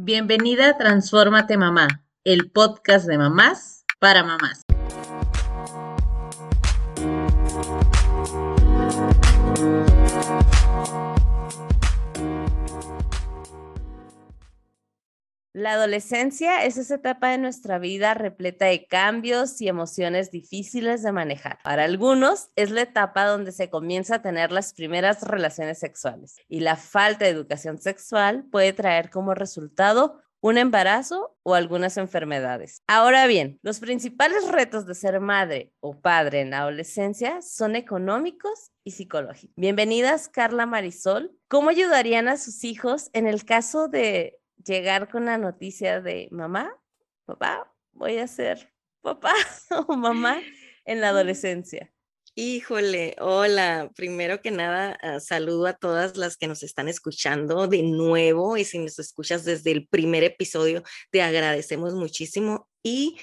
Bienvenida 0.00 0.68
a 0.68 0.78
Transfórmate 0.78 1.56
Mamá, 1.56 1.88
el 2.22 2.52
podcast 2.52 3.08
de 3.08 3.18
mamás 3.18 3.84
para 3.98 4.22
mamás. 4.22 4.67
La 15.58 15.72
adolescencia 15.72 16.64
es 16.64 16.76
esa 16.76 16.94
etapa 16.94 17.30
de 17.30 17.38
nuestra 17.38 17.80
vida 17.80 18.14
repleta 18.14 18.66
de 18.66 18.86
cambios 18.86 19.60
y 19.60 19.66
emociones 19.66 20.30
difíciles 20.30 21.02
de 21.02 21.10
manejar. 21.10 21.58
Para 21.64 21.82
algunos 21.82 22.50
es 22.54 22.70
la 22.70 22.82
etapa 22.82 23.24
donde 23.24 23.50
se 23.50 23.68
comienza 23.68 24.14
a 24.14 24.22
tener 24.22 24.52
las 24.52 24.72
primeras 24.72 25.20
relaciones 25.20 25.80
sexuales 25.80 26.36
y 26.48 26.60
la 26.60 26.76
falta 26.76 27.24
de 27.24 27.32
educación 27.32 27.78
sexual 27.78 28.44
puede 28.52 28.72
traer 28.72 29.10
como 29.10 29.34
resultado 29.34 30.22
un 30.40 30.58
embarazo 30.58 31.36
o 31.42 31.54
algunas 31.54 31.96
enfermedades. 31.96 32.84
Ahora 32.86 33.26
bien, 33.26 33.58
los 33.62 33.80
principales 33.80 34.46
retos 34.46 34.86
de 34.86 34.94
ser 34.94 35.18
madre 35.18 35.72
o 35.80 36.00
padre 36.00 36.40
en 36.40 36.50
la 36.50 36.60
adolescencia 36.60 37.42
son 37.42 37.74
económicos 37.74 38.70
y 38.84 38.92
psicológicos. 38.92 39.56
Bienvenidas, 39.56 40.28
Carla 40.28 40.66
Marisol. 40.66 41.36
¿Cómo 41.48 41.70
ayudarían 41.70 42.28
a 42.28 42.36
sus 42.36 42.62
hijos 42.62 43.10
en 43.12 43.26
el 43.26 43.44
caso 43.44 43.88
de 43.88 44.37
llegar 44.64 45.10
con 45.10 45.24
la 45.26 45.38
noticia 45.38 46.00
de 46.00 46.28
mamá, 46.30 46.74
papá, 47.24 47.72
voy 47.92 48.18
a 48.18 48.26
ser 48.26 48.72
papá 49.00 49.34
o 49.88 49.96
mamá 49.96 50.40
en 50.84 51.00
la 51.00 51.10
adolescencia? 51.10 51.92
Híjole, 52.40 53.16
hola. 53.18 53.90
Primero 53.96 54.40
que 54.40 54.52
nada, 54.52 54.96
ah, 55.02 55.18
saludo 55.18 55.66
a 55.66 55.72
todas 55.72 56.16
las 56.16 56.36
que 56.36 56.46
nos 56.46 56.62
están 56.62 56.86
escuchando 56.88 57.66
de 57.66 57.82
nuevo 57.82 58.56
y 58.56 58.64
si 58.64 58.78
nos 58.78 59.00
escuchas 59.00 59.44
desde 59.44 59.72
el 59.72 59.88
primer 59.88 60.22
episodio, 60.22 60.84
te 61.10 61.20
agradecemos 61.20 61.94
muchísimo. 61.94 62.68
Y 62.80 63.18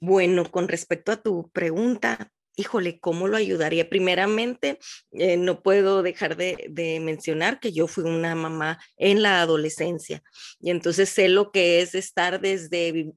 bueno, 0.00 0.50
con 0.50 0.68
respecto 0.68 1.12
a 1.12 1.20
tu 1.20 1.50
pregunta, 1.50 2.32
híjole, 2.56 3.00
¿cómo 3.00 3.28
lo 3.28 3.36
ayudaría? 3.36 3.88
Primeramente, 3.88 4.78
eh, 5.12 5.36
no 5.36 5.62
puedo 5.62 6.02
dejar 6.02 6.36
de, 6.36 6.72
mencionar 7.00 7.60
que 7.60 7.72
yo 7.72 7.86
fui 7.86 8.04
una 8.04 8.34
mamá 8.34 8.78
en 8.96 9.22
la 9.22 9.40
adolescencia 9.40 10.22
y 10.60 10.70
entonces 10.70 11.08
sé 11.08 11.28
lo 11.28 11.50
que 11.50 11.80
es 11.80 11.94
estar 11.94 12.40
desde 12.40 13.12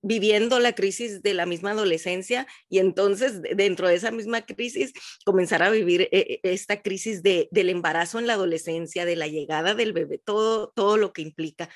viviendo 0.00 0.60
la 0.60 0.74
crisis 0.74 1.22
de 1.22 1.34
la 1.34 1.46
misma 1.46 1.72
adolescencia 1.72 2.46
y 2.68 2.78
entonces 2.78 3.42
dentro 3.56 3.88
de 3.88 3.96
esa 3.96 4.10
misma 4.10 4.42
crisis 4.42 4.92
comenzar 5.24 5.62
a 5.62 5.70
vivir 5.70 6.02
eh, 6.02 6.08
eh, 6.12 6.40
esta 6.44 6.82
crisis 6.82 7.22
de, 7.22 7.48
del 7.50 7.70
embarazo 7.70 8.18
en 8.18 8.26
la 8.26 8.34
adolescencia, 8.34 9.04
de 9.04 9.16
la 9.16 9.26
llegada 9.26 9.74
del 9.74 9.92
bebé, 9.92 10.18
todo, 10.18 10.72
todo 10.74 10.96
lo 10.96 11.12
que 11.12 11.22
implica. 11.22 11.68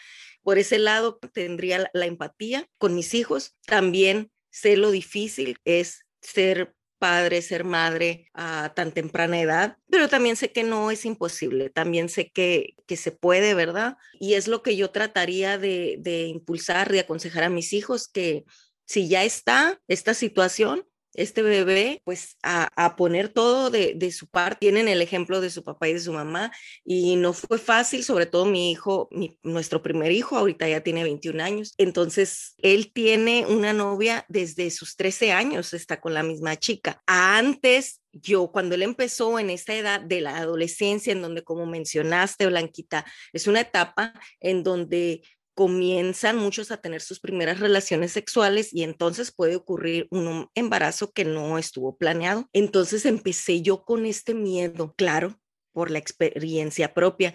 Por 0.43 0.59
ese 0.59 0.79
lado 0.79 1.19
tendría 1.33 1.91
la 1.93 2.07
empatía 2.07 2.69
con 2.79 2.95
mis 2.95 3.15
hijos. 3.15 3.57
También 3.67 4.31
sé 4.51 4.77
lo 4.77 4.91
difícil 4.91 5.57
es 5.65 6.05
ser 6.21 6.75
padre, 7.03 7.43
ser 7.43 7.65
madre 7.65 8.31
a 8.33 8.73
tan 8.77 8.93
temprana 8.93 9.41
edad, 9.41 9.77
pero 9.91 10.09
también 10.09 10.37
sé 10.37 10.53
que 10.53 10.63
no 10.63 10.93
es 10.93 11.05
imposible, 11.05 11.69
también 11.69 12.09
sé 12.09 12.31
que, 12.31 12.77
que 12.87 12.97
se 12.97 13.11
puede, 13.11 13.55
¿verdad? 13.55 13.97
Y 14.21 14.35
es 14.35 14.47
lo 14.47 14.63
que 14.63 14.77
yo 14.77 14.93
trataría 14.93 15.59
de, 15.59 15.97
de 15.99 16.29
impulsar, 16.29 16.93
de 16.93 17.01
aconsejar 17.01 17.43
a 17.43 17.51
mis 17.51 17.73
hijos, 17.73 18.07
que 18.07 18.45
si 18.87 19.09
ya 19.09 19.25
está 19.25 19.81
esta 19.89 20.15
situación, 20.15 20.87
este 21.15 21.43
bebé, 21.43 22.01
pues 22.05 22.37
a, 22.43 22.97
poner 22.97 23.29
todo 23.29 23.71
de, 23.71 24.13
su 24.13 24.27
parte. 24.27 24.59
Tienen 24.61 24.89
el 24.89 25.03
ejemplo 25.03 25.41
de 25.41 25.51
su 25.51 25.63
papá 25.63 25.89
y 25.89 25.95
de 25.95 26.01
su 26.01 26.13
mamá 26.13 26.53
y 26.85 27.17
no 27.17 27.33
fue 27.33 27.59
fácil, 27.59 28.05
sobre 28.05 28.27
todo 28.27 28.47
mi 28.47 28.71
hijo, 28.71 29.09
nuestro 29.43 29.83
primer 29.83 30.13
hijo, 30.13 30.37
ahorita 30.37 30.69
ya 30.69 30.83
tiene 30.83 31.05
21 31.05 31.43
años. 31.43 31.75
Entonces, 31.79 32.55
él 32.59 32.93
tiene 32.93 33.47
una 33.47 33.73
novia 33.73 34.25
desde 34.29 34.71
sus 34.71 34.97
13 34.97 35.33
años, 35.33 35.75
está 35.75 36.01
con 36.01 36.15
la 36.15 36.23
misma 36.23 36.57
chica. 36.57 37.03
Antes 37.07 38.03
yo 38.13 38.53
cuando 38.53 38.75
él 38.75 38.83
empezó 38.83 39.39
en 39.39 39.51
esta 39.51 39.75
edad 39.75 40.01
de 40.01 40.21
la 40.21 40.37
adolescencia, 40.37 41.13
en 41.13 41.23
donde 41.23 41.43
como 41.43 41.67
mencionaste, 41.67 42.47
Blanquita, 42.47 43.05
es 43.33 43.47
una 43.47 43.61
etapa 43.61 44.13
en 44.41 44.63
donde 44.63 45.23
comienzan 45.55 46.37
muchos 46.37 46.71
a 46.71 46.79
tener 46.79 47.01
sus 47.01 47.21
primeras 47.21 47.61
relaciones 47.61 48.13
sexuales 48.13 48.73
y 48.73 48.83
entonces 48.83 49.33
puede 49.33 49.57
ocurrir 49.57 50.09
un 50.11 50.49
embarazo 50.55 51.13
que 51.13 51.25
no 51.25 51.59
estuvo 51.59 51.97
planeado. 51.97 52.49
Entonces 52.53 53.07
empecé 53.07 53.63
yo 53.63 53.85
con 53.85 54.07
este 54.07 54.35
miedo, 54.35 54.95
claro, 54.97 55.39
por 55.73 55.91
la 55.91 55.99
experiencia 55.99 56.95
propia, 56.95 57.35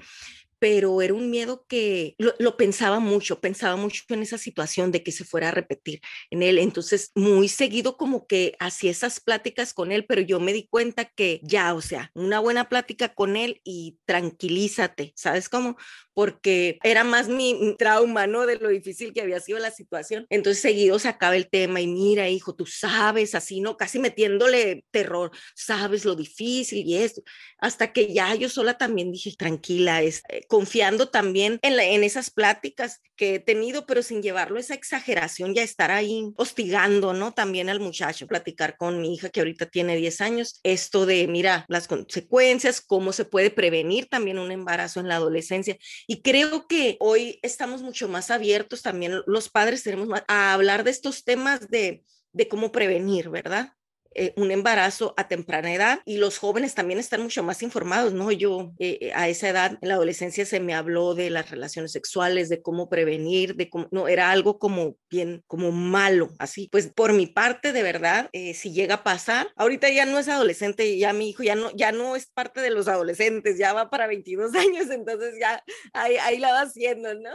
pero 0.59 1.01
era 1.01 1.13
un 1.13 1.29
miedo 1.29 1.65
que 1.67 2.15
lo, 2.17 2.57
pensaba 2.57 2.99
mucho, 2.99 3.39
pensaba 3.39 3.75
mucho 3.75 4.03
en 4.09 4.23
esa 4.23 4.37
situación 4.37 4.91
de 4.91 5.03
que 5.03 5.11
se 5.11 5.23
fuera 5.23 5.49
a 5.49 5.51
repetir 5.51 6.01
en 6.31 6.41
él. 6.41 6.57
Entonces, 6.57 7.11
muy 7.15 7.47
seguido 7.47 7.97
como 7.97 8.25
que 8.25 8.55
hacía 8.59 8.91
esas 8.91 9.19
pláticas 9.19 9.73
con 9.73 9.91
él, 9.91 10.05
pero 10.05 10.21
yo 10.21 10.39
me 10.39 10.53
di 10.53 10.67
cuenta 10.67 11.05
que 11.05 11.39
ya, 11.43 11.73
o 11.73 11.81
sea, 11.81 12.11
una 12.15 12.39
buena 12.39 12.69
plática 12.69 13.13
con 13.13 13.35
él 13.35 13.61
y 13.63 13.99
tranquilízate, 14.05 15.13
¿sabes 15.15 15.47
cómo? 15.49 15.77
Porque 16.17 16.79
era 16.81 17.03
más 17.03 17.27
mi, 17.27 17.75
trauma, 17.77 18.25
¿no? 18.25 18.47
De 18.47 18.55
lo 18.55 18.69
difícil 18.69 19.13
que 19.13 19.21
había 19.21 19.39
sido 19.39 19.59
la 19.59 19.69
situación. 19.69 20.25
Entonces, 20.31 20.63
seguido 20.63 20.97
sacaba 20.97 21.35
el 21.35 21.47
tema 21.47 21.79
y 21.79 21.85
mira, 21.85 22.27
hijo, 22.27 22.55
tú 22.55 22.65
sabes, 22.65 23.35
así, 23.35 23.61
¿no? 23.61 23.77
Casi 23.77 23.99
metiéndole 23.99 24.83
terror, 24.89 25.29
sabes 25.53 26.05
lo 26.05 26.15
difícil 26.15 26.87
y 26.87 26.95
esto, 26.95 27.21
hasta 27.59 27.93
que 27.93 28.11
ya 28.11 28.33
yo 28.33 28.49
sola 28.49 28.79
también 28.79 29.11
dije, 29.11 29.31
tranquila, 29.37 30.01
es, 30.01 30.23
eh, 30.29 30.41
confiando 30.47 31.09
también 31.09 31.59
en, 31.61 31.79
en 31.79 32.03
esas 32.03 32.31
pláticas 32.31 32.99
que 33.15 33.35
he 33.35 33.39
tenido, 33.39 33.85
pero 33.85 34.03
sin 34.03 34.21
llevarlo 34.21 34.57
a 34.57 34.61
esa 34.61 34.75
exageración, 34.75 35.53
ya 35.53 35.63
estar 35.63 35.91
ahí 35.91 36.31
hostigando, 36.37 37.13
¿no? 37.13 37.33
También 37.33 37.69
al 37.69 37.79
muchacho, 37.79 38.27
platicar 38.27 38.77
con 38.77 39.01
mi 39.01 39.13
hija 39.13 39.29
que 39.29 39.41
ahorita 39.41 39.65
tiene 39.65 39.97
10 39.97 40.21
años, 40.21 40.59
esto 40.63 41.05
de, 41.05 41.27
mira, 41.27 41.65
las 41.67 41.87
consecuencias, 41.87 42.79
cómo 42.79 43.11
se 43.11 43.25
puede 43.25 43.49
prevenir 43.49 44.07
también 44.07 44.39
un 44.39 44.51
embarazo 44.51 44.99
en 44.99 45.07
la 45.07 45.15
adolescencia. 45.15 45.77
Y 46.07 46.21
creo 46.21 46.67
que 46.67 46.97
hoy 46.99 47.39
estamos 47.43 47.81
mucho 47.83 48.07
más 48.07 48.31
abiertos, 48.31 48.81
también 48.81 49.21
los 49.27 49.49
padres 49.49 49.83
tenemos 49.83 50.07
a 50.27 50.53
hablar 50.53 50.83
de 50.85 50.91
estos 50.91 51.25
temas 51.25 51.69
de, 51.69 52.03
de 52.31 52.47
cómo 52.47 52.71
prevenir, 52.71 53.29
¿verdad? 53.29 53.73
Eh, 54.19 54.33
un 54.35 54.49
embarazo 54.49 55.13
a 55.15 55.27
temprana 55.27 55.71
edad 55.71 55.99
y 56.03 56.17
los 56.17 56.39
jóvenes 56.39 56.73
también 56.73 56.99
están 56.99 57.21
mucho 57.21 57.43
más 57.43 57.61
informados, 57.61 58.13
¿no? 58.13 58.31
Yo 58.31 58.73
eh, 58.79 58.97
eh, 58.99 59.11
a 59.13 59.29
esa 59.29 59.49
edad, 59.49 59.77
en 59.79 59.89
la 59.89 59.93
adolescencia, 59.93 60.43
se 60.43 60.59
me 60.59 60.73
habló 60.73 61.13
de 61.13 61.29
las 61.29 61.51
relaciones 61.51 61.91
sexuales, 61.91 62.49
de 62.49 62.63
cómo 62.63 62.89
prevenir, 62.89 63.55
de 63.55 63.69
cómo, 63.69 63.87
no, 63.91 64.07
era 64.07 64.31
algo 64.31 64.57
como 64.57 64.97
bien, 65.07 65.43
como 65.45 65.71
malo, 65.71 66.31
así. 66.39 66.67
Pues 66.71 66.87
por 66.87 67.13
mi 67.13 67.27
parte, 67.27 67.73
de 67.73 67.83
verdad, 67.83 68.31
si 68.33 68.73
llega 68.73 68.95
a 68.95 69.03
pasar, 69.03 69.49
ahorita 69.55 69.87
ya 69.91 70.07
no 70.07 70.17
es 70.17 70.27
adolescente, 70.29 70.97
ya 70.97 71.13
mi 71.13 71.29
hijo 71.29 71.43
ya 71.43 71.53
no, 71.53 71.69
ya 71.75 71.91
no 71.91 72.15
es 72.15 72.25
parte 72.25 72.61
de 72.61 72.71
los 72.71 72.87
adolescentes, 72.87 73.59
ya 73.59 73.73
va 73.73 73.91
para 73.91 74.07
22 74.07 74.51
años, 74.55 74.89
entonces 74.89 75.35
ya 75.39 75.63
ahí, 75.93 76.15
ahí 76.17 76.39
la 76.39 76.53
va 76.53 76.61
haciendo, 76.61 77.13
¿no? 77.13 77.29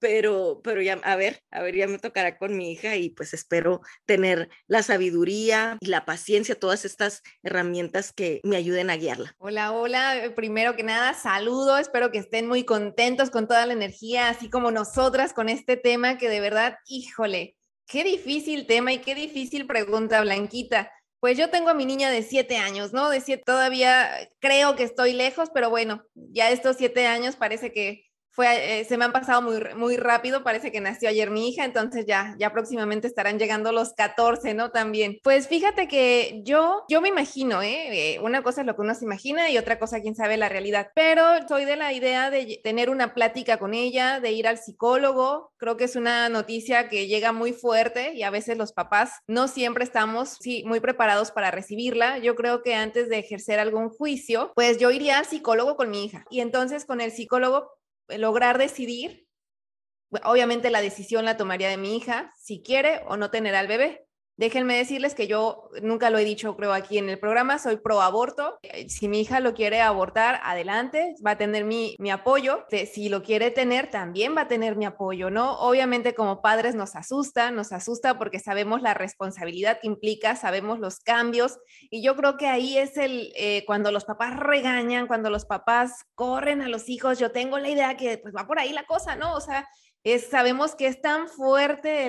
pero, 0.00 0.60
pero 0.64 0.82
ya, 0.82 0.94
a 0.94 1.14
ver, 1.14 1.44
a 1.52 1.62
ver, 1.62 1.76
ya 1.76 1.86
me 1.86 2.00
tocará 2.00 2.38
con 2.38 2.56
mi 2.56 2.72
hija 2.72 2.96
y 2.96 3.10
pues 3.10 3.34
espero 3.34 3.82
tener 4.04 4.48
la 4.66 4.82
sabiduría 4.82 5.76
y 5.80 5.86
la 5.86 6.07
paciencia, 6.08 6.58
todas 6.58 6.86
estas 6.86 7.22
herramientas 7.42 8.14
que 8.14 8.40
me 8.42 8.56
ayuden 8.56 8.88
a 8.88 8.96
guiarla. 8.96 9.34
Hola, 9.36 9.72
hola. 9.72 10.24
Eh, 10.24 10.30
primero 10.30 10.74
que 10.74 10.82
nada, 10.82 11.12
saludo. 11.12 11.76
Espero 11.76 12.10
que 12.10 12.16
estén 12.16 12.48
muy 12.48 12.64
contentos 12.64 13.28
con 13.28 13.46
toda 13.46 13.66
la 13.66 13.74
energía, 13.74 14.30
así 14.30 14.48
como 14.48 14.70
nosotras 14.70 15.34
con 15.34 15.50
este 15.50 15.76
tema 15.76 16.16
que 16.16 16.30
de 16.30 16.40
verdad, 16.40 16.78
híjole, 16.86 17.56
qué 17.86 18.04
difícil 18.04 18.66
tema 18.66 18.94
y 18.94 19.00
qué 19.00 19.14
difícil 19.14 19.66
pregunta, 19.66 20.22
Blanquita. 20.22 20.90
Pues 21.20 21.36
yo 21.36 21.50
tengo 21.50 21.68
a 21.68 21.74
mi 21.74 21.84
niña 21.84 22.08
de 22.08 22.22
siete 22.22 22.56
años, 22.56 22.94
¿no? 22.94 23.10
De 23.10 23.20
siete, 23.20 23.42
todavía 23.44 24.08
creo 24.38 24.76
que 24.76 24.84
estoy 24.84 25.12
lejos, 25.12 25.50
pero 25.52 25.68
bueno, 25.68 26.02
ya 26.14 26.50
estos 26.50 26.76
siete 26.78 27.06
años 27.06 27.36
parece 27.36 27.70
que 27.70 28.07
eh, 28.42 28.84
se 28.88 28.96
me 28.96 29.04
han 29.04 29.12
pasado 29.12 29.42
muy, 29.42 29.60
muy 29.76 29.96
rápido, 29.96 30.42
parece 30.42 30.70
que 30.72 30.80
nació 30.80 31.08
ayer 31.08 31.30
mi 31.30 31.48
hija, 31.48 31.64
entonces 31.64 32.06
ya, 32.06 32.34
ya 32.38 32.52
próximamente 32.52 33.06
estarán 33.06 33.38
llegando 33.38 33.72
los 33.72 33.92
14, 33.94 34.54
¿no? 34.54 34.70
También. 34.70 35.18
Pues 35.22 35.48
fíjate 35.48 35.88
que 35.88 36.40
yo, 36.44 36.84
yo 36.88 37.00
me 37.00 37.08
imagino, 37.08 37.62
¿eh? 37.62 38.14
¿eh? 38.14 38.20
Una 38.20 38.42
cosa 38.42 38.60
es 38.60 38.66
lo 38.66 38.74
que 38.74 38.82
uno 38.82 38.94
se 38.94 39.04
imagina 39.04 39.50
y 39.50 39.58
otra 39.58 39.78
cosa, 39.78 40.00
quién 40.00 40.14
sabe, 40.14 40.36
la 40.36 40.48
realidad, 40.48 40.90
pero 40.94 41.24
soy 41.48 41.64
de 41.64 41.76
la 41.76 41.92
idea 41.92 42.30
de 42.30 42.60
tener 42.62 42.90
una 42.90 43.14
plática 43.14 43.58
con 43.58 43.74
ella, 43.74 44.20
de 44.20 44.32
ir 44.32 44.46
al 44.46 44.58
psicólogo, 44.58 45.52
creo 45.56 45.76
que 45.76 45.84
es 45.84 45.96
una 45.96 46.28
noticia 46.28 46.88
que 46.88 47.06
llega 47.06 47.32
muy 47.32 47.52
fuerte 47.52 48.14
y 48.14 48.22
a 48.22 48.30
veces 48.30 48.56
los 48.56 48.72
papás 48.72 49.12
no 49.26 49.48
siempre 49.48 49.84
estamos, 49.84 50.36
sí, 50.40 50.62
muy 50.66 50.80
preparados 50.80 51.30
para 51.30 51.50
recibirla. 51.50 52.18
Yo 52.18 52.34
creo 52.34 52.62
que 52.62 52.74
antes 52.74 53.08
de 53.08 53.18
ejercer 53.18 53.58
algún 53.58 53.90
juicio, 53.90 54.52
pues 54.54 54.78
yo 54.78 54.90
iría 54.90 55.18
al 55.18 55.26
psicólogo 55.26 55.76
con 55.76 55.90
mi 55.90 56.04
hija 56.04 56.24
y 56.30 56.40
entonces 56.40 56.84
con 56.84 57.00
el 57.00 57.10
psicólogo 57.10 57.78
lograr 58.08 58.58
decidir, 58.58 59.28
obviamente 60.24 60.70
la 60.70 60.80
decisión 60.80 61.24
la 61.24 61.36
tomaría 61.36 61.68
de 61.68 61.76
mi 61.76 61.96
hija, 61.96 62.32
si 62.36 62.62
quiere 62.62 63.02
o 63.06 63.16
no 63.16 63.30
tener 63.30 63.54
al 63.54 63.68
bebé. 63.68 64.07
Déjenme 64.38 64.76
decirles 64.76 65.16
que 65.16 65.26
yo 65.26 65.68
nunca 65.82 66.10
lo 66.10 66.18
he 66.18 66.24
dicho, 66.24 66.56
creo, 66.56 66.72
aquí 66.72 66.96
en 66.96 67.08
el 67.08 67.18
programa, 67.18 67.58
soy 67.58 67.78
pro 67.78 68.00
aborto. 68.00 68.60
Eh, 68.62 68.88
si 68.88 69.08
mi 69.08 69.20
hija 69.20 69.40
lo 69.40 69.52
quiere 69.52 69.80
abortar, 69.80 70.40
adelante, 70.44 71.16
va 71.26 71.32
a 71.32 71.36
tener 71.36 71.64
mi, 71.64 71.96
mi 71.98 72.12
apoyo. 72.12 72.64
Si 72.92 73.08
lo 73.08 73.24
quiere 73.24 73.50
tener, 73.50 73.90
también 73.90 74.36
va 74.36 74.42
a 74.42 74.48
tener 74.48 74.76
mi 74.76 74.84
apoyo, 74.84 75.28
¿no? 75.28 75.58
Obviamente 75.58 76.14
como 76.14 76.40
padres 76.40 76.76
nos 76.76 76.94
asusta, 76.94 77.50
nos 77.50 77.72
asusta 77.72 78.16
porque 78.16 78.38
sabemos 78.38 78.80
la 78.80 78.94
responsabilidad 78.94 79.80
que 79.80 79.88
implica, 79.88 80.36
sabemos 80.36 80.78
los 80.78 81.00
cambios 81.00 81.58
y 81.90 82.00
yo 82.00 82.14
creo 82.14 82.36
que 82.36 82.46
ahí 82.46 82.78
es 82.78 82.96
el, 82.96 83.32
eh, 83.34 83.64
cuando 83.66 83.90
los 83.90 84.04
papás 84.04 84.38
regañan, 84.38 85.08
cuando 85.08 85.30
los 85.30 85.46
papás 85.46 86.04
corren 86.14 86.62
a 86.62 86.68
los 86.68 86.88
hijos, 86.88 87.18
yo 87.18 87.32
tengo 87.32 87.58
la 87.58 87.70
idea 87.70 87.96
que 87.96 88.18
pues 88.18 88.32
va 88.36 88.46
por 88.46 88.60
ahí 88.60 88.72
la 88.72 88.84
cosa, 88.84 89.16
¿no? 89.16 89.34
O 89.34 89.40
sea, 89.40 89.66
sabemos 90.18 90.74
que 90.74 90.86
es 90.86 91.00
tan 91.00 91.28
fuerte 91.28 92.06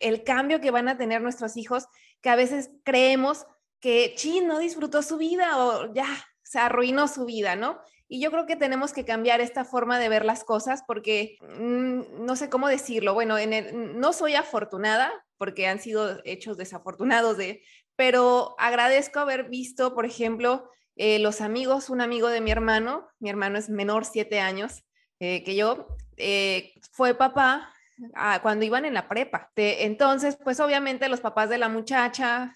el, 0.00 0.24
cambio 0.24 0.60
que 0.60 0.70
van 0.70 0.88
a 0.88 0.96
tener 0.96 1.20
nuestros 1.20 1.56
hijos 1.56 1.86
que 2.20 2.30
a 2.30 2.36
veces 2.36 2.70
creemos 2.84 3.46
que, 3.80 4.14
chin, 4.16 4.46
no 4.46 4.58
disfrutó 4.58 5.02
su 5.02 5.16
vida 5.16 5.58
o 5.58 5.92
ya 5.92 6.06
se 6.42 6.58
arruinó 6.58 7.08
su 7.08 7.24
vida, 7.24 7.56
¿no? 7.56 7.80
Y 8.08 8.20
yo 8.20 8.30
creo 8.30 8.46
que 8.46 8.56
tenemos 8.56 8.92
que 8.92 9.04
cambiar 9.04 9.40
esta 9.40 9.64
forma 9.64 9.98
de 9.98 10.08
ver 10.08 10.24
las 10.24 10.44
cosas 10.44 10.84
porque 10.86 11.36
mm, 11.58 12.24
no 12.24 12.36
sé 12.36 12.50
cómo 12.50 12.68
decirlo. 12.68 13.14
Bueno, 13.14 13.38
en 13.38 13.98
no 13.98 14.12
soy 14.12 14.34
afortunada 14.34 15.10
porque 15.38 15.66
han 15.66 15.80
sido 15.80 16.20
hechos 16.24 16.56
desafortunados 16.56 17.36
de, 17.36 17.62
pero 17.96 18.54
agradezco 18.58 19.18
haber 19.18 19.48
visto, 19.48 19.94
por 19.94 20.06
ejemplo, 20.06 20.68
eh, 20.96 21.18
los 21.18 21.40
amigos, 21.40 21.90
un 21.90 22.00
amigo 22.00 22.28
de 22.28 22.40
mi 22.40 22.50
hermano, 22.50 23.08
mi 23.18 23.30
hermano 23.30 23.58
es 23.58 23.70
menor 23.70 24.04
siete 24.04 24.40
años 24.40 24.84
eh, 25.20 25.42
que 25.44 25.54
yo, 25.54 25.86
eh, 26.22 26.72
fue 26.92 27.14
papá 27.14 27.70
ah, 28.14 28.40
cuando 28.42 28.64
iban 28.64 28.84
en 28.84 28.94
la 28.94 29.08
prepa. 29.08 29.50
entonces, 29.56 30.38
pues 30.42 30.60
obviamente 30.60 31.08
los 31.08 31.20
papás 31.20 31.48
de 31.48 31.58
la 31.58 31.68
muchacha 31.68 32.54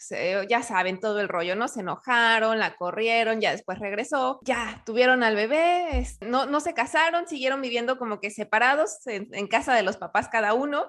ya 0.48 0.62
saben 0.62 1.00
todo 1.00 1.20
el 1.20 1.28
rollo, 1.28 1.56
¿no? 1.56 1.68
Se 1.68 1.80
enojaron, 1.80 2.58
la 2.58 2.76
corrieron, 2.76 3.40
ya 3.40 3.52
después 3.52 3.78
regresó, 3.78 4.40
ya 4.42 4.82
tuvieron 4.86 5.22
al 5.22 5.36
bebé, 5.36 6.06
no, 6.20 6.46
no 6.46 6.60
se 6.60 6.74
casaron, 6.74 7.28
siguieron 7.28 7.60
viviendo 7.60 7.98
como 7.98 8.20
que 8.20 8.30
separados 8.30 8.98
en 9.06 9.46
casa 9.48 9.74
de 9.74 9.82
los 9.82 9.96
papás 9.96 10.28
cada 10.28 10.54
uno 10.54 10.86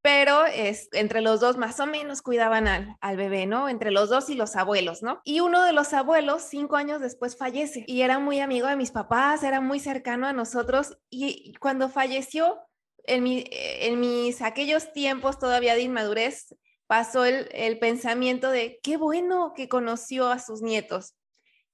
pero 0.00 0.46
es, 0.46 0.88
entre 0.92 1.20
los 1.20 1.40
dos 1.40 1.56
más 1.56 1.80
o 1.80 1.86
menos 1.86 2.22
cuidaban 2.22 2.68
al, 2.68 2.96
al, 3.00 3.16
bebé, 3.16 3.46
¿no? 3.46 3.68
Entre 3.68 3.90
los 3.90 4.08
dos 4.08 4.30
y 4.30 4.34
los 4.34 4.54
abuelos, 4.54 5.02
¿no? 5.02 5.20
Y 5.24 5.40
uno 5.40 5.64
de 5.64 5.72
los 5.72 5.92
abuelos, 5.92 6.42
cinco 6.42 6.76
años 6.76 7.00
después, 7.00 7.36
fallece 7.36 7.84
y 7.86 8.02
era 8.02 8.18
muy 8.18 8.40
amigo 8.40 8.68
de 8.68 8.76
mis 8.76 8.92
papás, 8.92 9.42
era 9.42 9.60
muy 9.60 9.80
cercano 9.80 10.26
a 10.26 10.32
nosotros 10.32 10.98
y 11.10 11.54
cuando 11.60 11.88
falleció, 11.88 12.60
en, 13.04 13.22
mi, 13.22 13.44
en 13.50 14.00
mis 14.00 14.42
aquellos 14.42 14.92
tiempos 14.92 15.38
todavía 15.38 15.74
de 15.74 15.82
inmadurez, 15.82 16.54
pasó 16.86 17.24
el, 17.24 17.48
el 17.52 17.78
pensamiento 17.78 18.50
de 18.50 18.78
qué 18.82 18.96
bueno 18.96 19.52
que 19.56 19.68
conoció 19.68 20.28
a 20.28 20.38
sus 20.38 20.62
nietos. 20.62 21.14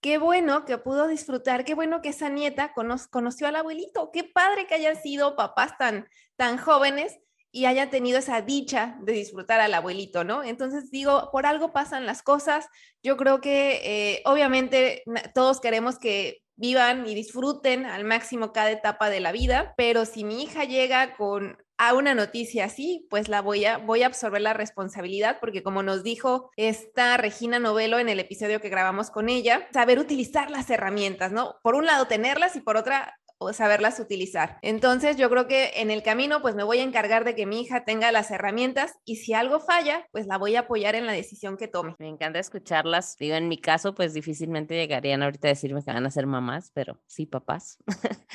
Qué 0.00 0.18
bueno 0.18 0.66
que 0.66 0.76
pudo 0.76 1.08
disfrutar, 1.08 1.64
qué 1.64 1.74
bueno 1.74 2.02
que 2.02 2.10
esa 2.10 2.28
nieta 2.28 2.74
conoció 3.10 3.48
al 3.48 3.56
abuelito, 3.56 4.10
qué 4.12 4.22
padre 4.22 4.66
que 4.66 4.74
hayan 4.74 5.00
sido 5.00 5.34
papás 5.34 5.78
tan, 5.78 6.06
tan 6.36 6.58
jóvenes 6.58 7.18
y 7.54 7.66
haya 7.66 7.88
tenido 7.88 8.18
esa 8.18 8.42
dicha 8.42 8.96
de 9.00 9.12
disfrutar 9.12 9.60
al 9.60 9.72
abuelito, 9.74 10.24
¿no? 10.24 10.42
Entonces 10.42 10.90
digo, 10.90 11.30
por 11.30 11.46
algo 11.46 11.72
pasan 11.72 12.04
las 12.04 12.20
cosas. 12.20 12.66
Yo 13.00 13.16
creo 13.16 13.40
que 13.40 13.80
eh, 13.84 14.22
obviamente 14.24 15.04
todos 15.34 15.60
queremos 15.60 16.00
que 16.00 16.42
vivan 16.56 17.06
y 17.06 17.14
disfruten 17.14 17.86
al 17.86 18.02
máximo 18.04 18.52
cada 18.52 18.72
etapa 18.72 19.08
de 19.08 19.20
la 19.20 19.30
vida, 19.30 19.72
pero 19.76 20.04
si 20.04 20.24
mi 20.24 20.42
hija 20.42 20.64
llega 20.64 21.14
con 21.16 21.56
a 21.78 21.94
una 21.94 22.14
noticia 22.14 22.64
así, 22.64 23.06
pues 23.08 23.28
la 23.28 23.40
voy 23.40 23.64
a, 23.64 23.78
voy 23.78 24.02
a 24.02 24.06
absorber 24.06 24.40
la 24.40 24.52
responsabilidad 24.52 25.38
porque 25.40 25.62
como 25.62 25.82
nos 25.84 26.02
dijo 26.02 26.50
esta 26.56 27.16
Regina 27.16 27.60
Novelo 27.60 28.00
en 28.00 28.08
el 28.08 28.20
episodio 28.20 28.60
que 28.60 28.68
grabamos 28.68 29.10
con 29.10 29.28
ella, 29.28 29.68
saber 29.72 30.00
utilizar 30.00 30.50
las 30.50 30.70
herramientas, 30.70 31.30
¿no? 31.30 31.56
Por 31.62 31.76
un 31.76 31.86
lado 31.86 32.06
tenerlas 32.06 32.56
y 32.56 32.60
por 32.60 32.76
otra 32.76 33.16
o 33.38 33.52
saberlas 33.52 34.00
utilizar. 34.00 34.58
Entonces 34.62 35.16
yo 35.16 35.28
creo 35.30 35.46
que 35.46 35.72
en 35.76 35.90
el 35.90 36.02
camino 36.02 36.40
pues 36.42 36.54
me 36.54 36.64
voy 36.64 36.78
a 36.78 36.82
encargar 36.82 37.24
de 37.24 37.34
que 37.34 37.46
mi 37.46 37.60
hija 37.60 37.84
tenga 37.84 38.12
las 38.12 38.30
herramientas 38.30 38.94
y 39.04 39.16
si 39.16 39.34
algo 39.34 39.60
falla 39.60 40.06
pues 40.12 40.26
la 40.26 40.38
voy 40.38 40.56
a 40.56 40.60
apoyar 40.60 40.94
en 40.94 41.06
la 41.06 41.12
decisión 41.12 41.56
que 41.56 41.68
tome. 41.68 41.94
Me 41.98 42.08
encanta 42.08 42.38
escucharlas. 42.38 43.16
Digo, 43.18 43.36
en 43.36 43.48
mi 43.48 43.58
caso 43.58 43.94
pues 43.94 44.14
difícilmente 44.14 44.74
llegarían 44.74 45.22
ahorita 45.22 45.48
a 45.48 45.50
decirme 45.50 45.82
que 45.84 45.92
van 45.92 46.06
a 46.06 46.10
ser 46.10 46.26
mamás, 46.26 46.70
pero 46.74 47.00
sí 47.06 47.26
papás. 47.26 47.78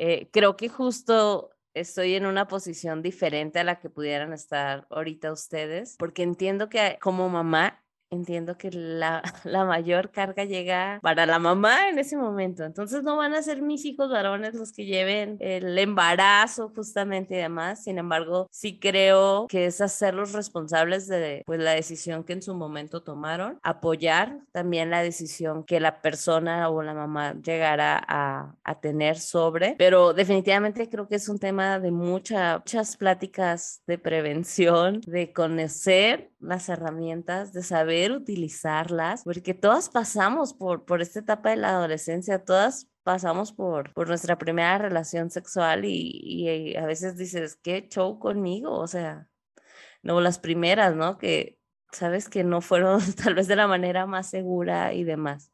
Eh, 0.00 0.28
creo 0.30 0.56
que 0.56 0.68
justo 0.68 1.50
estoy 1.74 2.14
en 2.14 2.26
una 2.26 2.46
posición 2.46 3.02
diferente 3.02 3.58
a 3.58 3.64
la 3.64 3.80
que 3.80 3.90
pudieran 3.90 4.32
estar 4.32 4.86
ahorita 4.90 5.32
ustedes, 5.32 5.96
porque 5.98 6.22
entiendo 6.22 6.68
que 6.68 6.98
como 7.00 7.28
mamá 7.28 7.82
entiendo 8.10 8.56
que 8.56 8.70
la, 8.70 9.22
la, 9.44 9.64
mayor 9.64 10.10
carga 10.10 10.44
llega 10.44 10.98
para 11.02 11.26
la 11.26 11.38
mamá 11.38 11.88
en 11.88 11.98
ese 11.98 12.16
momento. 12.16 12.64
Entonces 12.64 13.02
no 13.02 13.16
van 13.16 13.34
a 13.34 13.42
ser 13.42 13.62
mis 13.62 13.84
hijos 13.84 14.10
varones 14.10 14.54
los 14.54 14.72
que 14.72 14.86
lleven 14.86 15.36
el 15.40 15.78
embarazo 15.78 16.72
justamente 16.74 17.34
y 17.34 17.38
demás. 17.38 17.84
Sin 17.84 17.98
embargo, 17.98 18.48
sí 18.50 18.78
creo 18.78 19.46
que 19.48 19.66
es 19.66 19.80
hacerlos 19.80 20.32
responsables 20.32 21.08
de 21.08 21.42
pues, 21.46 21.60
la 21.60 21.72
decisión 21.72 22.24
que 22.24 22.32
en 22.32 22.42
su 22.42 22.54
momento 22.54 23.02
tomaron, 23.02 23.58
apoyar 23.62 24.38
también 24.52 24.90
la 24.90 25.02
decisión 25.02 25.64
que 25.64 25.80
la 25.80 26.00
persona 26.00 26.68
o 26.70 26.82
la 26.82 26.94
mamá 26.94 27.34
llegara 27.42 28.02
a, 28.08 28.54
a 28.64 28.80
tener 28.80 29.18
sobre, 29.18 29.74
pero 29.78 30.14
definitivamente 30.14 30.88
creo 30.88 31.08
que 31.08 31.16
es 31.16 31.28
un 31.28 31.38
tema 31.38 31.78
de 31.78 31.90
mucha, 31.90 32.58
muchas 32.58 32.96
pláticas 32.96 33.82
de 33.86 33.98
prevención, 33.98 35.00
de 35.06 35.32
conocer 35.32 36.30
las 36.40 36.68
herramientas, 36.68 37.52
de 37.52 37.62
saber 37.62 37.97
utilizarlas, 38.06 39.24
porque 39.24 39.54
todas 39.54 39.88
pasamos 39.88 40.54
por, 40.54 40.84
por 40.84 41.02
esta 41.02 41.20
etapa 41.20 41.50
de 41.50 41.56
la 41.56 41.70
adolescencia, 41.70 42.44
todas 42.44 42.88
pasamos 43.02 43.52
por, 43.52 43.92
por 43.94 44.08
nuestra 44.08 44.38
primera 44.38 44.78
relación 44.78 45.30
sexual 45.30 45.84
y, 45.84 46.20
y, 46.22 46.76
a 46.76 46.86
veces 46.86 47.16
dices, 47.16 47.56
¿qué 47.56 47.88
show 47.88 48.18
conmigo? 48.18 48.78
O 48.78 48.86
sea, 48.86 49.28
no 50.02 50.20
las 50.20 50.38
primeras, 50.38 50.94
¿no? 50.94 51.18
Que 51.18 51.58
sabes 51.92 52.28
que 52.28 52.44
no 52.44 52.60
fueron 52.60 53.00
tal 53.22 53.34
vez 53.34 53.48
de 53.48 53.56
la 53.56 53.66
manera 53.66 54.06
más 54.06 54.30
segura 54.30 54.92
y 54.92 55.04
demás. 55.04 55.52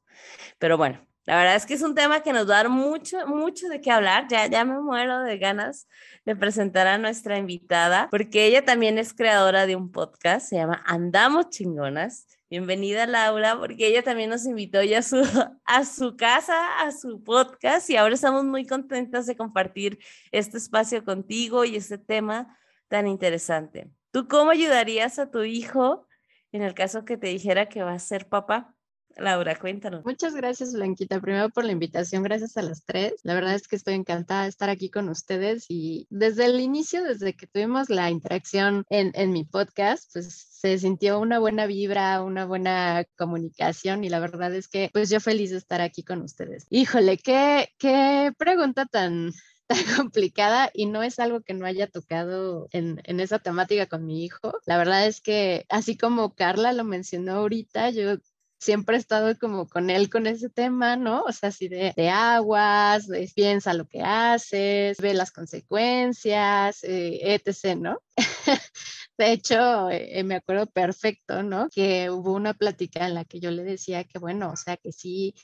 Pero 0.59 0.77
bueno, 0.77 1.07
la 1.27 1.37
verdad 1.37 1.57
es 1.57 1.65
que 1.65 1.75
es 1.75 1.83
un 1.83 1.95
tema 1.95 2.23
que 2.23 2.33
nos 2.33 2.49
va 2.49 2.55
a 2.55 2.57
dar 2.65 2.69
mucho, 2.69 3.27
mucho 3.27 3.69
de 3.69 3.81
qué 3.81 3.91
hablar. 3.91 4.27
Ya, 4.29 4.47
ya 4.47 4.65
me 4.65 4.79
muero 4.81 5.21
de 5.21 5.39
ganas 5.39 5.89
de 6.25 6.37
presentar 6.37 6.87
a 6.87 6.99
nuestra 6.99 7.39
invitada, 7.39 8.09
porque 8.11 8.45
ella 8.47 8.65
también 8.65 8.99
es 8.99 9.15
creadora 9.15 9.67
de 9.67 9.77
un 9.77 9.91
podcast, 9.91 10.49
se 10.49 10.57
llama 10.57 10.83
Andamos 10.87 11.49
Chingonas. 11.49 12.27
Bienvenida 12.55 13.05
Laura, 13.09 13.59
porque 13.59 13.89
ella 13.89 14.05
también 14.05 14.31
nos 14.31 14.47
invitó 14.47 14.81
ya 14.85 15.01
a 15.65 15.85
su, 15.85 16.17
casa, 16.17 16.79
a 16.83 16.93
su 16.93 17.21
podcast, 17.25 17.91
y 17.91 17.97
ahora 17.97 18.15
estamos 18.15 18.45
muy 18.45 18.65
contentas 18.65 19.27
de 19.27 19.35
compartir 19.35 19.99
este 20.31 20.59
espacio 20.59 21.05
contigo 21.05 21.65
y 21.65 21.75
este 21.75 21.99
tema 21.99 22.57
tan 22.87 23.09
interesante. 23.09 23.91
¿Tú 24.13 24.29
cómo 24.29 24.53
ayudarías 24.53 25.19
a 25.19 25.33
tu 25.33 25.43
hijo 25.43 26.07
en 26.53 26.63
el 26.63 26.75
caso 26.75 27.05
que 27.05 27.17
te 27.17 27.27
dijera 27.27 27.69
que 27.69 27.83
va 27.83 27.95
a 27.95 27.99
ser 27.99 28.29
papá? 28.29 28.77
Laura, 29.17 29.57
cuéntanos. 29.57 30.05
Muchas 30.05 30.35
gracias, 30.35 30.73
Blanquita. 30.73 31.21
Primero 31.21 31.51
por 31.51 31.65
la 31.65 31.73
invitación, 31.73 32.23
gracias 32.23 32.57
a 32.57 32.63
las 32.63 32.85
tres. 32.85 33.15
La 33.23 33.35
verdad 33.35 33.55
es 33.55 33.69
que 33.69 33.77
estoy 33.77 33.95
encantada 33.95 34.43
de 34.43 34.49
estar 34.49 34.71
aquí 34.71 34.91
con 34.91 35.09
ustedes 35.09 35.67
y 35.69 36.07
desde 36.11 36.47
el 36.47 36.61
inicio, 36.61 37.03
desde 37.03 37.35
que 37.35 37.47
tuvimos 37.47 37.91
la 37.91 38.11
interacción 38.11 38.85
en, 38.89 39.13
en 39.15 39.33
mi 39.33 39.45
podcast, 39.45 40.11
pues 40.13 40.55
se 40.65 40.79
sintió 40.79 41.21
una 41.21 41.39
buena 41.39 41.67
vibra, 41.67 42.23
una 42.23 42.47
buena 42.47 43.05
comunicación 43.17 44.03
y 44.03 44.09
la 44.09 44.19
verdad 44.19 44.55
es 44.55 44.69
que 44.69 44.91
pues 44.93 45.11
yo 45.11 45.21
feliz 45.21 45.51
de 45.51 45.59
estar 45.59 45.81
aquí 45.81 46.03
con 46.03 46.23
ustedes. 46.23 46.67
Híjole, 46.71 47.19
qué, 47.19 47.69
qué 47.79 48.33
pregunta 48.39 48.87
tan, 48.87 49.33
tan 49.67 49.79
complicada 49.97 50.71
y 50.73 50.87
no 50.87 51.03
es 51.03 51.19
algo 51.19 51.43
que 51.43 51.55
no 51.55 51.67
haya 51.67 51.87
tocado 51.87 52.69
en, 52.73 53.01
en, 53.05 53.21
esa 53.21 53.39
temática 53.39 53.87
con 53.87 54.07
mi 54.07 54.25
hijo. 54.25 54.55
La 54.67 54.79
verdad 54.79 55.07
es 55.07 55.21
que 55.21 55.67
así 55.69 55.97
como 55.97 56.35
Carla 56.35 56.73
lo 56.73 56.85
mencionó 56.85 57.35
ahorita, 57.35 57.91
yo 57.91 58.17
siempre 58.59 58.97
he 58.97 58.99
estado 58.99 59.37
como 59.39 59.69
con 59.69 59.91
él 59.91 60.11
con 60.11 60.27
ese 60.27 60.49
tema, 60.49 60.97
¿no? 60.97 61.23
O 61.23 61.33
sea, 61.33 61.51
así 61.51 61.69
de, 61.69 61.93
de 61.97 62.11
aguas, 62.11 63.09
piensa 63.35 63.75
lo 63.75 63.87
que 63.87 64.03
haces, 64.03 64.99
ve 64.99 65.15
las 65.15 65.31
consecuencias, 65.33 66.83
eh, 66.85 67.35
etc., 67.35 67.77
¿no? 67.77 68.01
De 69.17 69.33
hecho, 69.33 69.91
eh, 69.91 70.25
me 70.25 70.37
acuerdo 70.37 70.67
perfecto, 70.67 71.43
¿no? 71.43 71.69
Que 71.71 72.11
hubo 72.11 72.33
una 72.33 72.55
plática 72.55 73.07
en 73.07 73.15
la 73.15 73.25
que 73.25 73.39
yo 73.39 73.51
le 73.51 73.63
decía 73.63 74.05
que, 74.05 74.19
bueno, 74.19 74.51
o 74.51 74.57
sea, 74.57 74.77
que 74.77 74.93
sí, 74.93 75.35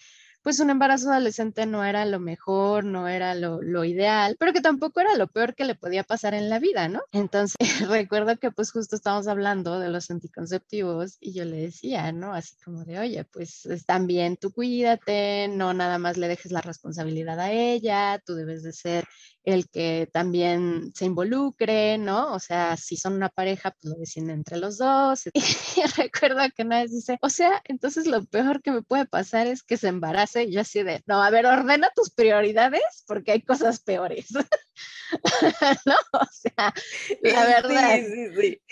pues 0.42 0.60
un 0.60 0.70
embarazo 0.70 1.10
adolescente 1.10 1.66
no 1.66 1.84
era 1.84 2.04
lo 2.06 2.20
mejor, 2.20 2.84
no 2.84 3.08
era 3.08 3.34
lo, 3.34 3.84
ideal, 3.84 4.36
pero 4.38 4.52
que 4.52 4.60
tampoco 4.60 5.00
era 5.00 5.16
lo 5.16 5.26
peor 5.26 5.54
que 5.54 5.64
le 5.64 5.74
podía 5.74 6.02
pasar 6.02 6.34
en 6.34 6.48
la 6.48 6.58
vida, 6.58 6.88
¿no? 6.88 7.02
Entonces, 7.12 7.58
recuerdo 7.88 8.36
que 8.38 8.50
pues 8.50 8.72
justo 8.72 8.96
estábamos 8.96 9.28
hablando 9.28 9.78
de 9.78 9.88
los 9.88 10.10
anticonceptivos 10.10 11.16
y 11.20 11.32
yo 11.32 11.44
le 11.44 11.56
decía, 11.56 12.12
¿no? 12.12 12.32
Así 12.32 12.54
como 12.64 12.84
de, 12.84 12.98
oye, 12.98 13.24
pues 13.24 13.68
también 13.86 14.36
tú 14.36 14.52
cuídate, 14.52 15.48
no 15.48 15.74
nada 15.74 15.98
más 15.98 16.16
le 16.16 16.28
dejes 16.28 16.52
la 16.52 16.60
responsabilidad 16.60 17.38
a 17.40 17.52
ella, 17.52 18.22
tú 18.24 18.34
debes 18.34 18.62
de 18.62 18.72
ser 18.72 19.04
el 19.44 19.68
que 19.68 20.08
también 20.12 20.92
se 20.94 21.06
involucre, 21.06 21.98
¿no? 21.98 22.32
O 22.34 22.38
sea, 22.38 22.76
si 22.76 22.96
son 22.96 23.14
una 23.14 23.28
pareja, 23.28 23.70
pues 23.70 23.92
lo 23.92 23.98
deciden 23.98 24.30
entre 24.30 24.58
los 24.58 24.78
dos. 24.78 25.24
Y 25.76 25.82
recuerdo 25.96 26.40
que 26.54 26.62
una 26.62 26.82
vez 26.82 26.90
dice, 26.90 27.18
o 27.22 27.30
sea, 27.30 27.62
entonces 27.64 28.06
lo 28.06 28.24
peor 28.24 28.60
que 28.60 28.72
me 28.72 28.82
puede 28.82 29.06
pasar 29.06 29.46
es 29.46 29.62
que 29.62 29.76
se 29.76 29.88
embarace 29.88 30.44
y 30.44 30.52
yo 30.52 30.60
así 30.60 30.82
de, 30.82 31.02
no, 31.06 31.22
a 31.22 31.30
ver, 31.30 31.46
ordena 31.46 31.90
tus 31.94 32.10
prioridades 32.10 33.04
porque 33.06 33.32
hay 33.32 33.42
cosas 33.42 33.80
peores. 33.80 34.26
no, 35.86 35.96
o 36.12 36.26
sea, 36.30 36.74
la 37.22 37.44
verdad. 37.44 37.96
Sí, 37.96 38.04
sí, 38.04 38.40
sí. 38.40 38.62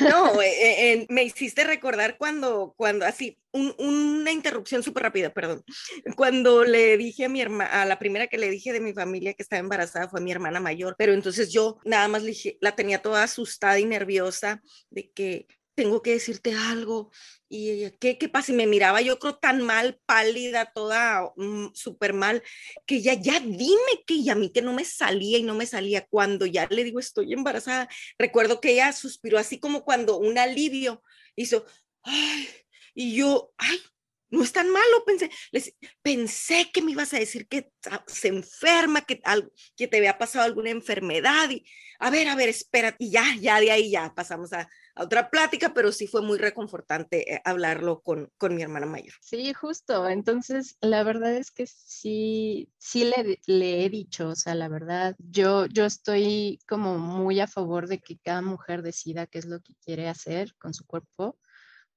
No, 0.00 0.40
eh, 0.42 0.92
eh, 0.92 1.06
me 1.08 1.24
hiciste 1.24 1.64
recordar 1.64 2.16
cuando, 2.16 2.74
cuando 2.76 3.04
así, 3.04 3.38
una 3.52 4.32
interrupción 4.32 4.82
súper 4.82 5.04
rápida, 5.04 5.32
perdón. 5.32 5.62
Cuando 6.16 6.64
le 6.64 6.96
dije 6.96 7.24
a 7.24 7.28
mi 7.28 7.40
hermana, 7.40 7.82
a 7.82 7.84
la 7.84 7.98
primera 7.98 8.26
que 8.26 8.38
le 8.38 8.50
dije 8.50 8.72
de 8.72 8.80
mi 8.80 8.92
familia 8.92 9.34
que 9.34 9.42
estaba 9.42 9.60
embarazada 9.60 10.08
fue 10.08 10.20
mi 10.20 10.32
hermana 10.32 10.60
mayor, 10.60 10.94
pero 10.98 11.12
entonces 11.12 11.52
yo 11.52 11.78
nada 11.84 12.08
más 12.08 12.22
le 12.22 12.30
dije, 12.30 12.58
la 12.60 12.74
tenía 12.74 13.02
toda 13.02 13.22
asustada 13.22 13.78
y 13.78 13.84
nerviosa 13.84 14.60
de 14.90 15.10
que 15.10 15.46
tengo 15.74 16.02
que 16.02 16.12
decirte 16.12 16.54
algo. 16.54 17.10
Y 17.48 17.70
ella, 17.70 17.90
¿qué, 17.98 18.18
qué 18.18 18.28
pasa? 18.28 18.52
Y 18.52 18.54
me 18.54 18.66
miraba 18.66 19.00
yo 19.00 19.18
creo 19.18 19.36
tan 19.36 19.62
mal, 19.62 20.00
pálida, 20.06 20.72
toda 20.74 21.32
mm, 21.36 21.68
súper 21.74 22.12
mal, 22.14 22.42
que 22.86 23.02
ya, 23.02 23.14
ya 23.14 23.40
dime 23.40 24.04
que 24.06 24.14
y 24.14 24.30
a 24.30 24.34
mí 24.34 24.50
que 24.52 24.62
no 24.62 24.72
me 24.72 24.84
salía 24.84 25.38
y 25.38 25.42
no 25.42 25.54
me 25.54 25.66
salía. 25.66 26.06
Cuando 26.06 26.46
ya 26.46 26.66
le 26.70 26.84
digo, 26.84 27.00
estoy 27.00 27.32
embarazada, 27.32 27.88
recuerdo 28.18 28.60
que 28.60 28.72
ella 28.72 28.92
suspiró 28.92 29.38
así 29.38 29.58
como 29.60 29.84
cuando 29.84 30.18
un 30.18 30.38
alivio 30.38 31.02
hizo, 31.36 31.64
ay, 32.02 32.48
y 32.94 33.16
yo, 33.16 33.52
ay, 33.58 33.78
no 34.30 34.42
es 34.42 34.52
tan 34.52 34.68
malo, 34.68 35.04
pensé, 35.06 35.30
pensé 36.02 36.70
que 36.72 36.82
me 36.82 36.92
ibas 36.92 37.14
a 37.14 37.18
decir 37.18 37.46
que 37.48 37.70
se 38.06 38.28
enferma, 38.28 39.02
que, 39.02 39.20
que 39.76 39.88
te 39.88 39.96
había 39.98 40.18
pasado 40.18 40.44
alguna 40.44 40.70
enfermedad 40.70 41.50
y, 41.50 41.64
a 41.98 42.10
ver, 42.10 42.28
a 42.28 42.34
ver, 42.34 42.48
espera, 42.48 42.94
y 42.98 43.10
ya, 43.10 43.24
ya 43.40 43.60
de 43.60 43.70
ahí 43.70 43.90
ya 43.90 44.12
pasamos 44.14 44.52
a, 44.52 44.68
otra 44.96 45.28
plática, 45.30 45.74
pero 45.74 45.90
sí 45.90 46.06
fue 46.06 46.22
muy 46.22 46.38
reconfortante 46.38 47.34
eh, 47.34 47.42
hablarlo 47.44 48.00
con, 48.00 48.30
con 48.38 48.54
mi 48.54 48.62
hermana 48.62 48.86
mayor. 48.86 49.14
Sí, 49.20 49.52
justo, 49.52 50.08
entonces 50.08 50.76
la 50.80 51.02
verdad 51.02 51.34
es 51.34 51.50
que 51.50 51.66
sí, 51.66 52.70
sí 52.78 53.04
le, 53.04 53.40
le 53.46 53.84
he 53.84 53.90
dicho, 53.90 54.28
o 54.28 54.36
sea, 54.36 54.54
la 54.54 54.68
verdad, 54.68 55.16
yo, 55.18 55.66
yo 55.66 55.84
estoy 55.84 56.60
como 56.68 56.98
muy 56.98 57.40
a 57.40 57.48
favor 57.48 57.88
de 57.88 58.00
que 58.00 58.18
cada 58.18 58.42
mujer 58.42 58.82
decida 58.82 59.26
qué 59.26 59.38
es 59.38 59.46
lo 59.46 59.60
que 59.60 59.74
quiere 59.84 60.08
hacer 60.08 60.54
con 60.58 60.74
su 60.74 60.86
cuerpo, 60.86 61.38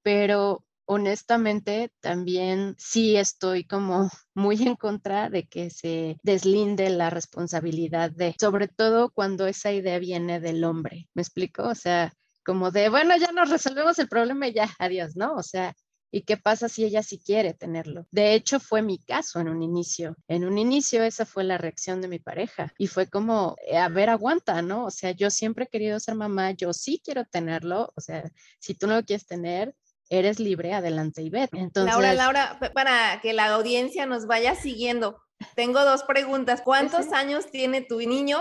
pero 0.01 0.66
honestamente 0.87 1.91
también 1.99 2.75
sí 2.79 3.17
estoy 3.17 3.65
como 3.65 4.09
muy 4.33 4.61
en 4.63 4.75
contra 4.75 5.29
de 5.29 5.47
que 5.47 5.69
se 5.69 6.17
deslinde 6.23 6.89
la 6.89 7.09
responsabilidad 7.09 8.09
de, 8.11 8.35
sobre 8.39 8.67
todo 8.67 9.11
cuando 9.11 9.45
esa 9.45 9.71
idea 9.71 9.99
viene 9.99 10.39
del 10.39 10.63
hombre. 10.63 11.07
¿Me 11.13 11.21
explico? 11.21 11.63
O 11.63 11.75
sea, 11.75 12.13
como 12.43 12.71
de, 12.71 12.89
bueno, 12.89 13.15
ya 13.17 13.31
nos 13.31 13.49
resolvemos 13.49 13.99
el 13.99 14.07
problema 14.07 14.47
y 14.47 14.53
ya, 14.53 14.69
adiós, 14.79 15.15
¿no? 15.15 15.35
O 15.35 15.43
sea, 15.43 15.75
¿Y 16.09 16.21
qué 16.21 16.37
pasa 16.37 16.69
si 16.69 16.85
ella 16.85 17.03
sí 17.03 17.19
quiere 17.19 17.53
tenerlo? 17.53 18.07
De 18.11 18.33
hecho, 18.33 18.59
fue 18.59 18.81
mi 18.81 18.97
caso 18.97 19.39
en 19.39 19.49
un 19.49 19.61
inicio. 19.61 20.15
En 20.27 20.45
un 20.45 20.57
inicio 20.57 21.03
esa 21.03 21.25
fue 21.25 21.43
la 21.43 21.57
reacción 21.57 22.01
de 22.01 22.07
mi 22.07 22.19
pareja 22.19 22.73
y 22.77 22.87
fue 22.87 23.09
como, 23.09 23.55
eh, 23.67 23.77
a 23.77 23.89
ver, 23.89 24.09
aguanta, 24.09 24.61
¿no? 24.61 24.85
O 24.85 24.91
sea, 24.91 25.11
yo 25.11 25.29
siempre 25.29 25.65
he 25.65 25.67
querido 25.67 25.99
ser 25.99 26.15
mamá, 26.15 26.51
yo 26.51 26.71
sí 26.71 27.01
quiero 27.03 27.25
tenerlo. 27.25 27.91
O 27.95 28.01
sea, 28.01 28.23
si 28.59 28.73
tú 28.73 28.87
no 28.87 28.95
lo 28.95 29.03
quieres 29.03 29.25
tener, 29.27 29.75
eres 30.09 30.39
libre, 30.39 30.73
adelante 30.73 31.21
y 31.21 31.29
ve. 31.29 31.49
Entonces, 31.53 31.93
Laura, 31.93 32.13
Laura, 32.13 32.59
para 32.73 33.19
que 33.21 33.33
la 33.33 33.47
audiencia 33.53 34.05
nos 34.05 34.27
vaya 34.27 34.55
siguiendo, 34.55 35.21
tengo 35.55 35.83
dos 35.83 36.03
preguntas. 36.03 36.61
¿Cuántos 36.63 37.11
años 37.11 37.51
tiene 37.51 37.81
tu 37.81 37.99
niño? 37.99 38.39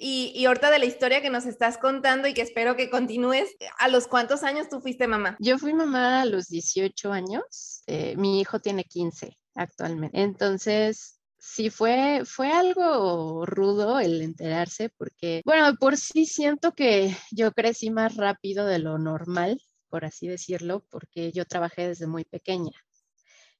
Y, 0.00 0.32
y, 0.36 0.46
ahorita 0.46 0.70
de 0.70 0.78
la 0.78 0.84
historia 0.84 1.20
que 1.20 1.28
nos 1.28 1.44
estás 1.44 1.76
contando 1.76 2.28
y 2.28 2.34
que 2.34 2.42
espero 2.42 2.76
que 2.76 2.88
continúes, 2.88 3.56
¿a 3.80 3.88
los 3.88 4.06
cuántos 4.06 4.44
años 4.44 4.68
tú 4.68 4.80
fuiste 4.80 5.08
mamá? 5.08 5.36
Yo 5.40 5.58
fui 5.58 5.74
mamá 5.74 6.20
a 6.20 6.24
los 6.24 6.46
18 6.46 7.12
años, 7.12 7.82
eh, 7.88 8.14
mi 8.16 8.40
hijo 8.40 8.60
tiene 8.60 8.84
15 8.84 9.36
actualmente. 9.56 10.20
Entonces, 10.20 11.18
sí 11.38 11.70
fue, 11.70 12.22
fue 12.24 12.52
algo 12.52 13.44
rudo 13.44 13.98
el 13.98 14.22
enterarse 14.22 14.90
porque, 14.96 15.42
bueno, 15.44 15.74
por 15.80 15.96
sí 15.96 16.26
siento 16.26 16.72
que 16.72 17.16
yo 17.32 17.50
crecí 17.50 17.90
más 17.90 18.16
rápido 18.16 18.66
de 18.66 18.78
lo 18.78 18.98
normal 18.98 19.60
por 19.88 20.04
así 20.04 20.28
decirlo, 20.28 20.84
porque 20.90 21.32
yo 21.32 21.44
trabajé 21.44 21.88
desde 21.88 22.06
muy 22.06 22.24
pequeña. 22.24 22.72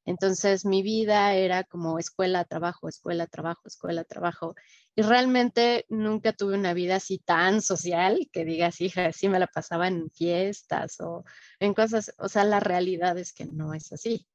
Entonces 0.08 0.64
mi 0.64 0.82
vida 0.82 1.35
era 1.35 1.64
como 1.64 1.99
escuela, 1.99 2.44
trabajo, 2.44 2.88
escuela, 2.88 3.26
trabajo, 3.26 3.61
escuela, 3.66 4.04
trabajo. 4.04 4.54
Y 4.97 5.02
realmente 5.02 5.85
nunca 5.90 6.32
tuve 6.32 6.54
una 6.54 6.73
vida 6.73 6.97
así 6.97 7.18
tan 7.18 7.61
social 7.61 8.28
que 8.32 8.47
digas, 8.47 8.80
hija, 8.80 9.12
sí 9.12 9.28
me 9.28 9.38
la 9.38 9.47
pasaba 9.49 9.87
en 9.87 10.11
fiestas 10.11 10.99
o 11.00 11.25
en 11.61 11.75
cosas, 11.75 12.14
o 12.18 12.28
sea, 12.30 12.44
la 12.44 12.58
realidad 12.58 13.18
es 13.18 13.35
que 13.35 13.44
no 13.44 13.75
es 13.75 13.92
así, 13.92 14.26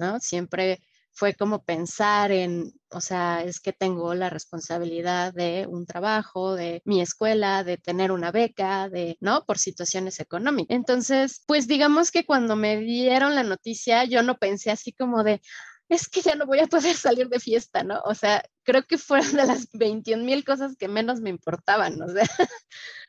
¿no? 0.00 0.18
Siempre 0.18 0.80
fue 1.12 1.34
como 1.34 1.64
pensar 1.64 2.32
en, 2.32 2.72
o 2.90 3.00
sea, 3.00 3.42
es 3.42 3.60
que 3.60 3.72
tengo 3.72 4.14
la 4.14 4.30
responsabilidad 4.30 5.32
de 5.34 5.66
un 5.68 5.86
trabajo, 5.86 6.54
de 6.54 6.82
mi 6.84 7.00
escuela, 7.00 7.64
de 7.64 7.76
tener 7.76 8.12
una 8.12 8.30
beca, 8.32 8.88
de, 8.88 9.16
¿no? 9.20 9.44
Por 9.44 9.58
situaciones 9.58 10.20
económicas. 10.20 10.76
Entonces, 10.76 11.42
pues 11.46 11.66
digamos 11.68 12.10
que 12.10 12.24
cuando 12.24 12.56
me 12.56 12.78
dieron 12.78 13.34
la 13.34 13.42
noticia, 13.42 14.04
yo 14.04 14.22
no 14.22 14.38
pensé 14.38 14.70
así 14.70 14.92
como 14.92 15.22
de, 15.24 15.40
es 15.88 16.08
que 16.08 16.22
ya 16.22 16.34
no 16.36 16.46
voy 16.46 16.60
a 16.60 16.66
poder 16.66 16.94
salir 16.96 17.28
de 17.28 17.40
fiesta, 17.40 17.82
¿no? 17.82 18.00
O 18.04 18.14
sea, 18.14 18.42
creo 18.62 18.84
que 18.84 18.98
fueron 18.98 19.32
de 19.32 19.46
las 19.46 19.68
21 19.72 20.24
mil 20.24 20.44
cosas 20.44 20.76
que 20.76 20.88
menos 20.88 21.20
me 21.20 21.30
importaban, 21.30 22.00
o 22.02 22.08
sea, 22.08 22.22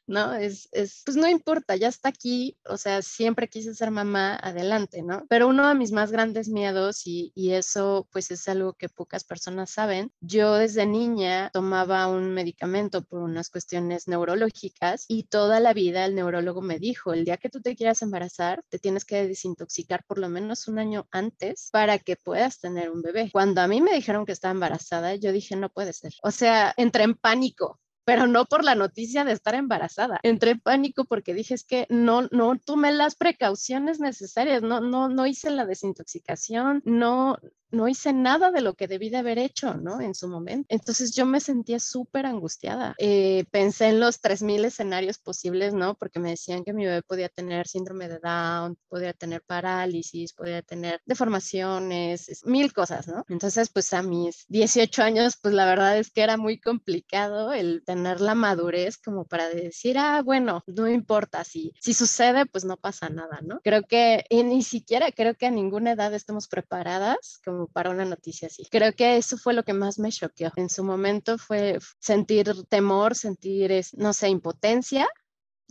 ¿no? 0.08 0.34
Es, 0.34 0.68
es, 0.72 1.02
pues 1.06 1.18
no 1.18 1.28
importa, 1.28 1.76
ya 1.76 1.88
está 1.88 2.10
aquí, 2.10 2.58
o 2.66 2.78
sea, 2.78 3.02
siempre 3.02 3.48
quise 3.48 3.74
ser 3.74 3.92
mamá, 3.92 4.36
adelante, 4.36 5.02
¿no? 5.02 5.26
Pero 5.30 5.48
uno 5.48 5.68
de 5.68 5.76
mis 5.76 5.92
más 5.92 6.12
grandes 6.12 6.50
miedos, 6.50 7.06
y, 7.06 7.32
y 7.36 7.52
eso 7.52 8.08
pues 8.12 8.32
es 8.32 8.48
algo 8.48 8.74
que 8.74 8.90
pocas 8.90 9.24
personas 9.24 9.72
saben, 9.72 10.12
yo 10.20 10.56
desde 10.56 10.86
niña 10.86 11.50
tomaba 11.54 12.08
un 12.08 12.34
medicamento 12.34 13.04
por 13.04 13.22
unas 13.22 13.50
cuestiones 13.50 14.08
neurológicas 14.08 15.06
y 15.08 15.24
toda 15.24 15.60
la 15.60 15.74
vida 15.74 16.06
el 16.06 16.16
neurólogo 16.16 16.62
me 16.62 16.80
dijo, 16.80 17.14
el 17.14 17.26
día 17.26 17.38
que 17.38 17.50
tú 17.50 17.62
te 17.62 17.76
quieras 17.76 18.02
embarazar, 18.02 18.64
te 18.70 18.80
tienes 18.80 19.06
que 19.06 19.28
desintoxicar 19.28 20.04
por 20.06 20.18
lo 20.18 20.30
menos 20.30 20.68
un 20.68 20.80
año 20.80 21.08
antes 21.12 21.70
para 21.72 22.00
que 22.00 22.16
puedas 22.16 22.60
tener 22.60 22.92
un 22.92 23.02
bebé. 23.02 23.30
Cuando 23.32 23.62
a 23.62 23.68
mí 23.68 23.82
me 23.82 23.94
dijeron 23.94 24.26
que 24.26 24.32
estaba 24.32 24.52
embarazada, 24.52 25.16
yo 25.16 25.32
dije, 25.32 25.41
no 25.60 25.70
puede 25.70 25.94
ser. 25.94 26.14
O 26.24 26.32
sea, 26.32 26.74
entré 26.78 27.04
en 27.04 27.16
pánico 27.16 27.81
pero 28.04 28.28
no 28.28 28.46
por 28.46 28.64
la 28.64 28.76
noticia 28.76 29.24
de 29.24 29.34
estar 29.34 29.56
embarazada. 29.56 30.20
Entré 30.24 30.52
en 30.52 30.60
pánico 30.60 31.06
porque 31.06 31.34
dije 31.34 31.54
es 31.54 31.64
que 31.64 31.86
no, 31.90 32.24
no 32.32 32.58
tomé 32.58 32.92
las 32.92 33.16
precauciones 33.16 34.00
necesarias, 34.00 34.62
no, 34.62 34.82
no, 34.82 35.10
no 35.10 35.28
hice 35.28 35.50
la 35.50 35.66
desintoxicación, 35.66 36.82
no, 36.86 37.38
no 37.72 37.88
hice 37.88 38.14
nada 38.14 38.52
de 38.52 38.62
lo 38.62 38.74
que 38.76 38.88
debí 38.88 39.10
de 39.10 39.18
haber 39.18 39.40
hecho, 39.40 39.74
¿no? 39.76 40.02
En 40.02 40.14
su 40.14 40.28
momento. 40.28 40.68
Entonces 40.70 41.16
yo 41.16 41.26
me 41.26 41.40
sentía 41.40 41.80
súper 41.80 42.26
angustiada. 42.26 42.96
Eh, 42.98 43.46
pensé 43.52 43.88
en 43.88 44.00
los 44.00 44.22
3.000 44.22 44.66
escenarios 44.66 45.18
posibles, 45.18 45.74
¿no? 45.74 45.96
Porque 45.96 46.20
me 46.20 46.32
decían 46.32 46.64
que 46.64 46.74
mi 46.74 46.86
bebé 46.86 47.02
podía 47.02 47.30
tener 47.30 47.68
síndrome 47.68 48.10
de 48.10 48.20
Down, 48.20 48.78
podía 48.90 49.14
tener 49.14 49.42
parálisis, 49.44 50.34
podía 50.34 50.62
tener 50.62 51.02
deformaciones, 51.06 52.44
mil 52.46 52.74
cosas, 52.74 53.08
¿no? 53.08 53.24
Entonces, 53.30 53.70
pues 53.70 53.94
a 53.94 54.02
mis 54.02 54.46
18 54.50 55.02
años, 55.02 55.38
pues 55.42 55.54
la 55.54 55.66
verdad 55.66 55.98
es 55.98 56.12
que 56.12 56.22
era 56.22 56.38
muy 56.38 56.60
complicado 56.60 57.54
el 57.54 57.84
tener 57.92 58.22
la 58.22 58.36
madurez 58.36 58.98
como 58.98 59.26
para 59.26 59.50
decir, 59.50 59.98
ah, 59.98 60.22
bueno, 60.24 60.64
no 60.66 60.88
importa, 60.88 61.44
si, 61.44 61.74
si 61.82 61.94
sucede, 61.94 62.46
pues 62.46 62.64
no 62.64 62.78
pasa 62.78 63.10
nada, 63.10 63.40
¿no? 63.44 63.60
Creo 63.64 63.84
que 63.84 64.24
ni 64.32 64.64
siquiera 64.64 65.12
creo 65.12 65.36
que 65.36 65.48
a 65.48 65.52
ninguna 65.52 65.92
edad 65.92 66.14
estemos 66.14 66.48
preparadas 66.48 67.42
como 67.44 67.68
para 67.68 67.90
una 67.90 68.06
noticia 68.06 68.48
así. 68.48 68.66
Creo 68.72 68.94
que 68.94 69.18
eso 69.18 69.38
fue 69.38 69.54
lo 69.54 69.64
que 69.64 69.74
más 69.74 70.00
me 70.00 70.10
choqueó. 70.10 70.54
En 70.56 70.70
su 70.70 70.86
momento 70.86 71.38
fue 71.38 71.80
sentir 72.00 72.54
temor, 72.70 73.16
sentir, 73.16 73.84
no 73.98 74.14
sé, 74.14 74.30
impotencia 74.30 75.10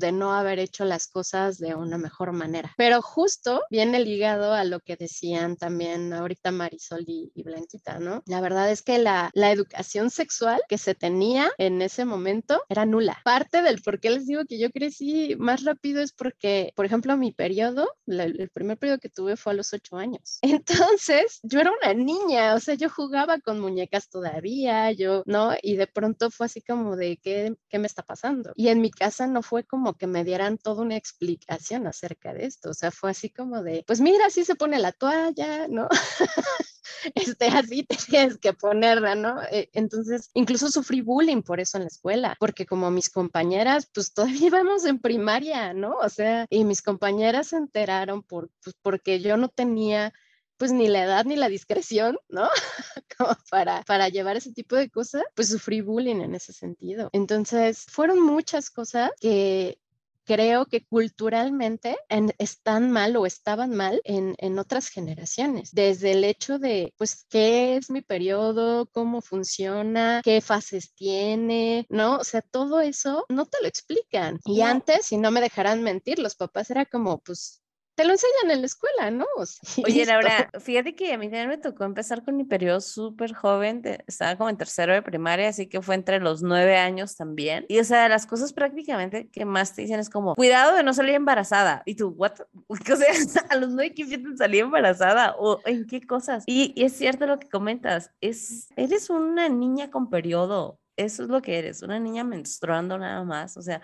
de 0.00 0.12
no 0.12 0.34
haber 0.34 0.58
hecho 0.58 0.84
las 0.84 1.06
cosas 1.06 1.58
de 1.58 1.74
una 1.74 1.98
mejor 1.98 2.32
manera. 2.32 2.72
Pero 2.76 3.02
justo 3.02 3.62
viene 3.70 4.00
ligado 4.00 4.52
a 4.52 4.64
lo 4.64 4.80
que 4.80 4.96
decían 4.96 5.56
también 5.56 6.12
ahorita 6.12 6.50
Marisol 6.50 7.04
y, 7.06 7.30
Blanquita, 7.42 7.98
¿no? 7.98 8.22
La 8.26 8.40
verdad 8.40 8.70
es 8.70 8.82
que 8.82 8.98
la, 8.98 9.30
la, 9.34 9.50
educación 9.50 10.10
sexual 10.10 10.60
que 10.68 10.78
se 10.78 10.94
tenía 10.94 11.50
en 11.58 11.82
ese 11.82 12.04
momento 12.04 12.62
era 12.68 12.86
nula. 12.86 13.18
Parte 13.24 13.62
del 13.62 13.82
por 13.82 14.00
qué 14.00 14.10
les 14.10 14.26
digo 14.26 14.44
que 14.48 14.58
yo 14.58 14.70
crecí 14.70 15.36
más 15.38 15.64
rápido 15.64 16.00
es 16.00 16.12
porque, 16.12 16.72
por 16.76 16.86
ejemplo, 16.86 17.16
mi 17.16 17.32
periodo, 17.32 17.88
el 18.06 18.50
primer 18.50 18.78
periodo 18.78 18.98
que 18.98 19.08
tuve 19.08 19.36
fue 19.36 19.52
a 19.52 19.56
los 19.56 19.72
ocho 19.72 19.96
años. 19.96 20.38
Entonces, 20.42 21.40
yo 21.42 21.60
era 21.60 21.72
una 21.82 21.94
niña, 21.94 22.54
o 22.54 22.60
sea, 22.60 22.74
yo 22.74 22.88
jugaba 22.88 23.38
con 23.40 23.60
muñecas 23.60 24.08
todavía, 24.08 24.92
yo, 24.92 25.22
¿no? 25.26 25.52
Y 25.62 25.76
de 25.76 25.86
pronto 25.86 26.30
fue 26.30 26.46
así 26.46 26.62
como 26.62 26.96
de, 26.96 27.18
¿qué, 27.22 27.54
qué 27.68 27.78
me 27.78 27.86
está 27.86 28.02
pasando? 28.02 28.52
Y 28.54 28.68
en 28.68 28.80
mi 28.80 28.90
casa 28.90 29.26
no 29.26 29.42
fue 29.42 29.64
como 29.64 29.89
que 29.96 30.06
me 30.06 30.24
dieran 30.24 30.58
toda 30.58 30.82
una 30.82 30.96
explicación 30.96 31.86
acerca 31.86 32.32
de 32.32 32.46
esto. 32.46 32.70
O 32.70 32.74
sea, 32.74 32.90
fue 32.90 33.10
así 33.10 33.30
como 33.30 33.62
de, 33.62 33.84
pues 33.86 34.00
mira, 34.00 34.26
así 34.26 34.44
se 34.44 34.54
pone 34.54 34.78
la 34.78 34.92
toalla, 34.92 35.68
¿no? 35.68 35.88
este, 37.14 37.46
así 37.46 37.84
tienes 37.84 38.38
que 38.38 38.52
ponerla, 38.52 39.14
¿no? 39.14 39.42
Eh, 39.50 39.70
entonces, 39.72 40.30
incluso 40.34 40.70
sufrí 40.70 41.00
bullying 41.00 41.42
por 41.42 41.60
eso 41.60 41.78
en 41.78 41.84
la 41.84 41.88
escuela, 41.88 42.36
porque 42.38 42.66
como 42.66 42.90
mis 42.90 43.10
compañeras, 43.10 43.88
pues 43.92 44.12
todavía 44.12 44.46
íbamos 44.46 44.84
en 44.84 44.98
primaria, 44.98 45.72
¿no? 45.74 45.96
O 45.96 46.08
sea, 46.08 46.46
y 46.50 46.64
mis 46.64 46.82
compañeras 46.82 47.48
se 47.48 47.56
enteraron 47.56 48.22
por, 48.22 48.50
pues, 48.62 48.76
porque 48.82 49.20
yo 49.20 49.36
no 49.36 49.48
tenía 49.48 50.12
pues 50.60 50.72
ni 50.72 50.88
la 50.88 51.04
edad 51.04 51.24
ni 51.24 51.36
la 51.36 51.48
discreción, 51.48 52.18
¿no? 52.28 52.46
Como 53.16 53.34
para, 53.50 53.82
para 53.84 54.10
llevar 54.10 54.36
ese 54.36 54.52
tipo 54.52 54.76
de 54.76 54.90
cosas, 54.90 55.22
pues 55.34 55.48
sufrí 55.48 55.80
bullying 55.80 56.20
en 56.20 56.34
ese 56.34 56.52
sentido. 56.52 57.08
Entonces, 57.14 57.86
fueron 57.88 58.20
muchas 58.20 58.68
cosas 58.68 59.10
que 59.22 59.78
creo 60.24 60.66
que 60.66 60.84
culturalmente 60.84 61.96
están 62.36 62.90
mal 62.90 63.16
o 63.16 63.24
estaban 63.24 63.70
mal 63.74 64.02
en, 64.04 64.34
en, 64.36 64.58
otras 64.58 64.88
generaciones, 64.88 65.70
desde 65.72 66.12
el 66.12 66.24
hecho 66.24 66.58
de, 66.58 66.92
pues, 66.98 67.24
¿qué 67.30 67.76
es 67.76 67.88
mi 67.88 68.02
periodo? 68.02 68.84
¿Cómo 68.92 69.22
funciona? 69.22 70.20
¿Qué 70.22 70.42
fases 70.42 70.92
tiene? 70.94 71.86
¿No? 71.88 72.18
O 72.18 72.24
sea, 72.24 72.42
todo 72.42 72.82
eso 72.82 73.24
no 73.30 73.46
te 73.46 73.56
lo 73.62 73.66
explican. 73.66 74.38
Y 74.44 74.60
antes, 74.60 75.06
si 75.06 75.16
no 75.16 75.30
me 75.30 75.40
dejarán 75.40 75.82
mentir, 75.82 76.18
los 76.18 76.36
papás 76.36 76.70
era 76.70 76.84
como, 76.84 77.18
pues, 77.18 77.62
te 78.00 78.06
lo 78.06 78.12
enseñan 78.12 78.50
en 78.50 78.60
la 78.60 78.66
escuela, 78.66 79.10
¿no? 79.10 79.26
Oye, 79.84 80.06
Laura, 80.06 80.50
fíjate 80.58 80.94
que 80.94 81.12
a 81.12 81.18
mí 81.18 81.26
también 81.26 81.48
me 81.50 81.58
tocó 81.58 81.84
empezar 81.84 82.24
con 82.24 82.34
mi 82.34 82.44
periodo 82.44 82.80
súper 82.80 83.34
joven, 83.34 83.82
estaba 84.06 84.36
como 84.38 84.48
en 84.48 84.56
tercero 84.56 84.94
de 84.94 85.02
primaria, 85.02 85.50
así 85.50 85.66
que 85.66 85.82
fue 85.82 85.96
entre 85.96 86.18
los 86.18 86.42
nueve 86.42 86.78
años 86.78 87.16
también. 87.16 87.66
Y 87.68 87.78
o 87.78 87.84
sea, 87.84 88.08
las 88.08 88.24
cosas 88.24 88.54
prácticamente 88.54 89.28
que 89.28 89.44
más 89.44 89.74
te 89.74 89.82
dicen 89.82 90.00
es 90.00 90.08
como, 90.08 90.34
cuidado 90.34 90.76
de 90.76 90.82
no 90.82 90.94
salir 90.94 91.14
embarazada. 91.14 91.82
Y 91.84 91.94
tú, 91.94 92.08
¿what? 92.16 92.32
O 92.68 92.76
sea, 92.76 93.44
a 93.50 93.56
los 93.56 93.68
nueve 93.68 93.92
que 93.92 94.06
salir 94.38 94.62
embarazada 94.62 95.36
o 95.38 95.60
en 95.66 95.86
qué 95.86 96.00
cosas. 96.00 96.44
Y, 96.46 96.72
y 96.74 96.84
es 96.84 96.94
cierto 96.94 97.26
lo 97.26 97.38
que 97.38 97.50
comentas, 97.50 98.12
es, 98.22 98.68
eres 98.76 99.10
una 99.10 99.50
niña 99.50 99.90
con 99.90 100.08
periodo. 100.08 100.80
Eso 100.96 101.22
es 101.24 101.28
lo 101.28 101.42
que 101.42 101.58
eres, 101.58 101.82
una 101.82 102.00
niña 102.00 102.24
menstruando 102.24 102.96
nada 102.96 103.24
más. 103.24 103.58
O 103.58 103.62
sea, 103.62 103.82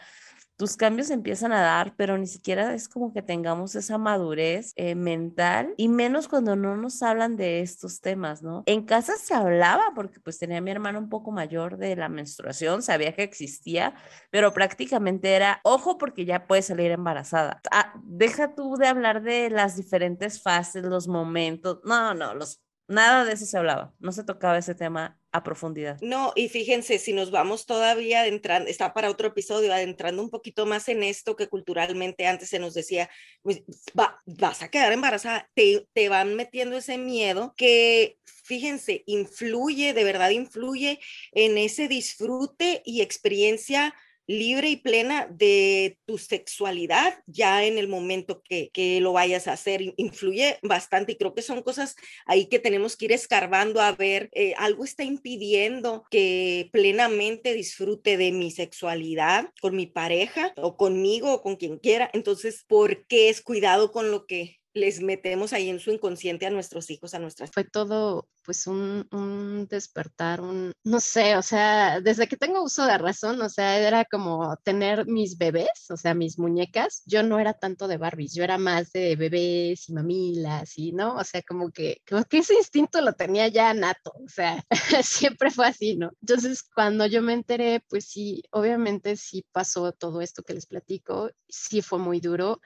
tus 0.57 0.77
cambios 0.77 1.11
empiezan 1.11 1.53
a 1.53 1.61
dar, 1.61 1.95
pero 1.97 2.17
ni 2.17 2.27
siquiera 2.27 2.75
es 2.75 2.89
como 2.89 3.13
que 3.13 3.23
tengamos 3.23 3.75
esa 3.75 3.99
madurez 3.99 4.73
eh, 4.77 4.95
mental 4.95 5.75
y 5.77 5.89
menos 5.89 6.29
cuando 6.29 6.57
no 6.57 6.77
nos 6.77 7.03
hablan 7.03 7.37
de 7.37 7.61
estos 7.61 8.01
temas, 8.01 8.43
¿no? 8.43 8.63
En 8.67 8.85
casa 8.85 9.17
se 9.17 9.35
hablaba 9.35 9.93
porque 9.95 10.21
pues 10.21 10.39
tenía 10.39 10.61
mi 10.61 10.71
hermano 10.71 10.99
un 10.99 11.09
poco 11.09 11.31
mayor 11.31 11.77
de 11.77 11.95
la 11.97 12.09
menstruación, 12.09 12.83
sabía 12.83 13.15
que 13.15 13.23
existía, 13.23 13.95
pero 14.31 14.53
prácticamente 14.53 15.35
era, 15.35 15.61
ojo 15.63 15.99
porque 15.99 16.25
ya 16.25 16.47
puede 16.47 16.63
salir 16.63 16.91
embarazada. 16.91 17.61
Ah, 17.71 17.93
deja 18.05 18.55
tú 18.55 18.77
de 18.77 18.87
hablar 18.87 19.23
de 19.23 19.51
las 19.51 19.77
diferentes 19.77 20.43
fases, 20.43 20.85
los 20.85 21.07
momentos, 21.07 21.81
no, 21.85 22.15
no, 22.15 22.35
los 22.35 22.66
Nada 22.89 23.25
de 23.25 23.33
eso 23.33 23.47
se 23.47 23.59
hablaba, 23.59 23.93
no 23.99 24.13
se 24.13 24.23
tocaba 24.23 24.59
ese 24.59 24.75
tema 24.75 25.19
a 25.33 25.43
profundidad. 25.43 25.99
No, 26.03 26.33
y 26.37 26.49
fíjense, 26.49 26.99
si 26.99 27.13
nos 27.13 27.33
vamos 27.33 27.67
todavía 27.67 28.21
adentrando, 28.21 28.71
está 28.71 28.95
para 28.95 29.11
otro 29.11 29.29
episodio, 29.29 29.73
adentrando 29.73 30.23
un 30.23 30.31
poquito 30.31 30.67
más 30.67 30.89
en 30.89 31.03
esto 31.03 31.35
que 31.35 31.49
culturalmente 31.49 32.27
antes 32.27 32.49
se 32.49 32.61
nos 32.61 32.75
decía, 32.75 33.11
pues, 33.43 33.63
va, 33.99 34.23
vas 34.25 34.63
a 34.63 34.71
quedar 34.71 34.93
embarazada, 34.93 35.51
te, 35.55 35.89
te 35.93 36.09
van 36.09 36.37
metiendo 36.37 36.77
ese 36.77 36.97
miedo 36.97 37.55
que, 37.57 38.19
fíjense, 38.25 39.03
influye, 39.07 39.93
de 39.93 40.05
verdad 40.05 40.31
influye 40.31 41.01
en 41.33 41.59
ese 41.59 41.89
disfrute 41.89 42.83
y 42.85 43.03
experiencia 43.03 43.95
libre 44.27 44.71
y 44.71 44.77
plena 44.77 45.29
de 45.31 45.99
tu 46.05 46.19
sexualidad 46.19 47.23
ya 47.27 47.65
en 47.65 47.79
el 47.79 47.89
momento 47.89 48.43
que, 48.43 48.71
que, 48.73 49.01
lo 49.01 49.13
vayas 49.13 49.47
a 49.49 49.53
hacer. 49.53 49.95
Influye 49.97 50.59
bastante 50.63 51.13
y 51.13 51.17
creo 51.17 51.35
que 51.35 51.43
son 51.43 51.63
cosas 51.63 51.97
ahí 52.27 52.47
que 52.47 52.59
tenemos 52.59 52.97
que 52.97 53.07
ir 53.07 53.13
escarbando 53.13 53.81
a 53.81 53.93
ver, 53.93 54.29
eh, 54.33 54.55
algo 54.57 54.85
está 54.85 55.05
impidiendo 55.05 56.05
que 56.11 56.69
plenamente 56.73 57.55
disfrute 57.55 58.17
de 58.17 58.33
mi 58.33 58.51
sexualidad 58.51 59.51
con 59.61 59.77
mi 59.77 59.87
pareja 59.87 60.53
o 60.57 60.77
conmigo 60.77 61.33
o 61.33 61.43
con 61.43 61.57
quien 61.57 61.79
quiera. 61.79 62.11
Entonces, 62.13 62.65
¿por 62.67 63.07
qué 63.07 63.29
es 63.29 63.43
cuidado 63.43 63.93
con 63.93 64.11
lo 64.11 64.27
que 64.27 64.59
les 64.77 65.01
metemos 65.01 65.55
ahí 65.55 65.71
en 65.71 65.81
su 65.81 65.91
inconsciente 65.91 66.47
a 66.47 66.51
nuestros 66.51 66.91
hijos, 66.91 67.15
a 67.15 67.19
nuestras... 67.19 67.51
Fue 67.51 67.65
todo 67.65 68.29
pues 68.45 68.67
un, 68.67 69.09
un, 69.11 69.67
despertar, 69.69 70.41
un, 70.41 70.73
no 70.85 71.01
sé, 71.01 71.37
o 71.37 71.43
sea, 71.43 72.01
desde 72.01 72.29
que 72.29 72.37
tengo 72.37 72.63
uso 72.63 72.87
de 72.87 72.99
razón, 72.99 73.41
o 73.41 73.49
sea, 73.49 73.79
era 73.79 74.05
como 74.05 74.55
tener 74.63 75.07
mis 75.07 75.39
bebés, 75.39 75.91
o 75.91 75.97
sea, 75.97 76.15
mis 76.15 76.39
muñecas, 76.39 77.03
yo 77.07 77.23
no 77.23 77.41
era 77.41 77.55
tanto 77.55 77.89
de 77.89 77.97
Barbies, 77.97 78.35
yo 78.35 78.45
era 78.45 78.59
más 78.59 78.93
de 78.93 79.17
bebés 79.17 79.89
y 79.89 79.95
mamilas 79.95 80.77
y, 80.79 80.93
¿no? 80.93 81.17
O 81.17 81.25
sea, 81.25 81.43
como 81.43 81.71
que, 81.73 82.03
como 82.09 82.23
que 82.25 82.39
ese 82.39 82.55
instinto 82.55 83.01
lo 83.01 83.15
tenía 83.15 83.49
ya 83.49 83.73
nato, 83.75 84.13
o 84.15 84.29
sea, 84.29 84.63
siempre 85.03 85.51
fue 85.51 85.67
así, 85.67 85.97
¿no? 85.97 86.11
Entonces, 86.21 86.63
cuando 86.63 87.07
yo 87.07 87.23
me 87.23 87.33
enteré, 87.33 87.81
pues 87.89 88.05
sí, 88.05 88.43
obviamente 88.51 89.17
sí 89.17 89.45
pasó 89.53 89.93
todo 89.93 90.21
esto 90.21 90.43
que 90.43 90.55
les 90.55 90.67
platico, 90.67 91.31
sí 91.49 91.83
fue 91.83 91.99
muy 91.99 92.21
duro 92.21 92.61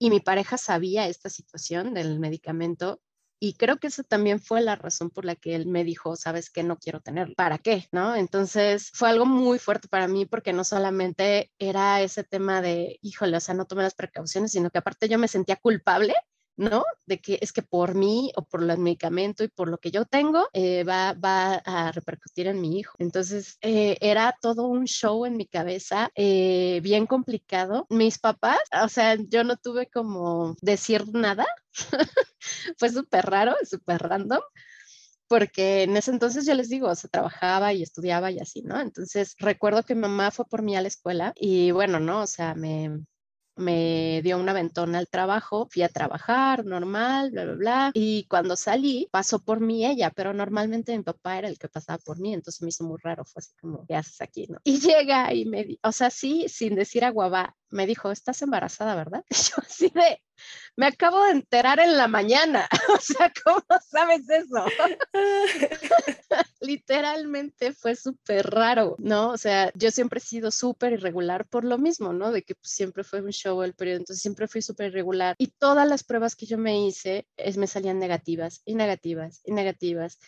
y 0.00 0.10
mi 0.10 0.18
pareja 0.18 0.58
sabía 0.58 1.06
esta 1.06 1.28
situación 1.28 1.94
del 1.94 2.18
medicamento 2.18 3.00
y 3.42 3.54
creo 3.54 3.78
que 3.78 3.86
esa 3.86 4.02
también 4.02 4.40
fue 4.40 4.60
la 4.60 4.76
razón 4.76 5.08
por 5.08 5.24
la 5.24 5.34
que 5.34 5.54
él 5.54 5.66
me 5.66 5.82
dijo, 5.82 6.14
sabes 6.14 6.50
que 6.50 6.62
no 6.62 6.76
quiero 6.76 7.00
tenerlo. 7.00 7.34
¿Para 7.36 7.56
qué? 7.56 7.86
¿No? 7.90 8.14
Entonces 8.14 8.90
fue 8.92 9.08
algo 9.08 9.24
muy 9.24 9.58
fuerte 9.58 9.88
para 9.88 10.08
mí 10.08 10.26
porque 10.26 10.52
no 10.52 10.62
solamente 10.62 11.50
era 11.58 12.02
ese 12.02 12.22
tema 12.22 12.60
de, 12.60 12.98
híjole, 13.00 13.38
o 13.38 13.40
sea, 13.40 13.54
no 13.54 13.64
tomé 13.64 13.82
las 13.82 13.94
precauciones, 13.94 14.52
sino 14.52 14.68
que 14.70 14.78
aparte 14.78 15.08
yo 15.08 15.18
me 15.18 15.28
sentía 15.28 15.56
culpable 15.56 16.14
¿no? 16.60 16.84
De 17.06 17.20
que 17.20 17.38
es 17.40 17.52
que 17.52 17.62
por 17.62 17.94
mí 17.94 18.32
o 18.36 18.44
por 18.44 18.62
el 18.62 18.78
medicamento 18.78 19.42
y 19.42 19.48
por 19.48 19.68
lo 19.68 19.78
que 19.78 19.90
yo 19.90 20.04
tengo 20.04 20.48
eh, 20.52 20.84
va, 20.84 21.14
va 21.14 21.54
a 21.64 21.90
repercutir 21.90 22.46
en 22.48 22.60
mi 22.60 22.78
hijo. 22.78 22.94
Entonces 22.98 23.56
eh, 23.62 23.96
era 24.00 24.36
todo 24.42 24.66
un 24.66 24.84
show 24.84 25.24
en 25.24 25.36
mi 25.38 25.46
cabeza, 25.46 26.10
eh, 26.14 26.80
bien 26.82 27.06
complicado. 27.06 27.86
Mis 27.88 28.18
papás, 28.18 28.60
o 28.82 28.88
sea, 28.88 29.16
yo 29.16 29.42
no 29.42 29.56
tuve 29.56 29.88
como 29.88 30.54
decir 30.60 31.04
nada. 31.14 31.46
Fue 32.78 32.90
súper 32.90 33.26
raro, 33.26 33.56
súper 33.64 34.02
random 34.02 34.40
porque 35.28 35.84
en 35.84 35.96
ese 35.96 36.10
entonces 36.10 36.44
yo 36.44 36.54
les 36.54 36.68
digo, 36.68 36.92
se 36.96 37.08
trabajaba 37.08 37.72
y 37.72 37.84
estudiaba 37.84 38.32
y 38.32 38.40
así, 38.40 38.62
¿no? 38.62 38.80
Entonces 38.80 39.36
recuerdo 39.38 39.84
que 39.84 39.94
mamá 39.94 40.32
fue 40.32 40.44
por 40.44 40.62
mí 40.62 40.76
a 40.76 40.80
la 40.82 40.88
escuela 40.88 41.32
y 41.36 41.70
bueno, 41.70 42.00
¿no? 42.00 42.22
O 42.22 42.26
sea, 42.26 42.56
me, 42.56 43.04
me 43.60 44.20
dio 44.22 44.38
una 44.38 44.52
ventona 44.52 44.98
al 44.98 45.08
trabajo, 45.08 45.68
fui 45.70 45.82
a 45.82 45.88
trabajar 45.88 46.64
normal, 46.64 47.30
bla, 47.30 47.44
bla, 47.44 47.54
bla. 47.54 47.90
Y 47.94 48.24
cuando 48.28 48.56
salí, 48.56 49.08
pasó 49.10 49.38
por 49.38 49.60
mí 49.60 49.86
ella, 49.86 50.10
pero 50.10 50.32
normalmente 50.34 50.96
mi 50.96 51.02
papá 51.02 51.38
era 51.38 51.48
el 51.48 51.58
que 51.58 51.68
pasaba 51.68 51.98
por 51.98 52.18
mí, 52.18 52.34
entonces 52.34 52.62
me 52.62 52.68
hizo 52.68 52.84
muy 52.84 52.98
raro, 53.02 53.24
fue 53.24 53.40
así 53.40 53.52
como, 53.60 53.86
¿qué 53.86 53.96
haces 53.96 54.20
aquí? 54.20 54.46
No? 54.48 54.58
Y 54.64 54.80
llega 54.80 55.32
y 55.34 55.44
me, 55.44 55.78
o 55.82 55.92
sea, 55.92 56.10
sí, 56.10 56.46
sin 56.48 56.74
decir 56.74 57.04
a 57.04 57.10
guava, 57.10 57.56
me 57.70 57.86
dijo, 57.86 58.10
estás 58.10 58.42
embarazada, 58.42 58.94
¿verdad? 58.94 59.24
Y 59.30 59.34
yo 59.34 59.56
así 59.58 59.88
de, 59.90 60.22
me 60.76 60.86
acabo 60.86 61.24
de 61.24 61.32
enterar 61.32 61.80
en 61.80 61.96
la 61.96 62.08
mañana. 62.08 62.68
O 62.90 63.02
sea, 63.02 63.32
¿cómo 63.44 63.64
sabes 63.88 64.28
eso? 64.28 64.64
Literalmente 66.60 67.72
fue 67.72 67.94
súper 67.94 68.50
raro, 68.50 68.96
¿no? 68.98 69.30
O 69.30 69.38
sea, 69.38 69.70
yo 69.74 69.90
siempre 69.90 70.18
he 70.18 70.22
sido 70.22 70.50
súper 70.50 70.94
irregular 70.94 71.46
por 71.46 71.64
lo 71.64 71.78
mismo, 71.78 72.12
¿no? 72.12 72.32
De 72.32 72.42
que 72.42 72.54
pues, 72.56 72.72
siempre 72.72 73.04
fue 73.04 73.22
un 73.22 73.30
show 73.30 73.62
el 73.62 73.74
periodo, 73.74 73.98
entonces 73.98 74.22
siempre 74.22 74.48
fui 74.48 74.60
súper 74.60 74.88
irregular. 74.88 75.34
Y 75.38 75.48
todas 75.48 75.88
las 75.88 76.04
pruebas 76.04 76.34
que 76.36 76.46
yo 76.46 76.58
me 76.58 76.84
hice 76.86 77.26
es, 77.36 77.56
me 77.56 77.66
salían 77.66 77.98
negativas 77.98 78.60
y 78.64 78.74
negativas 78.74 79.40
y 79.44 79.52
negativas. 79.52 80.18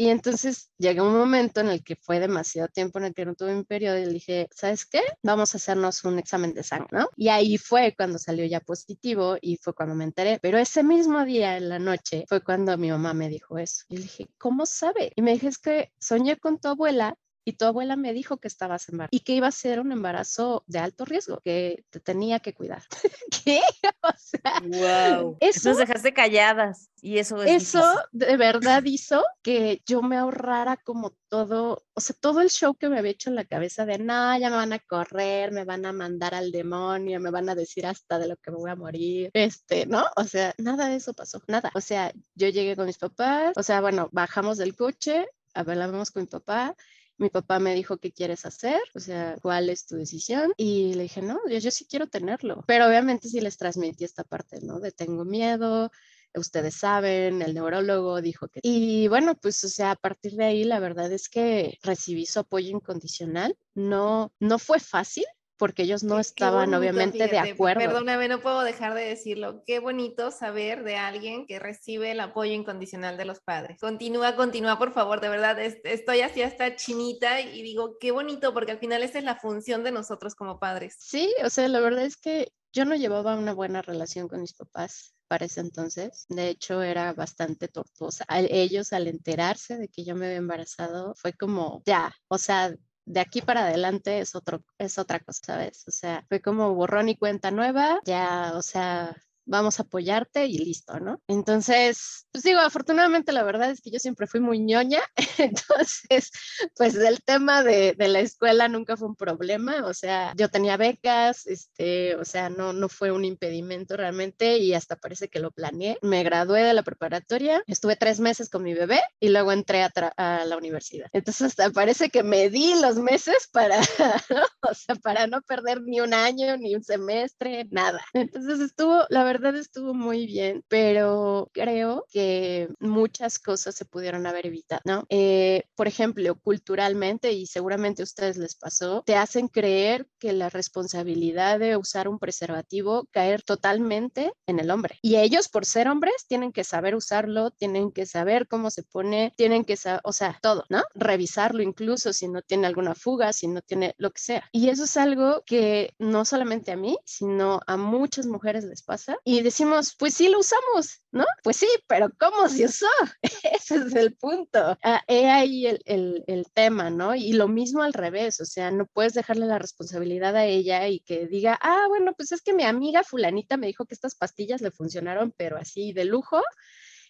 Y 0.00 0.10
entonces 0.10 0.70
llegó 0.78 1.08
un 1.08 1.18
momento 1.18 1.60
en 1.60 1.70
el 1.70 1.82
que 1.82 1.96
fue 1.96 2.20
demasiado 2.20 2.68
tiempo 2.68 3.00
en 3.00 3.06
el 3.06 3.14
que 3.14 3.26
no 3.26 3.34
tuve 3.34 3.52
mi 3.56 3.64
periodo 3.64 3.98
y 3.98 4.06
le 4.06 4.12
dije, 4.12 4.48
¿sabes 4.54 4.86
qué? 4.86 5.02
Vamos 5.24 5.52
a 5.52 5.56
hacernos 5.56 6.04
un 6.04 6.20
examen 6.20 6.54
de 6.54 6.62
sangre, 6.62 6.88
¿no? 6.92 7.08
Y 7.16 7.30
ahí 7.30 7.58
fue 7.58 7.94
cuando 7.96 8.16
salió 8.16 8.46
ya 8.46 8.60
positivo 8.60 9.38
y 9.40 9.56
fue 9.56 9.74
cuando 9.74 9.96
me 9.96 10.04
enteré. 10.04 10.38
Pero 10.40 10.58
ese 10.58 10.84
mismo 10.84 11.24
día 11.24 11.56
en 11.56 11.68
la 11.68 11.80
noche 11.80 12.24
fue 12.28 12.44
cuando 12.44 12.78
mi 12.78 12.92
mamá 12.92 13.12
me 13.12 13.28
dijo 13.28 13.58
eso. 13.58 13.86
Y 13.88 13.96
le 13.96 14.02
dije, 14.02 14.28
¿cómo 14.38 14.66
sabe? 14.66 15.12
Y 15.16 15.22
me 15.22 15.32
dije, 15.32 15.48
es 15.48 15.58
que 15.58 15.90
soñé 15.98 16.36
con 16.36 16.60
tu 16.60 16.68
abuela 16.68 17.16
y 17.48 17.54
tu 17.54 17.64
abuela 17.64 17.96
me 17.96 18.12
dijo 18.12 18.36
que 18.36 18.46
estabas 18.46 18.90
embarazada 18.90 19.08
y 19.10 19.20
que 19.20 19.32
iba 19.32 19.46
a 19.46 19.52
ser 19.52 19.80
un 19.80 19.90
embarazo 19.90 20.64
de 20.66 20.80
alto 20.80 21.06
riesgo, 21.06 21.40
que 21.42 21.82
te 21.88 21.98
tenía 21.98 22.40
que 22.40 22.52
cuidar. 22.52 22.82
¿Qué? 23.44 23.60
O 24.02 24.12
sea, 24.16 25.18
wow. 25.20 25.36
Eso 25.40 25.70
nos 25.70 25.78
dejaste 25.78 26.12
calladas 26.12 26.90
y 27.00 27.18
eso 27.18 27.42
Eso 27.42 27.82
de 28.12 28.36
verdad 28.36 28.82
hizo 28.84 29.24
que 29.42 29.82
yo 29.86 30.02
me 30.02 30.16
ahorrara 30.16 30.76
como 30.76 31.16
todo, 31.28 31.84
o 31.94 32.00
sea, 32.00 32.16
todo 32.20 32.40
el 32.40 32.50
show 32.50 32.74
que 32.74 32.88
me 32.88 32.98
había 32.98 33.12
hecho 33.12 33.30
en 33.30 33.36
la 33.36 33.44
cabeza 33.44 33.86
de, 33.86 33.98
no, 33.98 34.38
ya 34.38 34.50
me 34.50 34.56
van 34.56 34.72
a 34.72 34.78
correr, 34.78 35.52
me 35.52 35.64
van 35.64 35.84
a 35.86 35.92
mandar 35.92 36.34
al 36.34 36.52
demonio, 36.52 37.20
me 37.20 37.30
van 37.30 37.48
a 37.48 37.54
decir 37.54 37.86
hasta 37.86 38.18
de 38.18 38.28
lo 38.28 38.36
que 38.36 38.50
me 38.50 38.58
voy 38.58 38.70
a 38.70 38.76
morir, 38.76 39.30
este, 39.34 39.86
¿no? 39.86 40.04
O 40.16 40.24
sea, 40.24 40.54
nada 40.58 40.88
de 40.88 40.96
eso 40.96 41.14
pasó, 41.14 41.42
nada. 41.48 41.70
O 41.74 41.80
sea, 41.80 42.12
yo 42.34 42.48
llegué 42.48 42.76
con 42.76 42.86
mis 42.86 42.98
papás, 42.98 43.52
o 43.56 43.62
sea, 43.62 43.80
bueno, 43.80 44.08
bajamos 44.12 44.58
del 44.58 44.76
coche, 44.76 45.26
hablamos 45.58 46.10
con 46.10 46.22
mi 46.22 46.26
papá 46.26 46.76
mi 47.18 47.30
papá 47.30 47.58
me 47.58 47.74
dijo, 47.74 47.98
¿qué 47.98 48.12
quieres 48.12 48.46
hacer? 48.46 48.80
O 48.94 49.00
sea, 49.00 49.36
¿cuál 49.42 49.68
es 49.70 49.86
tu 49.86 49.96
decisión? 49.96 50.52
Y 50.56 50.94
le 50.94 51.02
dije, 51.04 51.20
no, 51.20 51.38
yo, 51.48 51.58
yo 51.58 51.70
sí 51.70 51.84
quiero 51.84 52.06
tenerlo. 52.06 52.64
Pero 52.66 52.86
obviamente 52.86 53.28
sí 53.28 53.40
les 53.40 53.58
transmití 53.58 54.04
esta 54.04 54.24
parte, 54.24 54.60
¿no? 54.62 54.78
De 54.78 54.92
tengo 54.92 55.24
miedo, 55.24 55.90
ustedes 56.34 56.76
saben, 56.76 57.42
el 57.42 57.54
neurólogo 57.54 58.22
dijo 58.22 58.48
que... 58.48 58.60
Y 58.62 59.08
bueno, 59.08 59.34
pues 59.34 59.62
o 59.64 59.68
sea, 59.68 59.92
a 59.92 59.96
partir 59.96 60.34
de 60.34 60.44
ahí 60.44 60.64
la 60.64 60.78
verdad 60.78 61.10
es 61.12 61.28
que 61.28 61.76
recibí 61.82 62.24
su 62.24 62.38
apoyo 62.38 62.70
incondicional. 62.70 63.56
No, 63.74 64.32
no 64.38 64.58
fue 64.60 64.78
fácil, 64.78 65.24
porque 65.58 65.82
ellos 65.82 66.02
no 66.02 66.18
estaban 66.18 66.72
obviamente 66.72 67.26
de 67.26 67.38
acuerdo. 67.38 67.80
Perdóname, 67.80 68.28
no 68.28 68.40
puedo 68.40 68.62
dejar 68.62 68.94
de 68.94 69.04
decirlo. 69.04 69.62
Qué 69.66 69.80
bonito 69.80 70.30
saber 70.30 70.84
de 70.84 70.96
alguien 70.96 71.46
que 71.46 71.58
recibe 71.58 72.12
el 72.12 72.20
apoyo 72.20 72.52
incondicional 72.52 73.16
de 73.16 73.24
los 73.24 73.40
padres. 73.40 73.80
Continúa, 73.80 74.36
continúa, 74.36 74.78
por 74.78 74.92
favor, 74.92 75.20
de 75.20 75.28
verdad, 75.28 75.58
estoy 75.60 76.20
así 76.20 76.42
hasta 76.42 76.76
chinita 76.76 77.40
y 77.40 77.62
digo, 77.62 77.98
qué 77.98 78.12
bonito, 78.12 78.54
porque 78.54 78.72
al 78.72 78.78
final 78.78 79.02
esa 79.02 79.18
es 79.18 79.24
la 79.24 79.36
función 79.36 79.82
de 79.82 79.92
nosotros 79.92 80.34
como 80.34 80.58
padres. 80.58 80.96
Sí, 81.00 81.34
o 81.44 81.50
sea, 81.50 81.68
la 81.68 81.80
verdad 81.80 82.04
es 82.04 82.16
que 82.16 82.52
yo 82.72 82.84
no 82.84 82.94
llevaba 82.94 83.36
una 83.36 83.52
buena 83.52 83.82
relación 83.82 84.28
con 84.28 84.40
mis 84.40 84.54
papás 84.54 85.14
para 85.26 85.46
ese 85.46 85.60
entonces. 85.60 86.26
De 86.28 86.48
hecho, 86.48 86.82
era 86.82 87.12
bastante 87.12 87.68
tortuosa. 87.68 88.24
ellos 88.30 88.92
al 88.92 89.06
enterarse 89.06 89.76
de 89.76 89.88
que 89.88 90.04
yo 90.04 90.14
me 90.14 90.26
había 90.26 90.38
embarazado, 90.38 91.14
fue 91.14 91.32
como, 91.32 91.82
ya, 91.84 92.12
o 92.28 92.38
sea, 92.38 92.74
de 93.08 93.20
aquí 93.20 93.40
para 93.40 93.62
adelante 93.62 94.20
es 94.20 94.34
otro, 94.34 94.62
es 94.78 94.98
otra 94.98 95.18
cosa, 95.20 95.40
¿sabes? 95.44 95.84
O 95.88 95.90
sea, 95.90 96.24
fue 96.28 96.40
como 96.40 96.74
borrón 96.74 97.08
y 97.08 97.16
cuenta 97.16 97.50
nueva, 97.50 98.00
ya, 98.04 98.52
o 98.54 98.62
sea, 98.62 99.16
vamos 99.48 99.78
a 99.78 99.82
apoyarte 99.82 100.46
y 100.46 100.58
listo, 100.58 101.00
¿no? 101.00 101.20
Entonces, 101.26 102.26
pues 102.30 102.44
digo, 102.44 102.60
afortunadamente 102.60 103.32
la 103.32 103.42
verdad 103.42 103.70
es 103.70 103.80
que 103.80 103.90
yo 103.90 103.98
siempre 103.98 104.26
fui 104.26 104.40
muy 104.40 104.60
ñoña, 104.60 105.00
entonces, 105.38 106.30
pues 106.76 106.94
el 106.94 107.22
tema 107.22 107.62
de, 107.62 107.94
de, 107.96 108.08
la 108.08 108.20
escuela 108.20 108.68
nunca 108.68 108.96
fue 108.96 109.08
un 109.08 109.16
problema, 109.16 109.84
o 109.86 109.94
sea, 109.94 110.32
yo 110.36 110.48
tenía 110.48 110.76
becas, 110.76 111.46
este, 111.46 112.14
o 112.16 112.24
sea, 112.24 112.50
no, 112.50 112.72
no 112.72 112.88
fue 112.88 113.10
un 113.10 113.24
impedimento 113.24 113.96
realmente 113.96 114.58
y 114.58 114.74
hasta 114.74 114.96
parece 114.96 115.28
que 115.28 115.40
lo 115.40 115.50
planeé. 115.50 115.98
Me 116.02 116.22
gradué 116.22 116.62
de 116.62 116.74
la 116.74 116.82
preparatoria, 116.82 117.62
estuve 117.66 117.96
tres 117.96 118.20
meses 118.20 118.50
con 118.50 118.62
mi 118.62 118.74
bebé 118.74 119.00
y 119.20 119.30
luego 119.30 119.52
entré 119.52 119.82
a, 119.82 119.92
a 120.16 120.44
la 120.44 120.56
universidad. 120.56 121.08
Entonces, 121.12 121.48
hasta 121.48 121.70
parece 121.70 122.10
que 122.10 122.22
me 122.22 122.50
di 122.50 122.74
los 122.80 122.96
meses 122.96 123.48
para, 123.52 123.80
o 124.62 124.74
sea, 124.74 124.94
para 124.96 125.26
no 125.26 125.40
perder 125.42 125.82
ni 125.82 126.00
un 126.00 126.14
año, 126.14 126.56
ni 126.56 126.74
un 126.74 126.82
semestre, 126.82 127.66
nada. 127.70 128.00
Entonces 128.12 128.60
estuvo, 128.60 129.04
la 129.08 129.24
verdad, 129.24 129.37
verdad 129.38 129.60
estuvo 129.60 129.94
muy 129.94 130.26
bien, 130.26 130.64
pero 130.68 131.50
creo 131.52 132.04
que 132.10 132.68
muchas 132.80 133.38
cosas 133.38 133.74
se 133.74 133.84
pudieron 133.84 134.26
haber 134.26 134.46
evitado, 134.46 134.80
¿no? 134.84 135.04
Eh, 135.10 135.62
por 135.76 135.86
ejemplo, 135.86 136.34
culturalmente, 136.40 137.32
y 137.32 137.46
seguramente 137.46 138.02
a 138.02 138.04
ustedes 138.04 138.36
les 138.36 138.54
pasó, 138.56 139.02
te 139.06 139.16
hacen 139.16 139.48
creer 139.48 140.08
que 140.18 140.32
la 140.32 140.48
responsabilidad 140.48 141.58
de 141.58 141.76
usar 141.76 142.08
un 142.08 142.18
preservativo 142.18 143.06
caer 143.12 143.42
totalmente 143.42 144.32
en 144.46 144.58
el 144.58 144.70
hombre. 144.70 144.98
Y 145.02 145.16
ellos, 145.16 145.48
por 145.48 145.64
ser 145.64 145.88
hombres, 145.88 146.26
tienen 146.28 146.52
que 146.52 146.64
saber 146.64 146.94
usarlo, 146.94 147.50
tienen 147.50 147.92
que 147.92 148.06
saber 148.06 148.48
cómo 148.48 148.70
se 148.70 148.82
pone, 148.82 149.32
tienen 149.36 149.64
que 149.64 149.76
saber, 149.76 150.00
o 150.04 150.12
sea, 150.12 150.38
todo, 150.42 150.64
¿no? 150.68 150.82
Revisarlo 150.94 151.62
incluso 151.62 152.12
si 152.12 152.28
no 152.28 152.42
tiene 152.42 152.66
alguna 152.66 152.94
fuga, 152.94 153.32
si 153.32 153.46
no 153.46 153.60
tiene 153.62 153.94
lo 153.98 154.10
que 154.10 154.20
sea. 154.20 154.44
Y 154.52 154.68
eso 154.68 154.84
es 154.84 154.96
algo 154.96 155.42
que 155.46 155.94
no 155.98 156.24
solamente 156.24 156.72
a 156.72 156.76
mí, 156.76 156.98
sino 157.04 157.60
a 157.66 157.76
muchas 157.76 158.26
mujeres 158.26 158.64
les 158.64 158.82
pasa 158.82 159.16
y 159.30 159.42
decimos, 159.42 159.94
pues 159.98 160.14
sí 160.14 160.30
lo 160.30 160.38
usamos, 160.38 161.02
¿no? 161.12 161.26
Pues 161.42 161.58
sí, 161.58 161.68
pero 161.86 162.08
¿cómo 162.18 162.48
se 162.48 162.64
usó? 162.64 162.86
Ese 163.42 163.74
es 163.76 163.94
el 163.94 164.16
punto. 164.16 164.78
Ah, 164.82 165.02
he 165.06 165.28
ahí 165.28 165.66
el, 165.66 165.82
el, 165.84 166.24
el, 166.26 166.46
tema, 166.50 166.88
¿no? 166.88 167.14
Y 167.14 167.34
lo 167.34 167.46
mismo 167.46 167.82
al 167.82 167.92
revés, 167.92 168.40
o 168.40 168.46
sea, 168.46 168.70
no 168.70 168.86
puedes 168.86 169.12
dejarle 169.12 169.44
la 169.44 169.58
responsabilidad 169.58 170.34
a 170.34 170.46
ella 170.46 170.88
y 170.88 171.00
que 171.00 171.26
diga, 171.26 171.58
ah, 171.60 171.84
bueno, 171.88 172.14
pues 172.16 172.32
es 172.32 172.40
que 172.40 172.54
mi 172.54 172.62
amiga 172.62 173.04
fulanita 173.04 173.58
me 173.58 173.66
dijo 173.66 173.84
que 173.84 173.92
estas 173.92 174.14
pastillas 174.14 174.62
le 174.62 174.70
funcionaron, 174.70 175.34
pero 175.36 175.58
así 175.58 175.92
de 175.92 176.06
lujo 176.06 176.40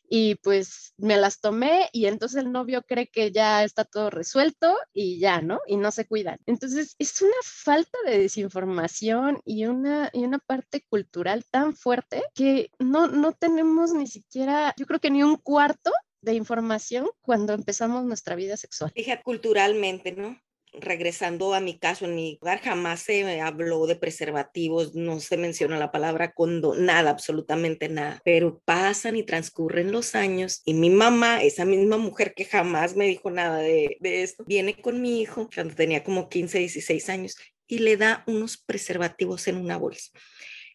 y 0.09 0.37
pues 0.37 0.95
me 0.97 1.17
las 1.17 1.41
tomé 1.41 1.89
y 1.93 2.07
entonces 2.07 2.43
el 2.43 2.51
novio 2.51 2.83
cree 2.83 3.09
que 3.09 3.31
ya 3.31 3.65
está 3.65 3.85
todo 3.85 4.11
resuelto 4.11 4.77
y 4.93 5.19
ya, 5.19 5.41
¿no? 5.41 5.61
Y 5.67 5.77
no 5.77 5.91
se 5.91 6.07
cuidan. 6.07 6.39
Entonces 6.47 6.97
es 6.99 7.21
una 7.23 7.33
falta 7.43 7.99
de 8.07 8.19
desinformación 8.19 9.41
y 9.45 9.67
una, 9.67 10.11
y 10.13 10.25
una 10.25 10.39
parte 10.39 10.85
cultural 10.89 11.45
tan 11.51 11.77
fuerte 11.77 12.23
que 12.35 12.71
no, 12.79 13.09
no 13.09 13.33
tenemos 13.33 13.93
ni 13.93 14.07
siquiera, 14.07 14.75
yo 14.79 14.87
creo 14.87 15.01
que 15.01 15.11
ni 15.11 15.23
un 15.23 15.37
cuarto 15.37 15.93
de 16.21 16.35
información 16.35 17.09
cuando 17.21 17.53
empezamos 17.53 18.05
nuestra 18.05 18.35
vida 18.35 18.57
sexual. 18.57 18.93
Fíjate, 18.95 19.23
culturalmente, 19.23 20.13
¿no? 20.13 20.41
Regresando 20.73 21.55
a 21.55 21.61
mi 21.61 21.79
caso, 21.79 22.05
en 22.05 22.15
mi 22.15 22.39
hogar 22.41 22.61
jamás 22.61 23.01
se 23.01 23.41
habló 23.41 23.87
de 23.87 23.97
preservativos, 23.97 24.95
no 24.95 25.21
se 25.21 25.37
menciona 25.37 25.79
la 25.79 25.93
palabra 25.93 26.33
condo, 26.33 26.75
nada, 26.75 27.11
absolutamente 27.11 27.89
nada. 27.89 28.21
Pero 28.25 28.61
pasan 28.65 29.17
y 29.17 29.23
transcurren 29.23 29.93
los 29.93 30.15
años 30.15 30.63
y 30.65 30.75
mi 30.75 30.91
mamá, 30.91 31.43
esa 31.43 31.65
misma 31.65 31.97
mujer 31.97 32.35
que 32.35 32.45
jamás 32.45 32.97
me 32.97 33.07
dijo 33.07 33.31
nada 33.31 33.59
de, 33.59 33.97
de 34.01 34.23
esto, 34.23 34.45
viene 34.47 34.75
con 34.81 35.01
mi 35.01 35.21
hijo 35.21 35.49
cuando 35.55 35.75
tenía 35.75 36.05
como 36.05 36.29
15, 36.29 36.59
16 36.59 37.09
años 37.09 37.37
y 37.67 37.79
le 37.79 37.97
da 37.97 38.25
unos 38.27 38.57
preservativos 38.57 39.47
en 39.49 39.57
una 39.57 39.77
bolsa. 39.77 40.11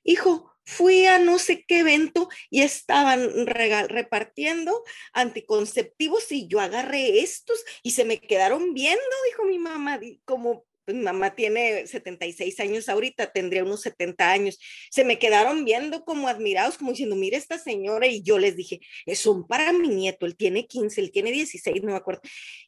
Hijo, 0.04 0.53
fui 0.66 1.06
a 1.06 1.20
no 1.20 1.40
sé 1.40 1.66
qué 1.68 1.80
evento 1.80 2.30
y 2.50 2.62
estaban 2.62 3.48
repartiendo 3.48 4.84
anticonceptivos 5.14 6.32
y 6.32 6.48
yo 6.48 6.60
agarré 6.60 7.20
estos 7.20 7.64
y 7.82 7.92
se 7.92 8.06
me 8.06 8.20
quedaron 8.20 8.74
viendo, 8.74 9.02
dijo 9.30 9.46
mi 9.46 9.60
mamá, 9.60 10.00
como 10.26 10.66
pues, 10.86 10.98
mi 10.98 11.04
mamá 11.04 11.36
tiene 11.36 11.88
76 11.88 12.60
años 12.60 12.90
ahorita, 12.90 13.32
tendría 13.32 13.64
unos 13.64 13.82
70 13.82 14.32
años. 14.32 14.60
Se 14.92 15.04
me 15.04 15.20
quedaron 15.20 15.66
viendo 15.66 16.04
como 16.04 16.28
admirados, 16.28 16.78
como 16.78 16.92
diciendo, 16.92 17.16
mira 17.16 17.38
esta 17.38 17.58
señora, 17.58 18.08
y 18.08 18.22
yo 18.22 18.40
les 18.40 18.56
dije, 18.56 18.80
son 19.16 19.48
para 19.48 19.74
mi 19.74 19.88
nieto, 19.90 20.26
él 20.26 20.36
tiene 20.36 20.68
15, 20.68 21.02
él 21.02 21.12
tiene 21.12 21.32
16, 21.32 21.84
no 21.84 21.92
me 21.92 21.98
acuerdo. 21.98 22.22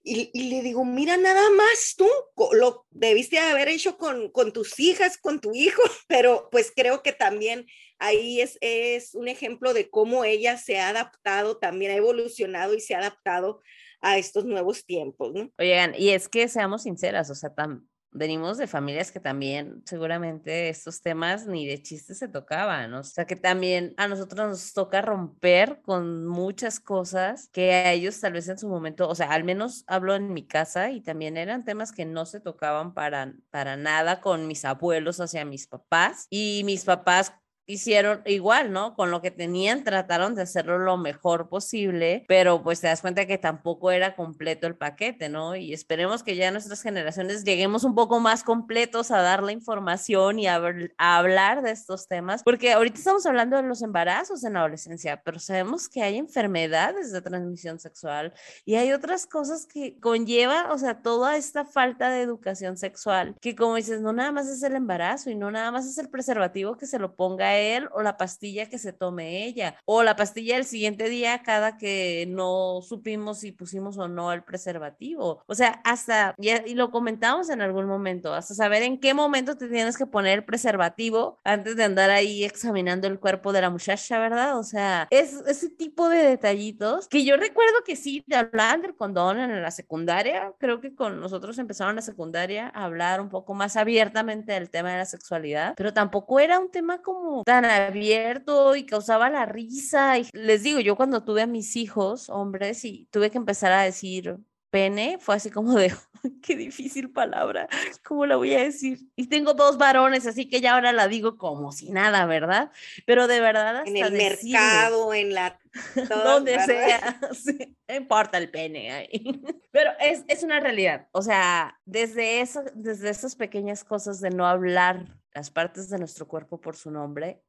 Y, 0.04 0.30
y 0.34 0.50
le 0.50 0.62
digo, 0.62 0.86
mira 0.86 1.18
nada 1.18 1.50
más 1.52 1.96
tú, 1.98 2.08
lo 2.54 2.86
debiste 2.92 3.40
haber 3.40 3.68
hecho 3.70 3.98
con, 3.98 4.30
con 4.32 4.54
tus 4.54 4.80
hijas, 4.80 5.18
con 5.18 5.40
tu 5.42 5.54
hijo, 5.54 5.82
pero 6.08 6.50
pues 6.52 6.72
creo 6.76 7.04
que 7.04 7.14
también 7.14 7.66
ahí 8.00 8.42
es, 8.42 8.58
es 8.62 9.16
un 9.16 9.28
ejemplo 9.28 9.74
de 9.74 9.90
cómo 9.90 10.26
ella 10.26 10.58
se 10.58 10.80
ha 10.80 10.90
adaptado, 10.90 11.58
también 11.58 11.92
ha 11.92 11.96
evolucionado 11.96 12.74
y 12.74 12.82
se 12.82 12.96
ha 12.96 13.00
adaptado 13.00 13.62
a 14.02 14.18
estos 14.18 14.46
nuevos 14.46 14.86
tiempos. 14.86 15.34
Oigan, 15.58 15.94
y 15.98 16.10
es 16.10 16.30
que 16.30 16.48
seamos 16.48 16.84
sinceras, 16.84 17.30
o 17.30 17.36
sea, 17.36 17.54
tan, 17.54 17.88
venimos 18.16 18.58
de 18.58 18.68
familias 18.68 19.12
que 19.12 19.20
también 19.20 19.84
seguramente 19.86 20.70
estos 20.70 21.02
temas 21.02 21.46
ni 21.46 21.68
de 21.68 21.82
chistes 21.82 22.18
se 22.18 22.28
tocaban, 22.28 22.94
o 22.94 23.04
sea 23.04 23.26
que 23.26 23.36
también 23.36 23.94
a 23.98 24.08
nosotros 24.08 24.50
nos 24.50 24.74
toca 24.74 25.02
romper 25.02 25.82
con 25.82 26.26
muchas 26.26 26.80
cosas 26.80 27.50
que 27.52 27.74
a 27.74 27.92
ellos 27.92 28.20
tal 28.20 28.34
vez 28.34 28.48
en 28.48 28.58
su 28.58 28.68
momento, 28.68 29.08
o 29.08 29.16
sea, 29.16 29.32
al 29.32 29.44
menos 29.44 29.84
hablo 29.88 30.16
en 30.16 30.34
mi 30.34 30.48
casa 30.48 30.92
y 30.92 31.02
también 31.02 31.38
eran 31.38 31.66
temas 31.66 31.92
que 31.92 32.06
no 32.06 32.26
se 32.26 32.40
tocaban 32.40 32.94
para, 32.94 33.34
para 33.52 33.78
nada 33.78 34.22
con 34.22 34.48
mis 34.48 34.66
abuelos 34.66 35.20
hacia 35.20 35.46
mis 35.46 35.68
papás. 35.68 36.28
Y 36.30 36.64
mis 36.66 36.86
papás 36.86 37.34
hicieron 37.68 38.22
igual, 38.26 38.72
¿no? 38.72 38.96
Con 38.96 39.12
lo 39.12 39.22
que 39.22 39.32
tenían, 39.32 39.84
trataron 39.84 40.36
de 40.36 40.44
hacerlo 40.44 40.78
lo 40.78 40.98
mejor 40.98 41.50
posible, 41.50 42.26
pero 42.28 42.62
pues 42.64 42.82
te 42.82 42.88
das 42.88 43.02
cuenta 43.02 43.26
que 43.26 43.38
tampoco 43.38 43.92
era 43.92 44.16
completo 44.16 44.68
el 44.68 44.76
paquete, 44.76 45.30
¿no? 45.30 45.56
Y 45.56 45.74
esperemos 45.74 46.24
que 46.24 46.36
ya 46.36 46.52
nuestras 46.52 46.82
generaciones 46.82 47.44
lleguemos 47.44 47.84
un 47.84 47.96
poco 47.96 48.20
más 48.20 48.44
completos 48.44 49.12
a 49.12 49.22
dar 49.22 49.42
la 49.44 49.52
información 49.52 50.40
y 50.40 50.48
a, 50.48 50.62
hablar 50.98 51.62
de 51.62 51.72
estos 51.72 52.08
temas, 52.08 52.44
porque 52.44 52.74
ahorita 52.74 52.98
estamos 52.98 53.26
hablando 53.26 53.58
de 53.58 53.64
los 53.64 53.82
embarazos 53.82 54.44
en 54.44 54.54
la 54.54 54.60
adolescencia, 54.60 55.22
pero 55.24 55.40
sabemos 55.40 55.90
que 55.90 56.02
hay 56.02 56.18
enfermedades 56.18 57.12
de 57.12 57.22
transmisión 57.22 57.80
sexual 57.80 58.34
y 58.64 58.76
hay 58.76 58.92
otras 58.92 59.26
cosas 59.26 59.66
que 59.66 60.00
conlleva, 60.00 60.72
o 60.72 60.78
sea, 60.78 61.02
toda 61.02 61.38
esta 61.38 61.66
falta 61.66 62.10
de 62.10 62.22
educación 62.22 62.78
sexual, 62.78 63.36
que 63.42 63.56
como 63.56 63.76
dices, 63.76 64.02
no 64.02 64.14
nada 64.14 64.32
más 64.32 64.48
es 64.48 64.62
el 64.64 64.76
embarazo 64.76 65.30
y 65.30 65.36
no 65.36 65.52
nada 65.52 65.72
más 65.72 65.86
es 65.86 65.98
el 65.98 66.10
preservativo 66.10 66.78
que 66.78 66.86
se 66.86 67.00
lo 67.00 67.16
ponga 67.16 67.55
él 67.58 67.90
o 67.94 68.02
la 68.02 68.18
pastilla 68.18 68.70
que 68.70 68.78
se 68.78 68.94
tome 68.94 69.46
ella 69.46 69.78
o 69.86 70.04
la 70.04 70.16
pastilla 70.16 70.58
el 70.58 70.66
siguiente 70.66 71.10
día 71.10 71.42
cada 71.44 71.78
que 71.78 72.26
no 72.30 72.82
supimos 72.82 73.40
si 73.40 73.52
pusimos 73.52 73.98
o 73.98 74.08
no 74.08 74.32
el 74.32 74.44
preservativo. 74.44 75.44
O 75.48 75.56
sea, 75.56 75.82
hasta, 75.84 76.36
y, 76.38 76.76
lo 76.76 76.92
comentamos 76.92 77.50
en 77.50 77.62
algún 77.62 77.86
momento, 77.86 78.34
hasta 78.34 78.54
saber 78.54 78.84
en 78.84 79.00
qué 79.00 79.14
momento 79.14 79.58
te 79.58 79.68
tienes 79.68 79.98
que 79.98 80.06
poner 80.06 80.40
el 80.40 80.46
preservativo 80.46 81.40
antes 81.44 81.76
de 81.76 81.84
andar 81.84 82.10
ahí 82.10 82.44
examinando 82.44 83.08
el 83.08 83.20
cuerpo 83.20 83.54
de 83.54 83.62
la 83.62 83.70
muchacha, 83.70 84.20
¿verdad? 84.20 84.58
O 84.58 84.64
sea, 84.64 85.08
es 85.10 85.34
ese 85.48 85.70
tipo 85.70 86.10
de 86.10 86.18
detallitos 86.18 87.08
que 87.08 87.24
yo 87.24 87.38
recuerdo 87.38 87.84
que 87.86 87.96
sí, 87.96 88.24
te 88.28 88.36
hablaban 88.36 88.82
del 88.82 88.96
condón 88.96 89.40
en 89.40 89.62
la 89.62 89.72
secundaria, 89.72 90.54
creo 90.60 90.82
que 90.82 90.96
con 90.96 91.20
nosotros 91.20 91.58
empezaron 91.58 91.96
la 91.96 92.02
secundaria 92.02 92.72
a 92.74 92.86
hablar 92.86 93.22
un 93.22 93.30
poco 93.30 93.54
más 93.54 93.76
abiertamente 93.76 94.54
del 94.54 94.70
tema 94.70 94.92
de 94.92 94.98
la 94.98 95.06
sexualidad, 95.06 95.74
pero 95.76 95.94
tampoco 95.94 96.40
era 96.40 96.60
un 96.60 96.70
tema 96.70 97.02
como 97.02 97.44
tan 97.46 97.64
abierto 97.64 98.76
y 98.76 98.86
causaba 98.86 99.30
la 99.30 99.46
risa. 99.46 100.18
Y 100.18 100.28
les 100.34 100.64
digo, 100.64 100.82
yo 100.82 100.98
cuando 100.98 101.24
tuve 101.24 101.44
a 101.44 101.48
mis 101.48 101.78
hijos, 101.78 102.30
hombres, 102.30 102.84
y 102.84 103.08
tuve 103.12 103.32
que 103.32 103.38
empezar 103.38 103.72
a 103.72 103.84
decir 103.84 104.38
pene 104.76 105.18
fue 105.22 105.36
así 105.36 105.50
como 105.52 105.74
de, 105.76 105.94
qué 106.42 106.58
difícil 106.58 107.10
palabra, 107.10 107.70
¿cómo 108.04 108.26
la 108.26 108.36
voy 108.36 108.54
a 108.56 108.64
decir? 108.64 109.00
Y 109.16 109.28
tengo 109.28 109.54
dos 109.54 109.78
varones, 109.78 110.28
así 110.28 110.50
que 110.50 110.60
ya 110.60 110.74
ahora 110.74 110.92
la 110.92 111.08
digo 111.08 111.38
como 111.38 111.72
si 111.72 111.92
nada, 111.92 112.26
¿verdad? 112.26 112.72
Pero 113.06 113.28
de 113.28 113.40
verdad 113.40 113.78
hasta 113.78 113.90
En 113.90 113.96
el 113.96 114.12
mercado, 114.12 115.14
en 115.14 115.34
la... 115.34 115.58
donde 116.26 116.60
sea, 116.66 117.22
sí, 117.34 117.78
no 117.88 117.96
importa 117.96 118.38
el 118.38 118.50
pene 118.50 118.92
ahí. 118.92 119.42
Pero 119.72 119.92
es, 120.02 120.26
es 120.28 120.44
una 120.44 120.60
realidad, 120.60 121.08
o 121.14 121.22
sea, 121.22 121.80
desde, 121.86 122.42
eso, 122.42 122.62
desde 122.74 123.12
esas 123.12 123.38
pequeñas 123.38 123.86
cosas 123.86 124.20
de 124.20 124.32
no 124.32 124.46
hablar 124.46 125.06
las 125.36 125.52
partes 125.52 125.90
de 125.90 126.00
nuestro 126.00 126.28
cuerpo 126.28 126.62
por 126.62 126.78
su 126.78 126.90
nombre, 126.90 127.44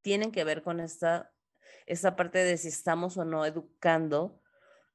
tienen 0.00 0.32
que 0.32 0.44
ver 0.44 0.62
con 0.62 0.80
esta, 0.80 1.30
esta 1.86 2.16
parte 2.16 2.38
de 2.38 2.56
si 2.56 2.68
estamos 2.68 3.18
o 3.18 3.24
no 3.24 3.44
educando 3.44 4.40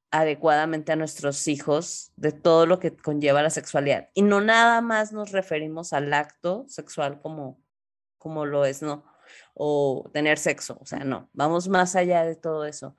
adecuadamente 0.09 0.91
a 0.91 0.95
nuestros 0.95 1.47
hijos 1.47 2.11
de 2.15 2.31
todo 2.31 2.65
lo 2.65 2.79
que 2.79 2.95
conlleva 2.95 3.43
la 3.43 3.49
sexualidad. 3.51 4.09
Y 4.15 4.23
no 4.23 4.41
nada 4.41 4.81
más 4.81 5.11
nos 5.11 5.31
referimos 5.31 5.93
al 5.93 6.11
acto 6.13 6.65
sexual 6.67 7.21
como, 7.21 7.61
como 8.17 8.45
lo 8.45 8.65
es, 8.65 8.81
¿no? 8.81 9.05
O 9.53 10.09
tener 10.11 10.39
sexo, 10.39 10.77
o 10.81 10.85
sea, 10.85 10.99
no, 10.99 11.29
vamos 11.33 11.67
más 11.67 11.95
allá 11.95 12.25
de 12.25 12.35
todo 12.35 12.65
eso. 12.65 12.95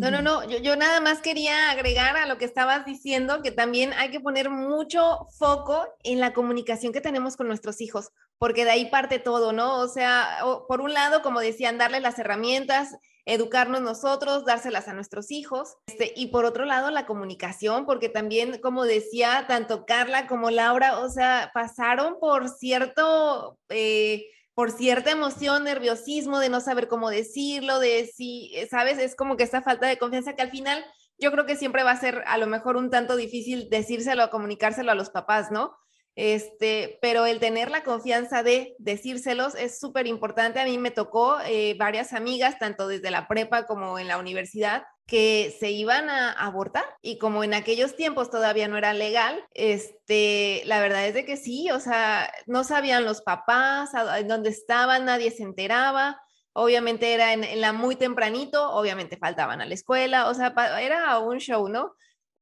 No, 0.00 0.10
no, 0.10 0.22
no, 0.22 0.48
yo, 0.48 0.58
yo 0.58 0.76
nada 0.76 1.00
más 1.00 1.20
quería 1.20 1.70
agregar 1.70 2.16
a 2.16 2.26
lo 2.26 2.38
que 2.38 2.44
estabas 2.44 2.86
diciendo 2.86 3.42
que 3.42 3.50
también 3.50 3.92
hay 3.92 4.10
que 4.10 4.20
poner 4.20 4.50
mucho 4.50 5.26
foco 5.36 5.84
en 6.04 6.20
la 6.20 6.32
comunicación 6.32 6.92
que 6.92 7.00
tenemos 7.00 7.36
con 7.36 7.48
nuestros 7.48 7.80
hijos, 7.80 8.12
porque 8.38 8.64
de 8.64 8.70
ahí 8.70 8.90
parte 8.90 9.18
todo, 9.18 9.52
¿no? 9.52 9.78
O 9.80 9.88
sea, 9.88 10.38
por 10.68 10.80
un 10.80 10.92
lado, 10.94 11.22
como 11.22 11.40
decían, 11.40 11.78
darle 11.78 12.00
las 12.00 12.18
herramientas, 12.18 12.96
educarnos 13.24 13.82
nosotros, 13.82 14.44
dárselas 14.44 14.88
a 14.88 14.94
nuestros 14.94 15.30
hijos. 15.30 15.76
Este, 15.86 16.12
y 16.16 16.28
por 16.28 16.44
otro 16.44 16.64
lado, 16.64 16.90
la 16.90 17.06
comunicación, 17.06 17.84
porque 17.84 18.08
también, 18.08 18.60
como 18.60 18.84
decía, 18.84 19.44
tanto 19.48 19.84
Carla 19.84 20.26
como 20.26 20.50
Laura, 20.50 21.00
o 21.00 21.08
sea, 21.08 21.50
pasaron 21.54 22.18
por 22.20 22.48
cierto... 22.48 23.58
Eh, 23.68 24.26
por 24.54 24.72
cierta 24.72 25.12
emoción, 25.12 25.62
nerviosismo 25.62 26.40
de 26.40 26.48
no 26.48 26.60
saber 26.60 26.88
cómo 26.88 27.10
decirlo, 27.10 27.78
de 27.78 28.10
si, 28.12 28.52
sabes, 28.68 28.98
es 28.98 29.14
como 29.14 29.36
que 29.36 29.44
esta 29.44 29.62
falta 29.62 29.86
de 29.86 29.98
confianza 29.98 30.34
que 30.34 30.42
al 30.42 30.50
final 30.50 30.84
yo 31.16 31.30
creo 31.30 31.46
que 31.46 31.54
siempre 31.54 31.84
va 31.84 31.92
a 31.92 32.00
ser 32.00 32.24
a 32.26 32.38
lo 32.38 32.48
mejor 32.48 32.76
un 32.76 32.90
tanto 32.90 33.14
difícil 33.14 33.68
decírselo 33.70 34.30
comunicárselo 34.30 34.90
a 34.90 34.96
los 34.96 35.10
papás, 35.10 35.52
¿no? 35.52 35.76
Este, 36.18 36.98
pero 37.00 37.26
el 37.26 37.38
tener 37.38 37.70
la 37.70 37.84
confianza 37.84 38.42
de 38.42 38.74
decírselos 38.80 39.54
es 39.54 39.78
súper 39.78 40.08
importante. 40.08 40.58
A 40.58 40.64
mí 40.64 40.76
me 40.76 40.90
tocó 40.90 41.38
eh, 41.46 41.76
varias 41.78 42.12
amigas, 42.12 42.58
tanto 42.58 42.88
desde 42.88 43.12
la 43.12 43.28
prepa 43.28 43.66
como 43.66 44.00
en 44.00 44.08
la 44.08 44.18
universidad, 44.18 44.82
que 45.06 45.56
se 45.60 45.70
iban 45.70 46.10
a 46.10 46.32
abortar 46.32 46.84
y 47.02 47.18
como 47.18 47.44
en 47.44 47.54
aquellos 47.54 47.94
tiempos 47.94 48.32
todavía 48.32 48.66
no 48.66 48.76
era 48.76 48.94
legal, 48.94 49.46
este, 49.54 50.62
la 50.64 50.80
verdad 50.80 51.06
es 51.06 51.14
de 51.14 51.24
que 51.24 51.36
sí, 51.36 51.70
o 51.70 51.78
sea, 51.78 52.28
no 52.46 52.64
sabían 52.64 53.04
los 53.04 53.22
papás 53.22 53.90
dónde 54.26 54.50
estaban, 54.50 55.04
nadie 55.04 55.30
se 55.30 55.44
enteraba. 55.44 56.20
Obviamente 56.52 57.14
era 57.14 57.32
en, 57.32 57.44
en 57.44 57.60
la 57.60 57.72
muy 57.72 57.94
tempranito, 57.94 58.72
obviamente 58.72 59.18
faltaban 59.18 59.60
a 59.60 59.66
la 59.66 59.74
escuela, 59.74 60.28
o 60.28 60.34
sea, 60.34 60.52
era 60.80 61.20
un 61.20 61.38
show, 61.38 61.68
¿no? 61.68 61.94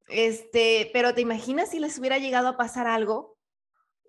Este, 0.09 0.89
pero 0.95 1.13
te 1.13 1.21
imaginas 1.21 1.71
si 1.71 1.79
les 1.79 1.99
hubiera 1.99 2.17
llegado 2.17 2.49
a 2.49 2.57
pasar 2.57 2.87
algo, 2.87 3.36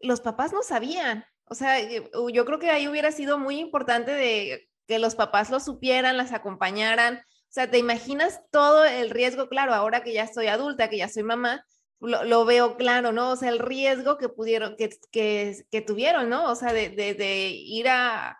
los 0.01 0.21
papás 0.21 0.53
no 0.53 0.63
sabían. 0.63 1.25
O 1.45 1.55
sea, 1.55 1.79
eh, 1.79 2.09
yo 2.33 2.45
creo 2.45 2.59
que 2.59 2.69
ahí 2.69 2.87
hubiera 2.87 3.11
sido 3.11 3.37
muy 3.37 3.59
importante 3.59 4.11
de 4.11 4.69
que 4.87 4.99
los 4.99 5.15
papás 5.15 5.49
lo 5.49 5.59
supieran, 5.59 6.17
las 6.17 6.33
acompañaran. 6.33 7.17
O 7.17 7.49
sea, 7.49 7.69
te 7.69 7.77
imaginas 7.77 8.41
todo 8.51 8.85
el 8.85 9.09
riesgo, 9.09 9.47
claro, 9.47 9.73
ahora 9.73 10.03
que 10.03 10.13
ya 10.13 10.27
soy 10.27 10.47
adulta, 10.47 10.89
que 10.89 10.97
ya 10.97 11.09
soy 11.09 11.23
mamá, 11.23 11.63
lo, 11.99 12.45
veo 12.45 12.77
claro, 12.77 13.11
¿no? 13.11 13.31
O 13.31 13.35
sea, 13.35 13.49
el 13.49 13.59
riesgo 13.59 14.17
que 14.17 14.29
pudieron, 14.29 14.75
que, 14.75 14.89
que, 15.11 15.81
tuvieron, 15.81 16.29
¿no? 16.29 16.51
O 16.51 16.55
sea, 16.55 16.73
de, 16.73 16.89
de, 16.89 17.49
ir 17.49 17.87
a, 17.89 18.37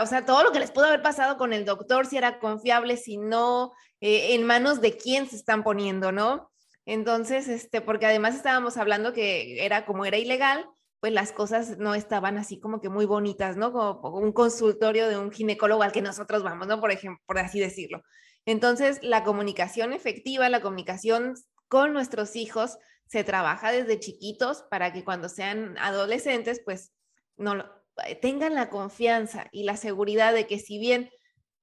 o 0.00 0.06
sea, 0.06 0.26
todo 0.26 0.42
lo 0.42 0.52
que 0.52 0.60
les 0.60 0.70
pudo 0.70 0.86
haber 0.86 1.02
pasado 1.02 1.38
con 1.38 1.52
el 1.52 1.64
doctor, 1.64 2.06
si 2.06 2.16
era 2.16 2.38
confiable, 2.38 2.96
si 2.96 3.16
no, 3.16 3.72
eh, 4.00 4.34
en 4.34 4.44
manos 4.44 4.80
de 4.80 4.96
quién 4.96 5.28
se 5.28 5.36
están 5.36 5.62
poniendo, 5.64 6.12
¿no? 6.12 6.50
Entonces, 6.84 7.48
este, 7.48 7.80
porque 7.80 8.06
además 8.06 8.34
estábamos 8.34 8.76
hablando 8.76 9.12
que 9.12 9.64
era 9.64 9.86
como 9.86 10.04
era 10.04 10.18
ilegal, 10.18 10.66
pues 11.02 11.12
las 11.12 11.32
cosas 11.32 11.78
no 11.78 11.96
estaban 11.96 12.38
así 12.38 12.60
como 12.60 12.80
que 12.80 12.88
muy 12.88 13.06
bonitas, 13.06 13.56
¿no? 13.56 13.72
Como 13.72 14.18
un 14.18 14.30
consultorio 14.30 15.08
de 15.08 15.18
un 15.18 15.32
ginecólogo 15.32 15.82
al 15.82 15.90
que 15.90 16.00
nosotros 16.00 16.44
vamos, 16.44 16.68
¿no? 16.68 16.80
Por 16.80 16.92
ejemplo, 16.92 17.20
por 17.26 17.40
así 17.40 17.58
decirlo. 17.58 18.02
Entonces, 18.46 19.00
la 19.02 19.24
comunicación 19.24 19.92
efectiva, 19.92 20.48
la 20.48 20.62
comunicación 20.62 21.34
con 21.66 21.92
nuestros 21.92 22.36
hijos 22.36 22.78
se 23.06 23.24
trabaja 23.24 23.72
desde 23.72 23.98
chiquitos 23.98 24.62
para 24.70 24.92
que 24.92 25.02
cuando 25.02 25.28
sean 25.28 25.76
adolescentes, 25.78 26.62
pues 26.64 26.92
no 27.36 27.56
eh, 28.06 28.14
tengan 28.14 28.54
la 28.54 28.70
confianza 28.70 29.48
y 29.50 29.64
la 29.64 29.76
seguridad 29.76 30.32
de 30.32 30.46
que 30.46 30.60
si 30.60 30.78
bien 30.78 31.10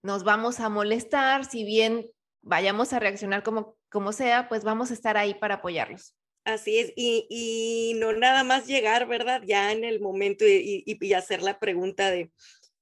nos 0.04 0.26
vamos 0.26 0.60
a 0.60 0.68
molestar, 0.68 1.46
si 1.46 1.64
bien 1.64 2.12
vayamos 2.42 2.92
a 2.92 3.00
reaccionar 3.00 3.44
como, 3.44 3.78
como 3.90 4.12
sea, 4.12 4.50
pues 4.50 4.66
vamos 4.66 4.92
a 4.92 4.96
estar 4.96 5.16
ahí 5.16 5.34
para 5.34 5.56
apoyarlos. 5.56 6.19
Así 6.46 6.80
es, 6.80 6.94
y, 6.96 7.94
no 7.98 8.14
nada 8.14 8.44
más 8.44 8.66
llegar, 8.66 9.08
¿verdad? 9.08 9.42
Ya 9.46 9.72
en 9.72 9.84
el 9.84 10.00
momento 10.00 10.46
y, 10.48 10.84
y, 10.86 11.14
hacer 11.14 11.44
la 11.44 11.60
pregunta 11.60 12.10
de, 12.10 12.32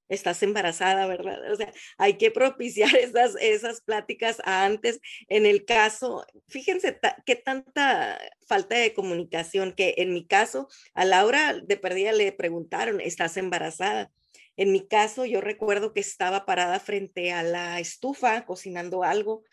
¿estás 0.10 0.42
embarazada, 0.44 1.06
verdad? 1.08 1.52
O 1.52 1.56
sea, 1.56 1.74
hay 1.98 2.18
que 2.18 2.32
propiciar 2.32 2.96
esas, 2.96 3.36
esas 3.40 3.82
pláticas 3.82 4.38
antes. 4.46 5.00
En 5.28 5.46
el 5.46 5.66
caso, 5.66 6.26
fíjense 6.48 7.00
qué 7.26 7.36
tanta 7.36 8.20
falta 8.48 8.76
de 8.78 8.94
comunicación 8.94 9.74
que 9.74 9.96
en 9.98 10.14
mi 10.14 10.26
caso, 10.26 10.70
a 10.94 11.06
Laura 11.06 11.54
de 11.54 11.78
perdida 11.78 12.12
le 12.12 12.32
preguntaron, 12.32 13.02
¿estás 13.02 13.38
embarazada? 13.38 14.12
En 14.56 14.72
mi 14.72 14.88
caso, 14.88 15.26
yo 15.26 15.42
recuerdo 15.42 15.94
que 15.94 16.00
estaba 16.00 16.46
parada 16.46 16.80
frente 16.80 17.32
a 17.32 17.44
la 17.44 17.80
estufa 17.80 18.46
cocinando 18.46 19.04
algo 19.04 19.44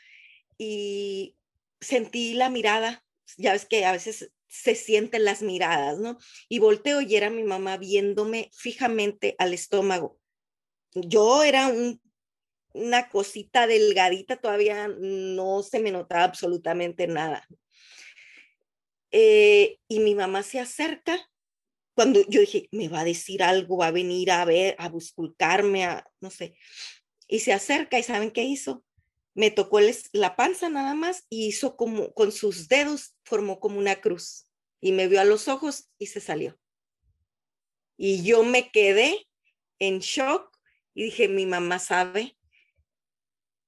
y 0.57 1.37
sentí 1.81 2.35
la 2.35 2.49
mirada 2.49 3.05
ya 3.37 3.53
ves 3.53 3.67
que 3.67 3.85
a 3.85 3.93
veces 3.93 4.31
se 4.49 4.75
sienten 4.75 5.25
las 5.25 5.43
miradas, 5.43 5.99
¿no? 5.99 6.19
Y 6.49 6.59
volteo 6.59 7.01
y 7.01 7.17
era 7.17 7.31
mi 7.31 7.43
mamá 7.43 7.77
viéndome 7.77 8.51
fijamente 8.53 9.35
al 9.39 9.53
estómago. 9.53 10.19
Yo 10.93 11.43
era 11.43 11.73
una 12.73 13.09
cosita 13.09 13.67
delgadita, 13.67 14.37
todavía 14.37 14.89
no 14.89 15.63
se 15.63 15.81
me 15.81 15.91
notaba 15.91 16.25
absolutamente 16.25 17.07
nada. 17.07 17.47
Eh, 19.11 19.79
y 19.89 20.01
mi 20.01 20.15
mamá 20.15 20.43
se 20.43 20.61
acerca 20.61 21.19
cuando 21.95 22.21
yo 22.29 22.41
dije, 22.41 22.69
me 22.73 22.89
va 22.89 23.01
a 23.01 23.05
decir 23.05 23.43
algo, 23.43 23.79
va 23.79 23.87
a 23.87 23.93
venir 23.93 24.31
a 24.33 24.45
ver, 24.45 24.75
a 24.79 24.89
buscarme, 24.89 25.85
a 25.85 26.05
no 26.21 26.31
sé. 26.31 26.57
Y 27.29 27.41
se 27.41 27.53
acerca 27.53 27.99
y 27.99 28.03
¿saben 28.03 28.33
qué 28.33 28.43
hizo? 28.43 28.85
Me 29.35 29.51
tocó 29.51 29.81
la 30.13 30.37
panza 30.37 30.69
nada 30.69 30.95
más 30.95 31.27
y 31.29 31.49
hizo 31.49 31.77
como 31.77 32.15
con 32.15 32.31
sus 32.31 32.69
dedos, 32.69 33.17
formó 33.25 33.59
como 33.59 33.79
una 33.79 34.01
cruz 34.01 34.47
y 34.81 34.93
me 34.93 35.09
vio 35.09 35.21
a 35.21 35.25
los 35.25 35.49
ojos 35.49 35.91
y 35.99 36.07
se 36.07 36.21
salió. 36.21 36.59
Y 37.97 38.23
yo 38.23 38.45
me 38.45 38.71
quedé 38.71 39.27
en 39.79 39.99
shock 39.99 40.57
y 40.95 41.05
dije, 41.05 41.29
mi 41.29 41.47
mamá 41.47 41.81
sabe 41.81 42.39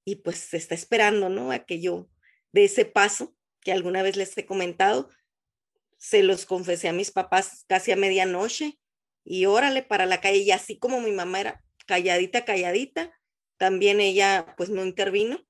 y 0.05 0.17
pues 0.17 0.55
está 0.55 0.75
esperando, 0.75 1.29
¿no? 1.29 1.51
A 1.51 1.61
que 1.61 1.81
yo 1.81 2.09
de 2.53 2.65
ese 2.65 2.85
paso 2.85 3.37
que 3.61 3.73
alguna 3.73 4.03
vez 4.03 4.17
les 4.17 4.37
he 4.39 4.47
comentado, 4.47 5.11
se 5.99 6.23
los 6.23 6.47
confesé 6.47 6.89
a 6.89 6.93
mis 6.93 7.11
papás 7.11 7.65
casi 7.67 7.91
a 7.91 7.97
medianoche 7.97 8.79
y 9.25 9.47
órale 9.47 9.83
para 9.83 10.07
la 10.07 10.21
calle 10.21 10.39
y 10.39 10.53
así 10.53 10.79
como 10.79 11.01
mi 11.01 11.11
mamá 11.11 11.41
era 11.41 11.65
calladita, 11.87 12.45
calladita, 12.45 13.13
también 13.57 14.01
ella 14.01 14.55
pues 14.57 14.71
no 14.71 14.85
intervino 14.85 15.45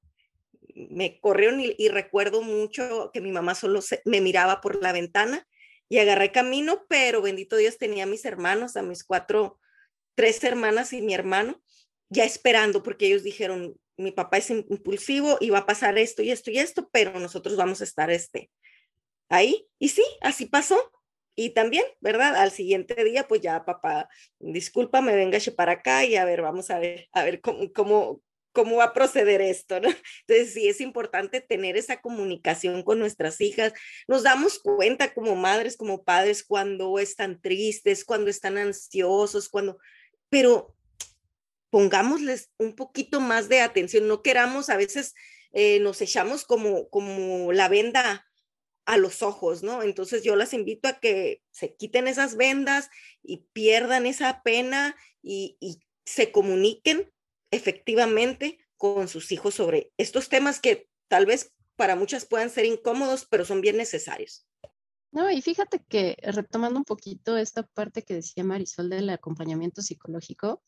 me 0.77 1.19
corrieron 1.21 1.61
y, 1.61 1.89
recuerdo 1.89 2.43
mucho 2.43 3.11
que 3.12 3.21
mi 3.21 3.33
mamá 3.33 3.55
solo 3.55 3.81
me 4.05 4.21
miraba 4.21 4.61
por 4.61 4.83
la 4.83 4.93
ventana 4.93 5.47
y 5.89 5.99
agarré 5.99 6.33
camino, 6.33 6.85
pero 6.89 7.23
bendito 7.23 7.57
Dios 7.57 7.79
tenía 7.79 8.05
a 8.05 8.07
mis 8.07 8.25
hermanos, 8.25 8.77
a 8.77 8.83
mis 8.83 9.03
cuatro, 9.03 9.59
tres 10.15 10.45
hermanas 10.45 10.93
y 10.93 11.01
mi 11.01 11.15
hermano, 11.15 11.62
ya 12.11 12.25
esperando 12.25 12.83
porque 12.83 13.07
ellos 13.07 13.23
dijeron, 13.23 13.75
mi 13.97 14.12
papá 14.12 14.37
es 14.37 14.51
impulsivo 14.51 15.39
y 15.41 15.51
va 15.51 15.59
a 15.59 15.67
pasar 15.67 15.97
esto 15.97 16.23
y 16.23 16.31
esto 16.31 16.51
y 16.51 16.59
esto, 16.59 16.89
pero 16.93 17.19
nosotros 17.19 17.57
vamos 17.57 17.81
a 17.81 17.85
estar 17.85 18.11
este, 18.11 18.51
ahí. 19.29 19.67
Y 19.79 19.89
sí, 19.89 20.05
así 20.21 20.47
pasó. 20.47 20.79
Y 21.35 21.51
también, 21.51 21.85
¿verdad? 22.01 22.35
Al 22.37 22.51
siguiente 22.51 23.03
día, 23.05 23.29
pues 23.29 23.43
ya 23.43 23.65
papá, 23.65 24.09
discúlpame, 24.39 25.15
venga 25.15 25.39
para 25.55 25.73
acá 25.73 26.05
y 26.05 26.17
a 26.17 26.25
ver, 26.25 26.41
vamos 26.41 26.71
a 26.71 26.79
ver, 26.79 27.09
a 27.12 27.25
ver 27.25 27.41
cómo, 27.43 27.73
cómo, 27.75 28.23
cómo 28.57 28.77
va 28.77 28.85
a 28.85 28.92
proceder 28.95 29.42
esto, 29.42 29.81
¿no? 29.81 29.90
Entonces 30.27 30.55
sí 30.55 30.66
es 30.66 30.81
importante 30.81 31.42
tener 31.42 31.77
esa 31.77 32.01
comunicación 32.01 32.83
con 32.83 32.99
nuestras 32.99 33.38
hijas. 33.42 33.75
Nos 34.09 34.23
damos 34.23 34.59
cuenta 34.61 35.12
como 35.12 35.37
madres, 35.37 35.77
como 35.77 36.05
padres, 36.05 36.42
cuando 36.42 36.99
están 36.99 37.38
tristes, 37.42 38.07
cuando 38.07 38.31
están 38.31 38.57
ansiosos, 38.57 39.51
cuando, 39.51 39.77
pero 40.31 40.75
pongámosles 41.69 42.51
un 42.57 42.75
poquito 42.75 43.21
más 43.21 43.51
de 43.51 43.61
atención, 43.61 44.09
no 44.09 44.23
queramos, 44.23 44.71
a 44.71 44.79
veces 44.79 45.12
eh, 45.53 45.79
nos 45.81 46.01
echamos 46.01 46.47
como, 46.47 46.88
como 46.88 47.53
la 47.53 47.69
venda 47.69 48.27
a 48.87 48.97
los 48.97 49.21
ojos, 49.21 49.62
¿no? 49.62 49.83
Entonces 49.83 50.23
yo 50.23 50.35
las 50.35 50.55
invito 50.55 50.88
a 50.88 50.99
que 50.99 51.42
se 51.51 51.77
quiten 51.77 52.09
esas 52.09 52.37
vendas 52.37 52.88
y 53.23 53.49
pierdan 53.53 54.07
esa 54.07 54.42
pena 54.42 54.97
y, 55.21 55.59
y 55.61 55.83
se 56.07 56.33
comuniquen 56.33 57.12
efectivamente 57.57 58.59
con 58.77 59.09
sus 59.09 59.33
hijos 59.33 59.55
sobre 59.55 59.92
estos 59.97 60.29
temas 60.29 60.61
que 60.61 60.88
tal 61.09 61.27
vez 61.27 61.53
para 61.77 61.97
muchas 61.97 62.25
puedan 62.25 62.51
ser 62.51 62.64
incómodos, 62.64 63.27
pero 63.27 63.45
son 63.45 63.61
bien 63.61 63.77
necesarios. 63.77 64.47
No, 65.12 65.31
y 65.31 65.40
fíjate 65.40 65.83
que 65.88 66.16
retomando 66.23 66.79
un 66.79 66.85
poquito 66.85 67.37
esta 67.37 67.62
parte 67.62 68.03
que 68.03 68.14
decía 68.14 68.45
Marisol 68.45 68.90
del 68.90 69.09
acompañamiento 69.11 69.83
psicológico, 69.83 70.62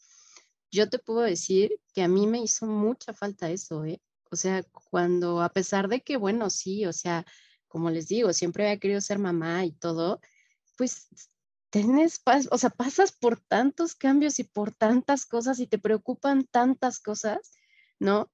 yo 0.70 0.88
te 0.88 0.98
puedo 0.98 1.20
decir 1.20 1.80
que 1.94 2.02
a 2.02 2.08
mí 2.08 2.26
me 2.26 2.40
hizo 2.40 2.66
mucha 2.66 3.12
falta 3.12 3.50
eso, 3.50 3.84
¿eh? 3.84 4.00
O 4.30 4.36
sea, 4.36 4.62
cuando 4.90 5.40
a 5.42 5.48
pesar 5.50 5.88
de 5.88 6.02
que, 6.02 6.16
bueno, 6.16 6.50
sí, 6.50 6.84
o 6.84 6.92
sea, 6.92 7.24
como 7.66 7.90
les 7.90 8.08
digo, 8.08 8.32
siempre 8.32 8.64
había 8.64 8.78
querido 8.78 9.00
ser 9.00 9.18
mamá 9.18 9.64
y 9.64 9.72
todo, 9.72 10.20
pues 10.76 11.08
tienes, 11.70 12.22
o 12.50 12.58
sea, 12.58 12.70
pasas 12.70 13.12
por 13.12 13.40
tantos 13.40 13.94
cambios 13.94 14.38
y 14.38 14.44
por 14.44 14.72
tantas 14.72 15.26
cosas 15.26 15.60
y 15.60 15.66
te 15.66 15.78
preocupan 15.78 16.44
tantas 16.44 17.00
cosas, 17.00 17.52
¿no? 17.98 18.30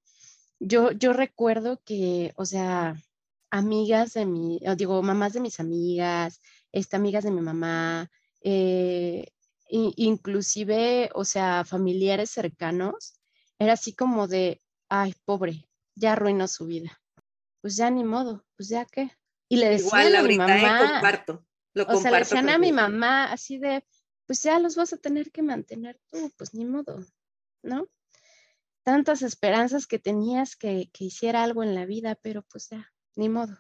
Yo, 0.61 0.93
yo 0.93 1.13
recuerdo 1.13 1.81
que, 1.85 2.33
o 2.37 2.45
sea, 2.45 2.97
amigas 3.51 4.15
de 4.15 4.27
mi, 4.27 4.61
digo, 4.77 5.03
mamás 5.03 5.33
de 5.33 5.41
mis 5.41 5.61
amigas, 5.61 6.41
este, 6.73 6.97
amigas 6.97 7.25
de 7.25 7.31
mi 7.31 7.41
mamá, 7.41 8.11
eh, 8.43 9.29
inclusive, 9.69 11.11
o 11.15 11.25
sea, 11.25 11.65
familiares 11.65 12.31
cercanos, 12.31 13.15
era 13.59 13.75
así 13.75 13.95
como 13.95 14.29
de, 14.29 14.63
ay, 14.89 15.15
pobre, 15.25 15.69
ya 15.95 16.13
arruinó 16.13 16.49
su 16.49 16.67
vida. 16.67 17.01
Pues 17.61 17.77
ya 17.77 17.91
ni 17.91 18.05
modo, 18.05 18.45
pues 18.57 18.69
ya 18.69 18.85
qué. 18.85 19.11
Y 19.49 19.57
le 19.57 19.71
decían 19.71 20.15
a 20.15 20.23
mi 20.23 20.35
¿eh? 20.35 20.39
mamá, 20.39 20.93
comparto, 20.93 21.45
lo 21.75 21.87
o 21.87 22.01
sea, 22.01 22.11
le 22.11 22.19
decían 22.19 22.49
a 22.49 22.59
mi 22.59 22.73
mamá 22.73 23.33
así 23.33 23.59
de, 23.59 23.85
pues 24.27 24.43
ya 24.43 24.59
los 24.59 24.77
vas 24.77 24.93
a 24.93 24.97
tener 24.97 25.31
que 25.31 25.43
mantener 25.43 26.01
tú, 26.11 26.33
pues 26.37 26.55
ni 26.55 26.65
modo, 26.65 27.05
¿no? 27.63 27.89
Tantas 28.85 29.23
esperanzas 29.23 29.87
que 29.87 29.99
tenías 29.99 30.57
que, 30.57 30.91
que 30.93 31.05
hiciera 31.05 31.43
algo 31.43 31.63
en 31.63 31.75
la 31.75 31.85
vida, 31.85 32.15
pero 32.23 32.43
pues 32.43 32.69
ya, 32.71 32.93
ni 33.17 33.29
modo. 33.29 33.59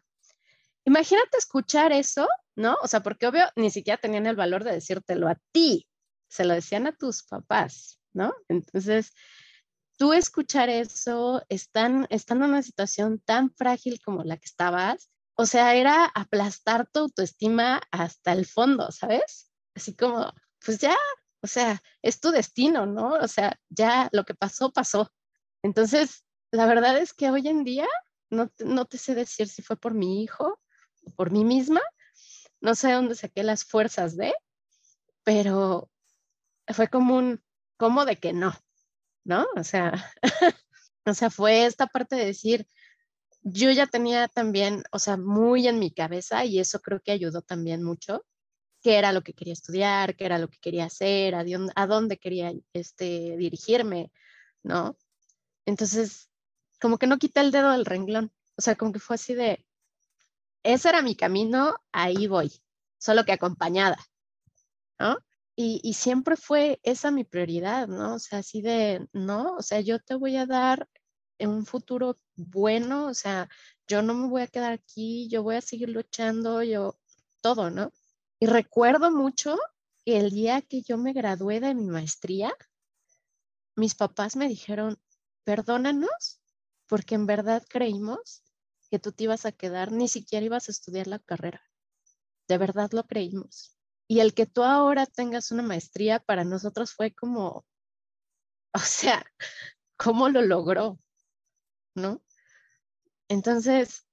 Imagínate 0.85 1.39
escuchar 1.39 1.93
eso, 1.93 2.29
¿no? 2.57 2.77
O 2.83 2.89
sea, 2.89 3.03
porque 3.03 3.27
obvio 3.27 3.45
ni 3.57 3.71
siquiera 3.71 4.01
tenían 4.01 4.27
el 4.27 4.37
valor 4.37 4.65
de 4.65 4.73
decírtelo 4.73 5.29
a 5.29 5.39
ti, 5.53 5.89
se 6.29 6.45
lo 6.45 6.55
decían 6.55 6.87
a 6.87 6.97
tus 6.97 7.23
papás, 7.23 7.99
¿no? 8.13 8.35
Entonces, 8.49 9.13
tú 9.97 10.13
escuchar 10.13 10.69
eso, 10.69 11.43
están, 11.49 12.07
estando 12.11 12.45
en 12.45 12.53
una 12.53 12.63
situación 12.63 13.19
tan 13.21 13.51
frágil 13.55 14.01
como 14.05 14.25
la 14.25 14.37
que 14.37 14.47
estabas, 14.47 15.11
o 15.37 15.47
sea, 15.47 15.75
era 15.75 16.07
aplastar 16.15 16.87
tu 16.91 17.01
autoestima 17.01 17.81
hasta 17.91 18.33
el 18.33 18.47
fondo, 18.47 18.91
¿sabes? 18.93 19.51
Así 19.75 19.95
como, 19.97 20.33
pues 20.65 20.79
ya, 20.79 20.97
o 21.43 21.47
sea, 21.47 21.83
es 22.03 22.21
tu 22.21 22.31
destino, 22.31 22.87
¿no? 22.87 23.15
O 23.15 23.29
sea, 23.29 23.59
ya 23.69 24.09
lo 24.13 24.25
que 24.25 24.35
pasó, 24.35 24.73
pasó. 24.73 25.13
Entonces, 25.63 26.25
la 26.51 26.67
verdad 26.67 26.99
es 26.99 27.13
que 27.15 27.31
hoy 27.31 27.49
en 27.49 27.65
día 27.65 27.89
no, 28.31 28.51
no 28.59 28.87
te 28.87 28.99
sé 28.99 29.15
decir 29.15 29.49
si 29.49 29.63
fue 29.63 29.77
por 29.77 29.95
mi 29.95 30.23
hijo 30.23 30.61
o 31.05 31.11
por 31.17 31.31
mí 31.33 31.45
misma, 31.45 31.83
no 32.61 32.75
sé 32.75 32.93
dónde 32.93 33.15
saqué 33.15 33.43
las 33.43 33.65
fuerzas 33.65 34.17
de, 34.17 34.35
pero 35.25 35.91
fue 36.69 36.89
como 36.89 37.17
un, 37.17 37.43
como 37.77 38.05
de 38.05 38.17
que 38.19 38.33
no, 38.33 38.55
¿no? 39.25 39.47
O 39.57 39.65
sea, 39.65 39.93
o 41.07 41.15
sea, 41.15 41.31
fue 41.31 41.67
esta 41.67 41.87
parte 41.87 42.17
de 42.17 42.27
decir, 42.27 42.67
yo 43.45 43.71
ya 43.71 43.87
tenía 43.87 44.27
también, 44.29 44.85
o 44.91 44.99
sea, 44.99 45.19
muy 45.19 45.69
en 45.69 45.79
mi 45.79 45.91
cabeza 45.93 46.45
y 46.47 46.59
eso 46.61 46.81
creo 46.81 47.01
que 47.01 47.13
ayudó 47.13 47.43
también 47.43 47.83
mucho, 47.83 48.25
qué 48.83 48.97
era 48.97 49.13
lo 49.13 49.23
que 49.23 49.35
quería 49.35 49.53
estudiar, 49.53 50.17
qué 50.17 50.25
era 50.25 50.39
lo 50.39 50.49
que 50.49 50.59
quería 50.59 50.87
hacer, 50.87 51.35
a, 51.35 51.45
a 51.77 51.87
dónde 51.87 52.19
quería 52.19 52.53
este, 52.73 53.37
dirigirme, 53.37 54.11
¿no? 54.63 54.97
Entonces, 55.67 56.31
como 56.81 56.99
que 56.99 57.07
no 57.07 57.19
quité 57.19 57.41
el 57.41 57.51
dedo 57.53 57.73
del 57.73 57.85
renglón, 57.87 58.33
o 58.57 58.63
sea, 58.63 58.77
como 58.77 58.93
que 58.93 58.99
fue 58.99 59.17
así 59.17 59.35
de, 59.35 59.67
ese 60.63 60.89
era 60.89 61.03
mi 61.03 61.15
camino, 61.15 61.77
ahí 61.93 62.27
voy, 62.27 62.53
solo 62.99 63.25
que 63.25 63.33
acompañada, 63.33 63.99
¿no? 64.99 65.19
Y, 65.57 65.81
y, 65.85 65.95
siempre 65.95 66.37
fue 66.37 66.81
esa 66.83 67.11
mi 67.11 67.25
prioridad, 67.25 67.89
¿no? 67.89 68.15
O 68.15 68.19
sea, 68.19 68.41
así 68.41 68.63
de, 68.63 69.07
no, 69.13 69.55
o 69.57 69.63
sea, 69.63 69.81
yo 69.81 70.01
te 70.01 70.15
voy 70.17 70.37
a 70.37 70.47
dar 70.47 70.89
un 71.39 71.65
futuro 71.67 72.17
bueno, 72.37 73.07
o 73.07 73.15
sea, 73.15 73.49
yo 73.87 74.03
no 74.03 74.15
me 74.15 74.29
voy 74.29 74.43
a 74.43 74.47
quedar 74.47 74.73
aquí, 74.73 75.29
yo 75.29 75.43
voy 75.43 75.57
a 75.57 75.61
seguir 75.61 75.89
luchando, 75.89 76.63
yo, 76.63 76.99
todo, 77.41 77.71
¿no? 77.71 77.93
Y 78.41 78.47
recuerdo 78.47 79.11
mucho 79.11 79.57
que 80.05 80.19
el 80.19 80.31
día 80.31 80.63
que 80.63 80.83
yo 80.83 80.99
me 80.99 81.13
gradué 81.13 81.61
de 81.61 81.75
mi 81.75 81.87
maestría, 81.87 82.53
mis 83.77 83.95
papás 83.95 84.37
me 84.37 84.49
dijeron, 84.49 84.99
perdónanos, 85.45 86.41
porque 86.87 87.15
en 87.15 87.27
verdad 87.27 87.65
creímos 87.69 88.43
que 88.91 88.99
tú 88.99 89.13
te 89.13 89.25
ibas 89.25 89.47
a 89.47 89.53
quedar, 89.53 89.93
ni 89.93 90.09
siquiera 90.09 90.47
ibas 90.47 90.69
a 90.69 90.73
estudiar 90.73 91.07
la 91.07 91.19
carrera. 91.19 91.63
De 92.49 92.59
verdad 92.59 92.91
lo 92.93 93.05
creímos. 93.05 93.77
Y 94.07 94.21
el 94.21 94.35
que 94.35 94.47
tú 94.47 94.63
ahora 94.63 95.07
tengas 95.07 95.51
una 95.51 95.63
maestría 95.63 96.21
para 96.21 96.45
nosotros 96.45 96.93
fue 96.93 97.13
como, 97.13 97.65
o 98.75 98.79
sea, 98.79 99.25
¿cómo 99.97 100.29
lo 100.29 100.43
logró? 100.43 100.99
¿no? 101.95 102.21
Entonces, 103.29 104.07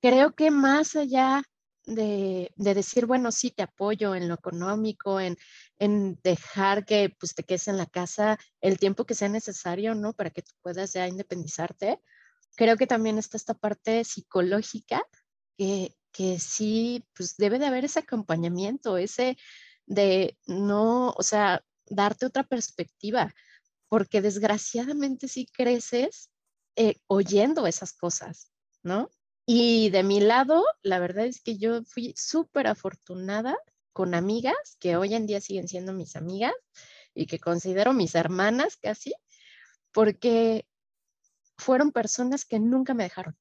creo 0.00 0.34
que 0.34 0.50
más 0.50 0.96
allá 0.96 1.42
de, 1.84 2.52
decir, 2.56 3.06
bueno, 3.06 3.32
sí, 3.32 3.50
te 3.50 3.62
apoyo 3.62 4.14
en 4.14 4.28
lo 4.28 4.34
económico, 4.34 5.20
en, 5.20 5.36
en, 5.78 6.18
dejar 6.22 6.84
que 6.84 7.14
pues, 7.18 7.34
te 7.34 7.42
quedes 7.42 7.68
en 7.68 7.76
la 7.76 7.86
casa 7.86 8.38
el 8.60 8.78
tiempo 8.78 9.04
que 9.04 9.14
sea 9.14 9.28
necesario, 9.28 9.94
¿no? 9.94 10.12
Para 10.12 10.30
que 10.30 10.42
tú 10.42 10.52
puedas 10.62 10.92
ya 10.92 11.08
independizarte. 11.08 12.00
Creo 12.56 12.76
que 12.76 12.86
también 12.86 13.18
está 13.18 13.36
esta 13.36 13.54
parte 13.54 14.04
psicológica 14.04 15.02
que, 15.56 15.94
que 16.12 16.38
sí, 16.38 17.04
pues 17.14 17.36
debe 17.36 17.58
de 17.58 17.66
haber 17.66 17.84
ese 17.84 18.00
acompañamiento, 18.00 18.96
ese 18.96 19.36
de 19.86 20.38
no, 20.46 21.10
o 21.10 21.22
sea, 21.22 21.64
darte 21.86 22.26
otra 22.26 22.44
perspectiva, 22.44 23.34
porque 23.88 24.22
desgraciadamente 24.22 25.28
si 25.28 25.46
creces 25.46 26.31
eh, 26.76 26.96
oyendo 27.06 27.66
esas 27.66 27.92
cosas, 27.92 28.50
¿no? 28.82 29.10
Y 29.46 29.90
de 29.90 30.02
mi 30.02 30.20
lado, 30.20 30.64
la 30.82 30.98
verdad 30.98 31.26
es 31.26 31.40
que 31.42 31.58
yo 31.58 31.82
fui 31.84 32.14
súper 32.16 32.66
afortunada 32.66 33.56
con 33.92 34.14
amigas 34.14 34.76
que 34.80 34.96
hoy 34.96 35.14
en 35.14 35.26
día 35.26 35.40
siguen 35.40 35.68
siendo 35.68 35.92
mis 35.92 36.16
amigas 36.16 36.54
y 37.14 37.26
que 37.26 37.38
considero 37.38 37.92
mis 37.92 38.14
hermanas 38.14 38.76
casi, 38.76 39.14
porque 39.92 40.66
fueron 41.58 41.92
personas 41.92 42.44
que 42.44 42.58
nunca 42.58 42.94
me 42.94 43.04
dejaron. 43.04 43.36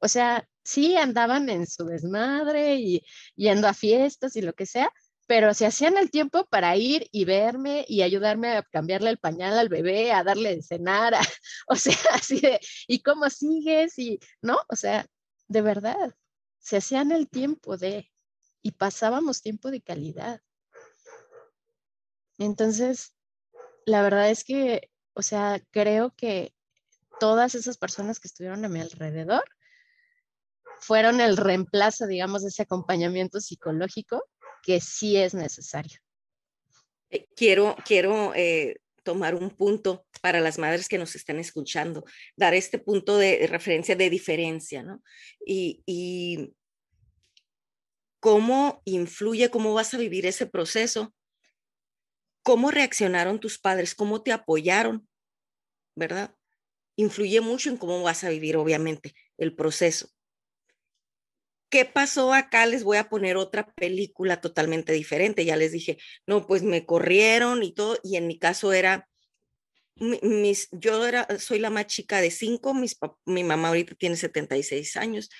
O 0.00 0.08
sea, 0.08 0.48
sí 0.64 0.96
andaban 0.96 1.48
en 1.48 1.66
su 1.66 1.84
desmadre 1.84 2.76
y 2.76 3.04
yendo 3.36 3.68
a 3.68 3.74
fiestas 3.74 4.34
y 4.36 4.42
lo 4.42 4.52
que 4.52 4.66
sea, 4.66 4.92
pero 5.32 5.54
se 5.54 5.64
hacían 5.64 5.96
el 5.96 6.10
tiempo 6.10 6.44
para 6.44 6.76
ir 6.76 7.08
y 7.10 7.24
verme 7.24 7.86
y 7.88 8.02
ayudarme 8.02 8.48
a 8.54 8.62
cambiarle 8.64 9.08
el 9.08 9.16
pañal 9.16 9.58
al 9.58 9.70
bebé, 9.70 10.12
a 10.12 10.22
darle 10.22 10.56
de 10.56 10.62
cenar, 10.62 11.14
o 11.68 11.74
sea, 11.74 11.94
así 12.12 12.38
de, 12.38 12.60
¿y 12.86 13.00
cómo 13.00 13.30
sigues? 13.30 13.98
Y, 13.98 14.20
¿no? 14.42 14.58
O 14.68 14.76
sea, 14.76 15.06
de 15.48 15.62
verdad, 15.62 16.14
se 16.58 16.76
hacían 16.76 17.12
el 17.12 17.30
tiempo 17.30 17.78
de, 17.78 18.12
y 18.60 18.72
pasábamos 18.72 19.40
tiempo 19.40 19.70
de 19.70 19.80
calidad. 19.80 20.42
Entonces, 22.36 23.14
la 23.86 24.02
verdad 24.02 24.28
es 24.28 24.44
que, 24.44 24.90
o 25.14 25.22
sea, 25.22 25.62
creo 25.70 26.12
que 26.14 26.52
todas 27.18 27.54
esas 27.54 27.78
personas 27.78 28.20
que 28.20 28.28
estuvieron 28.28 28.66
a 28.66 28.68
mi 28.68 28.82
alrededor 28.82 29.44
fueron 30.78 31.22
el 31.22 31.38
reemplazo, 31.38 32.06
digamos, 32.06 32.42
de 32.42 32.48
ese 32.48 32.64
acompañamiento 32.64 33.40
psicológico 33.40 34.22
que 34.62 34.80
sí 34.80 35.16
es 35.16 35.34
necesario. 35.34 35.98
Eh, 37.10 37.26
quiero, 37.36 37.76
quiero 37.84 38.32
eh, 38.34 38.76
tomar 39.02 39.34
un 39.34 39.50
punto 39.50 40.06
para 40.20 40.40
las 40.40 40.58
madres 40.58 40.88
que 40.88 40.98
nos 40.98 41.14
están 41.14 41.38
escuchando, 41.38 42.04
dar 42.36 42.54
este 42.54 42.78
punto 42.78 43.18
de 43.18 43.46
referencia 43.48 43.96
de 43.96 44.08
diferencia, 44.08 44.82
¿no? 44.82 45.02
Y, 45.44 45.82
y 45.84 46.54
cómo 48.20 48.80
influye, 48.84 49.50
cómo 49.50 49.74
vas 49.74 49.92
a 49.94 49.98
vivir 49.98 50.26
ese 50.26 50.46
proceso, 50.46 51.12
cómo 52.42 52.70
reaccionaron 52.70 53.40
tus 53.40 53.58
padres, 53.58 53.94
cómo 53.94 54.22
te 54.22 54.32
apoyaron, 54.32 55.08
¿verdad? 55.96 56.34
Influye 56.96 57.40
mucho 57.40 57.68
en 57.68 57.76
cómo 57.76 58.02
vas 58.02 58.22
a 58.24 58.28
vivir, 58.28 58.56
obviamente, 58.56 59.14
el 59.38 59.54
proceso. 59.54 60.08
¿Qué 61.72 61.86
pasó 61.86 62.34
acá? 62.34 62.66
Les 62.66 62.84
voy 62.84 62.98
a 62.98 63.08
poner 63.08 63.38
otra 63.38 63.72
película 63.72 64.42
totalmente 64.42 64.92
diferente. 64.92 65.46
Ya 65.46 65.56
les 65.56 65.72
dije, 65.72 65.96
no, 66.26 66.46
pues 66.46 66.62
me 66.62 66.84
corrieron 66.84 67.62
y 67.62 67.72
todo, 67.72 67.98
y 68.02 68.16
en 68.16 68.26
mi 68.26 68.38
caso 68.38 68.74
era, 68.74 69.08
mis, 69.96 70.68
yo 70.70 71.06
era, 71.06 71.26
soy 71.38 71.60
la 71.60 71.70
más 71.70 71.86
chica 71.86 72.20
de 72.20 72.30
cinco, 72.30 72.74
mis, 72.74 72.98
mi 73.24 73.42
mamá 73.42 73.68
ahorita 73.68 73.94
tiene 73.94 74.16
76 74.16 74.98
años, 74.98 75.30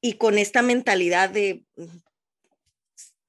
y 0.00 0.14
con 0.14 0.38
esta 0.38 0.62
mentalidad 0.62 1.28
de, 1.28 1.66
mm, 1.76 1.98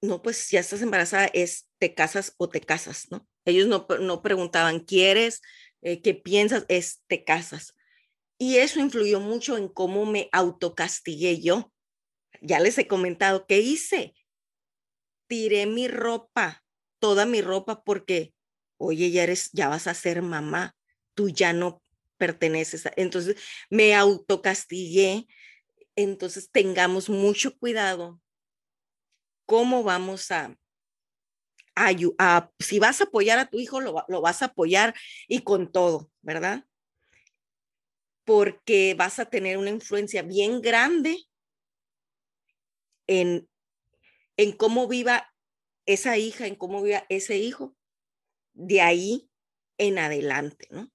no, 0.04 0.22
pues 0.22 0.50
ya 0.52 0.62
estás 0.62 0.82
embarazada, 0.82 1.26
es 1.34 1.68
te 1.80 1.94
casas 1.94 2.34
o 2.38 2.48
te 2.48 2.62
casas, 2.62 3.08
¿no? 3.12 3.28
Ellos 3.44 3.68
no, 3.68 3.88
no 4.00 4.22
preguntaban, 4.22 4.80
¿quieres? 4.80 5.42
Eh, 5.82 6.02
¿Qué 6.02 6.14
piensas? 6.14 6.64
Es 6.70 7.02
te 7.08 7.26
casas. 7.26 7.76
Y 8.38 8.60
eso 8.60 8.80
influyó 8.80 9.20
mucho 9.20 9.58
en 9.58 9.68
cómo 9.68 10.06
me 10.06 10.30
autocastigué 10.32 11.42
yo. 11.42 11.73
Ya 12.46 12.60
les 12.60 12.78
he 12.78 12.88
comentado, 12.88 13.48
¿qué 13.48 13.62
hice? 13.62 14.16
Tiré 15.28 15.66
mi 15.66 15.88
ropa, 15.88 16.62
toda 17.00 17.26
mi 17.26 17.42
ropa, 17.42 17.84
porque, 17.84 18.34
oye, 18.78 19.12
ya 19.12 19.24
eres, 19.24 19.50
ya 19.54 19.70
vas 19.70 19.88
a 19.88 19.94
ser 19.94 20.22
mamá, 20.22 20.76
tú 21.16 21.30
ya 21.30 21.54
no 21.54 21.82
perteneces. 22.18 22.84
entonces 22.98 23.38
me 23.70 23.96
autocastigué. 23.96 25.26
Entonces 25.96 26.50
tengamos 26.52 27.10
mucho 27.10 27.58
cuidado 27.58 28.20
cómo 29.46 29.84
vamos 29.84 30.32
a, 30.32 30.58
a, 31.76 32.52
si 32.60 32.80
vas 32.80 33.00
a 33.00 33.06
apoyar 33.06 33.40
a 33.40 33.50
tu 33.50 33.60
hijo, 33.60 33.80
lo, 33.80 34.04
lo 34.08 34.22
vas 34.22 34.42
a 34.42 34.46
apoyar 34.46 34.94
y 35.28 35.40
con 35.40 35.72
todo, 35.72 36.12
¿verdad? 36.22 36.66
Porque 38.26 38.96
vas 38.98 39.20
a 39.20 39.26
tener 39.26 39.58
una 39.58 39.70
influencia 39.70 40.24
bien 40.24 40.62
grande 40.62 41.26
en, 43.08 43.50
en 44.38 44.52
cómo 44.54 44.88
viva 44.88 45.34
esa 45.86 46.18
hija, 46.18 46.48
en 46.48 46.56
cómo 46.56 46.82
viva 46.82 47.04
ese 47.10 47.38
hijo, 47.38 47.76
de 48.54 48.82
ahí 48.82 49.30
en 49.78 50.00
adelante, 50.00 50.68
¿no? 50.72 50.90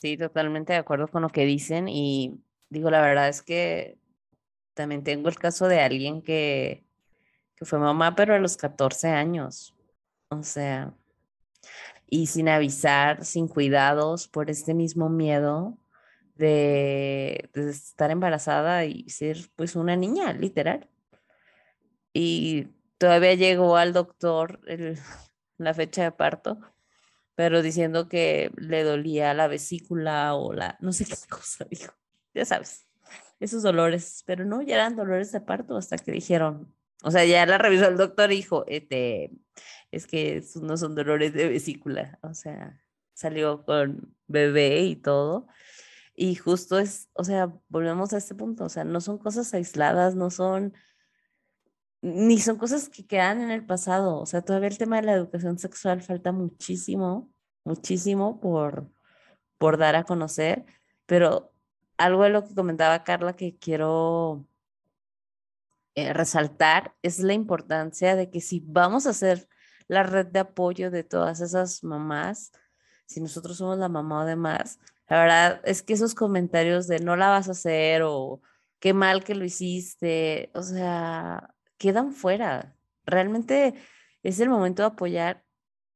Sí, 0.00 0.16
totalmente 0.16 0.72
de 0.72 0.78
acuerdo 0.78 1.08
con 1.08 1.22
lo 1.22 1.30
que 1.30 1.46
dicen 1.46 1.88
y 1.88 2.40
digo, 2.68 2.90
la 2.90 3.00
verdad 3.00 3.28
es 3.28 3.42
que 3.42 3.98
también 4.74 5.04
tengo 5.04 5.28
el 5.28 5.38
caso 5.38 5.68
de 5.68 5.80
alguien 5.80 6.20
que, 6.20 6.84
que 7.56 7.64
fue 7.64 7.78
mamá, 7.78 8.14
pero 8.14 8.34
a 8.34 8.38
los 8.38 8.56
14 8.56 9.08
años. 9.08 9.74
O 10.28 10.42
sea, 10.42 10.92
y 12.06 12.26
sin 12.26 12.48
avisar, 12.48 13.24
sin 13.24 13.48
cuidados, 13.48 14.28
por 14.28 14.50
este 14.50 14.74
mismo 14.74 15.08
miedo 15.08 15.78
de, 16.34 17.50
estar 17.54 18.10
embarazada 18.10 18.84
y 18.84 19.08
ser 19.10 19.38
pues 19.56 19.76
una 19.76 19.96
niña, 19.96 20.32
literal. 20.32 20.88
Y 22.12 22.68
todavía 22.98 23.34
llegó 23.34 23.76
al 23.76 23.92
doctor 23.92 24.60
la 25.58 25.74
fecha 25.74 26.04
de 26.04 26.12
parto, 26.12 26.60
pero 27.34 27.62
diciendo 27.62 28.08
que 28.08 28.50
le 28.56 28.84
dolía 28.84 29.34
la 29.34 29.48
vesícula 29.48 30.34
o 30.34 30.52
la, 30.52 30.78
no 30.80 30.92
sé 30.92 31.04
qué 31.04 31.14
cosa 31.28 31.66
dijo, 31.70 31.92
ya 32.34 32.44
sabes, 32.44 32.86
esos 33.40 33.62
dolores, 33.62 34.22
pero 34.26 34.44
no, 34.44 34.62
ya 34.62 34.76
eran 34.76 34.96
dolores 34.96 35.32
de 35.32 35.40
parto 35.40 35.76
hasta 35.76 35.98
que 35.98 36.12
dijeron, 36.12 36.74
o 37.02 37.10
sea, 37.10 37.24
ya 37.24 37.44
la 37.44 37.58
revisó 37.58 37.86
el 37.86 37.98
doctor 37.98 38.32
y 38.32 38.36
dijo, 38.36 38.64
este, 38.66 39.30
es 39.90 40.06
que 40.06 40.42
no 40.62 40.76
son 40.76 40.94
dolores 40.94 41.34
de 41.34 41.48
vesícula. 41.48 42.18
O 42.22 42.34
sea, 42.34 42.82
salió 43.12 43.64
con 43.64 44.14
bebé 44.26 44.80
y 44.80 44.96
todo. 44.96 45.46
Y 46.14 46.36
justo 46.36 46.78
es, 46.78 47.08
o 47.14 47.24
sea, 47.24 47.52
volvemos 47.68 48.12
a 48.12 48.18
este 48.18 48.34
punto, 48.34 48.64
o 48.64 48.68
sea, 48.68 48.84
no 48.84 49.00
son 49.00 49.18
cosas 49.18 49.52
aisladas, 49.54 50.14
no 50.14 50.30
son, 50.30 50.74
ni 52.02 52.38
son 52.38 52.56
cosas 52.56 52.88
que 52.88 53.06
quedan 53.06 53.40
en 53.42 53.50
el 53.50 53.66
pasado. 53.66 54.20
O 54.20 54.26
sea, 54.26 54.42
todavía 54.42 54.68
el 54.68 54.78
tema 54.78 54.96
de 54.96 55.02
la 55.02 55.14
educación 55.14 55.58
sexual 55.58 56.02
falta 56.02 56.32
muchísimo, 56.32 57.32
muchísimo 57.64 58.40
por, 58.40 58.88
por 59.58 59.78
dar 59.78 59.96
a 59.96 60.04
conocer, 60.04 60.64
pero 61.06 61.52
algo 61.98 62.24
de 62.24 62.30
lo 62.30 62.44
que 62.46 62.54
comentaba 62.54 63.04
Carla 63.04 63.34
que 63.34 63.56
quiero 63.58 64.46
eh, 65.96 66.12
resaltar 66.12 66.94
es 67.02 67.20
la 67.20 67.34
importancia 67.34 68.16
de 68.16 68.30
que 68.30 68.40
si 68.40 68.62
vamos 68.66 69.06
a 69.06 69.10
hacer 69.10 69.48
la 69.88 70.02
red 70.02 70.26
de 70.26 70.40
apoyo 70.40 70.90
de 70.90 71.04
todas 71.04 71.40
esas 71.40 71.84
mamás, 71.84 72.52
si 73.06 73.20
nosotros 73.20 73.58
somos 73.58 73.78
la 73.78 73.88
mamá 73.88 74.22
o 74.22 74.26
demás, 74.26 74.80
la 75.08 75.20
verdad 75.20 75.60
es 75.64 75.82
que 75.82 75.94
esos 75.94 76.14
comentarios 76.14 76.86
de 76.86 77.00
no 77.00 77.16
la 77.16 77.28
vas 77.28 77.48
a 77.48 77.52
hacer 77.52 78.02
o 78.04 78.40
qué 78.80 78.94
mal 78.94 79.24
que 79.24 79.34
lo 79.34 79.44
hiciste, 79.44 80.50
o 80.54 80.62
sea, 80.62 81.54
quedan 81.78 82.12
fuera. 82.12 82.76
Realmente 83.04 83.74
es 84.22 84.40
el 84.40 84.48
momento 84.48 84.82
de 84.82 84.88
apoyar 84.88 85.44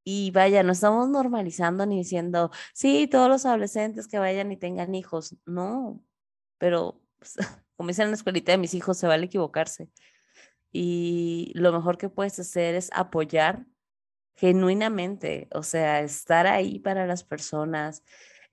y 0.04 0.30
vaya, 0.30 0.62
no 0.62 0.72
estamos 0.72 1.08
normalizando 1.08 1.84
ni 1.86 1.98
diciendo, 1.98 2.50
sí, 2.74 3.08
todos 3.08 3.28
los 3.28 3.44
adolescentes 3.46 4.08
que 4.08 4.18
vayan 4.18 4.50
y 4.52 4.56
tengan 4.56 4.94
hijos. 4.94 5.36
No, 5.46 6.02
pero 6.58 7.02
pues, 7.18 7.36
como 7.76 7.88
dicen 7.88 8.04
en 8.04 8.10
la 8.12 8.16
escuelita 8.16 8.52
de 8.52 8.58
mis 8.58 8.74
hijos, 8.74 8.98
se 8.98 9.06
vale 9.06 9.26
equivocarse. 9.26 9.90
Y 10.72 11.52
lo 11.54 11.72
mejor 11.72 11.98
que 11.98 12.08
puedes 12.08 12.38
hacer 12.38 12.74
es 12.74 12.90
apoyar 12.94 13.66
genuinamente, 14.36 15.48
o 15.52 15.62
sea, 15.62 16.00
estar 16.00 16.46
ahí 16.46 16.78
para 16.78 17.06
las 17.06 17.24
personas. 17.24 18.04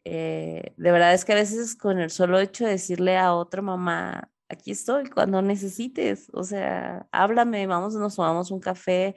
Eh, 0.05 0.73
de 0.77 0.91
verdad 0.91 1.13
es 1.13 1.25
que 1.25 1.33
a 1.33 1.35
veces 1.35 1.75
con 1.75 1.99
el 1.99 2.11
solo 2.11 2.39
hecho 2.39 2.65
de 2.65 2.71
decirle 2.71 3.17
a 3.17 3.33
otra 3.33 3.61
mamá, 3.61 4.31
aquí 4.49 4.71
estoy 4.71 5.09
cuando 5.09 5.41
necesites, 5.41 6.29
o 6.33 6.43
sea, 6.43 7.07
háblame, 7.11 7.67
vamos, 7.67 7.95
nos 7.95 8.15
tomamos 8.15 8.51
un 8.51 8.59
café, 8.59 9.15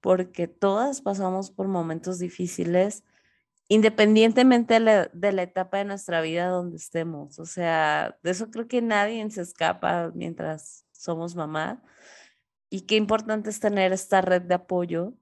porque 0.00 0.48
todas 0.48 1.02
pasamos 1.02 1.50
por 1.50 1.68
momentos 1.68 2.18
difíciles 2.18 3.04
independientemente 3.68 4.74
de 4.74 5.32
la, 5.32 5.42
etapa 5.42 5.78
de 5.78 5.84
nuestra 5.84 6.20
vida 6.20 6.48
donde 6.48 6.76
estemos. 6.76 7.38
O 7.38 7.46
sea, 7.46 8.18
de 8.22 8.30
eso 8.30 8.50
creo 8.50 8.68
que 8.68 8.82
nadie 8.82 9.28
se 9.30 9.42
escapa 9.42 10.10
mientras 10.14 10.86
somos 10.92 11.34
mamá. 11.34 11.82
Y 12.70 12.82
qué 12.82 12.96
importante 12.96 13.50
es 13.50 13.60
tener 13.60 13.92
esta 13.92 14.20
red 14.20 14.42
de 14.42 14.54
apoyo 14.54 15.14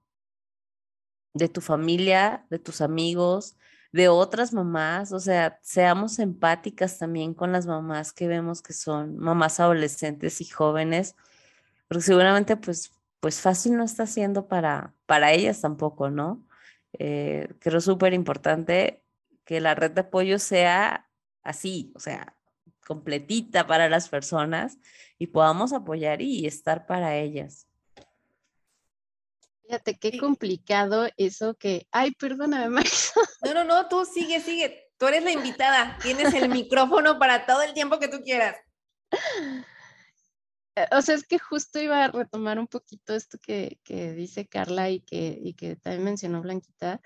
de 1.34 1.48
tu 1.48 1.61
familia, 1.61 2.46
de 2.50 2.59
tus 2.59 2.80
amigos, 2.80 3.57
de 3.93 4.09
otras 4.09 4.53
mamás. 4.53 5.12
O 5.12 5.20
sea, 5.20 5.59
seamos 5.62 6.18
empáticas 6.18 6.99
también 6.99 7.34
con 7.34 7.53
las 7.53 7.66
mamás 7.66 8.12
que 8.12 8.28
vemos 8.28 8.62
que 8.62 8.72
son 8.72 9.18
mamás 9.18 9.61
adolescentes 9.61 10.40
y 10.40 10.47
jóvenes, 10.47 11.16
porque 11.88 12.03
seguramente 12.03 12.57
pues, 12.57 12.93
pues 13.20 13.40
fácil 13.40 13.76
no 13.76 13.84
está 13.84 14.07
siendo 14.07 14.49
para, 14.49 14.95
para 15.07 15.32
ellas 15.32 15.61
tampoco, 15.61 16.11
¿no? 16.11 16.45
eh, 16.99 17.49
creo 17.61 17.80
súper 17.80 18.12
importante 18.14 19.03
que 19.45 19.61
la 19.61 19.74
red 19.74 19.90
de 19.93 20.03
apoyo 20.03 20.38
sea 20.38 21.09
así, 21.43 21.93
o 21.95 22.01
sea, 22.01 22.36
completita 22.86 23.66
para 23.66 23.88
las 23.88 24.09
personas 24.09 24.78
y 25.18 25.28
podamos 25.28 25.72
apoyar 25.72 26.22
y 26.22 26.47
estar 26.47 26.86
para 26.86 27.16
ellas. 27.16 27.68
Fíjate 29.72 29.98
qué 29.98 30.18
complicado 30.18 31.08
eso 31.16 31.54
que, 31.54 31.88
ay, 31.92 32.10
perdóname, 32.10 32.68
Max. 32.84 33.14
No, 33.42 33.54
no, 33.54 33.64
no, 33.64 33.88
tú 33.88 34.04
sigue, 34.04 34.38
sigue. 34.42 34.92
Tú 34.98 35.06
eres 35.06 35.24
la 35.24 35.32
invitada. 35.32 35.96
Tienes 36.02 36.34
el 36.34 36.50
micrófono 36.50 37.18
para 37.18 37.46
todo 37.46 37.62
el 37.62 37.72
tiempo 37.72 37.98
que 37.98 38.08
tú 38.08 38.20
quieras. 38.22 38.54
Eh, 40.76 40.86
o 40.92 41.00
sea, 41.00 41.14
es 41.14 41.26
que 41.26 41.38
justo 41.38 41.80
iba 41.80 42.04
a 42.04 42.08
retomar 42.08 42.58
un 42.58 42.66
poquito 42.66 43.14
esto 43.14 43.38
que, 43.38 43.78
dice 44.14 44.46
Carla 44.46 44.90
y 44.90 45.00
que, 45.00 45.38
y 45.42 45.54
que 45.54 45.76
también 45.76 46.04
mencionó 46.04 46.42
Blanquita. 46.42 47.00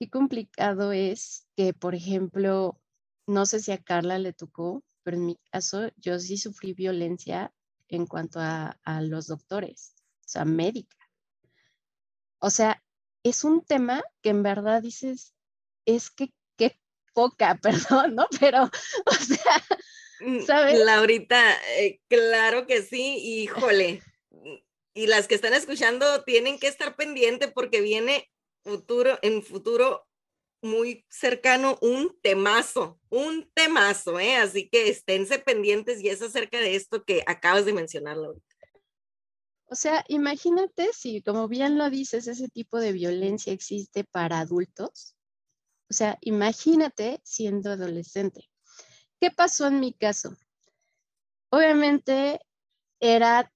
Qué 0.00 0.08
complicado 0.08 0.92
es 0.92 1.46
que, 1.54 1.74
por 1.74 1.94
ejemplo, 1.94 2.80
no 3.26 3.44
sé 3.44 3.60
si 3.60 3.72
a 3.72 3.82
Carla 3.82 4.18
le 4.18 4.32
tocó, 4.32 4.82
pero 5.02 5.18
en 5.18 5.26
mi 5.26 5.36
caso 5.50 5.90
yo 5.96 6.18
sí 6.18 6.38
sufrí 6.38 6.72
violencia 6.72 7.52
en 7.88 8.06
cuanto 8.06 8.40
a, 8.40 8.78
a 8.84 9.02
los 9.02 9.26
doctores, 9.26 9.94
o 10.20 10.28
sea, 10.28 10.46
médica. 10.46 11.01
O 12.42 12.50
sea, 12.50 12.82
es 13.22 13.44
un 13.44 13.64
tema 13.64 14.02
que 14.22 14.30
en 14.30 14.42
verdad 14.42 14.82
dices, 14.82 15.34
es 15.86 16.10
que 16.10 16.32
qué 16.58 16.78
poca, 17.14 17.58
perdón, 17.62 18.16
¿no? 18.16 18.26
Pero, 18.40 18.64
o 19.06 19.14
sea, 19.14 19.62
Mm, 20.22 20.40
¿sabes? 20.42 20.78
Laurita, 20.78 21.56
eh, 21.78 22.00
claro 22.08 22.66
que 22.66 22.82
sí, 22.82 23.16
híjole. 23.16 24.02
Y 24.94 25.06
las 25.06 25.26
que 25.26 25.34
están 25.34 25.54
escuchando 25.54 26.22
tienen 26.22 26.58
que 26.58 26.68
estar 26.68 26.96
pendientes 26.96 27.50
porque 27.52 27.80
viene 27.80 28.30
futuro, 28.62 29.18
en 29.22 29.42
futuro 29.42 30.06
muy 30.62 31.04
cercano 31.08 31.76
un 31.80 32.16
temazo, 32.22 33.00
un 33.08 33.50
temazo, 33.52 34.20
¿eh? 34.20 34.36
Así 34.36 34.68
que 34.68 34.88
esténse 34.88 35.40
pendientes 35.40 36.00
y 36.00 36.08
es 36.08 36.22
acerca 36.22 36.58
de 36.58 36.76
esto 36.76 37.04
que 37.04 37.24
acabas 37.26 37.64
de 37.64 37.72
mencionar, 37.72 38.16
Laurita. 38.16 38.51
O 39.72 39.74
sea, 39.74 40.04
imagínate 40.08 40.92
si, 40.92 41.22
como 41.22 41.48
bien 41.48 41.78
lo 41.78 41.88
dices, 41.88 42.26
ese 42.26 42.46
tipo 42.48 42.78
de 42.78 42.92
violencia 42.92 43.54
existe 43.54 44.04
para 44.04 44.40
adultos. 44.40 45.16
O 45.88 45.94
sea, 45.94 46.18
imagínate 46.20 47.22
siendo 47.24 47.70
adolescente. 47.70 48.50
¿Qué 49.18 49.30
pasó 49.30 49.68
en 49.68 49.80
mi 49.80 49.94
caso? 49.94 50.36
Obviamente 51.48 52.38
era, 53.00 53.50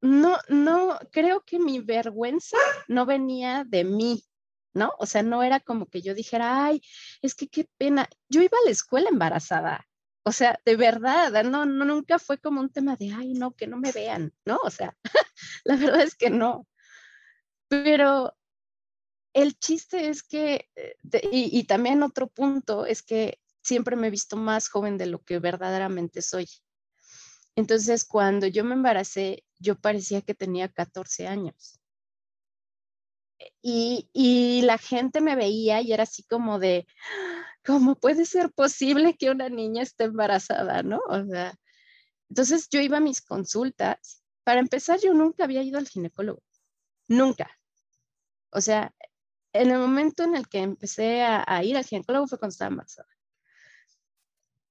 no, 0.00 0.38
no, 0.48 0.98
creo 1.12 1.42
que 1.42 1.58
mi 1.58 1.80
vergüenza 1.80 2.56
no 2.88 3.04
venía 3.04 3.64
de 3.68 3.84
mí, 3.84 4.24
¿no? 4.72 4.92
O 4.98 5.04
sea, 5.04 5.22
no 5.22 5.42
era 5.42 5.60
como 5.60 5.90
que 5.90 6.00
yo 6.00 6.14
dijera, 6.14 6.64
ay, 6.64 6.80
es 7.20 7.34
que 7.34 7.48
qué 7.48 7.68
pena. 7.76 8.08
Yo 8.30 8.40
iba 8.40 8.56
a 8.56 8.64
la 8.64 8.70
escuela 8.70 9.10
embarazada. 9.10 9.86
O 10.28 10.32
sea, 10.32 10.60
de 10.64 10.74
verdad, 10.74 11.44
no, 11.44 11.66
no, 11.66 11.84
nunca 11.84 12.18
fue 12.18 12.38
como 12.38 12.60
un 12.60 12.68
tema 12.68 12.96
de, 12.96 13.12
ay, 13.12 13.34
no, 13.34 13.54
que 13.54 13.68
no 13.68 13.76
me 13.76 13.92
vean, 13.92 14.34
¿no? 14.44 14.58
O 14.64 14.70
sea, 14.70 14.96
la 15.64 15.76
verdad 15.76 16.00
es 16.00 16.16
que 16.16 16.30
no. 16.30 16.66
Pero 17.68 18.36
el 19.32 19.56
chiste 19.56 20.08
es 20.08 20.24
que, 20.24 20.68
eh, 20.74 20.96
y, 21.30 21.56
y 21.56 21.64
también 21.64 22.02
otro 22.02 22.26
punto 22.26 22.86
es 22.86 23.04
que 23.04 23.38
siempre 23.62 23.94
me 23.94 24.08
he 24.08 24.10
visto 24.10 24.36
más 24.36 24.68
joven 24.68 24.98
de 24.98 25.06
lo 25.06 25.22
que 25.22 25.38
verdaderamente 25.38 26.22
soy. 26.22 26.48
Entonces, 27.54 28.04
cuando 28.04 28.48
yo 28.48 28.64
me 28.64 28.74
embaracé, 28.74 29.44
yo 29.60 29.76
parecía 29.76 30.22
que 30.22 30.34
tenía 30.34 30.68
14 30.68 31.28
años. 31.28 31.78
Y, 33.62 34.10
y, 34.12 34.62
la 34.62 34.78
gente 34.78 35.20
me 35.20 35.36
veía 35.36 35.80
y 35.82 35.92
era 35.92 36.02
así 36.02 36.24
como 36.24 36.58
de, 36.58 36.84
¿cómo 37.66 37.96
puede 37.96 38.24
ser 38.24 38.52
posible 38.52 39.16
que 39.16 39.30
una 39.30 39.48
niña 39.48 39.82
esté 39.82 40.04
embarazada, 40.04 40.82
no? 40.82 41.00
O 41.08 41.24
sea, 41.26 41.58
entonces 42.30 42.68
yo 42.70 42.80
iba 42.80 42.98
a 42.98 43.00
mis 43.00 43.20
consultas. 43.20 44.22
Para 44.44 44.60
empezar, 44.60 45.00
yo 45.00 45.12
nunca 45.12 45.44
había 45.44 45.62
ido 45.62 45.78
al 45.78 45.88
ginecólogo, 45.88 46.42
nunca. 47.08 47.50
O 48.50 48.60
sea, 48.60 48.94
en 49.52 49.70
el 49.72 49.78
momento 49.78 50.22
en 50.22 50.36
el 50.36 50.48
que 50.48 50.58
empecé 50.58 51.22
a, 51.24 51.64
ir 51.64 51.76
al 51.76 51.84
ginecólogo 51.84 52.28
fue 52.28 52.38
cuando 52.38 52.52
estaba 52.52 52.70
embarazada. 52.70 53.08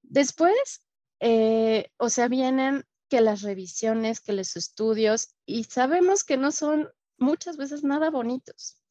Después, 0.02 0.86
eh, 1.20 1.92
o 1.98 2.10
sea, 2.10 2.30
vienen 2.30 2.86
que 3.10 3.20
las 3.20 3.42
revisiones, 3.42 4.22
que 4.22 4.34
los 4.34 4.56
estudios, 4.56 5.36
y 5.46 5.66
sabemos 5.66 6.24
que 6.24 6.38
no 6.38 6.52
son 6.52 6.90
muchas 7.18 7.58
veces 7.58 7.84
nada 7.84 8.10
bonitos. 8.10 8.82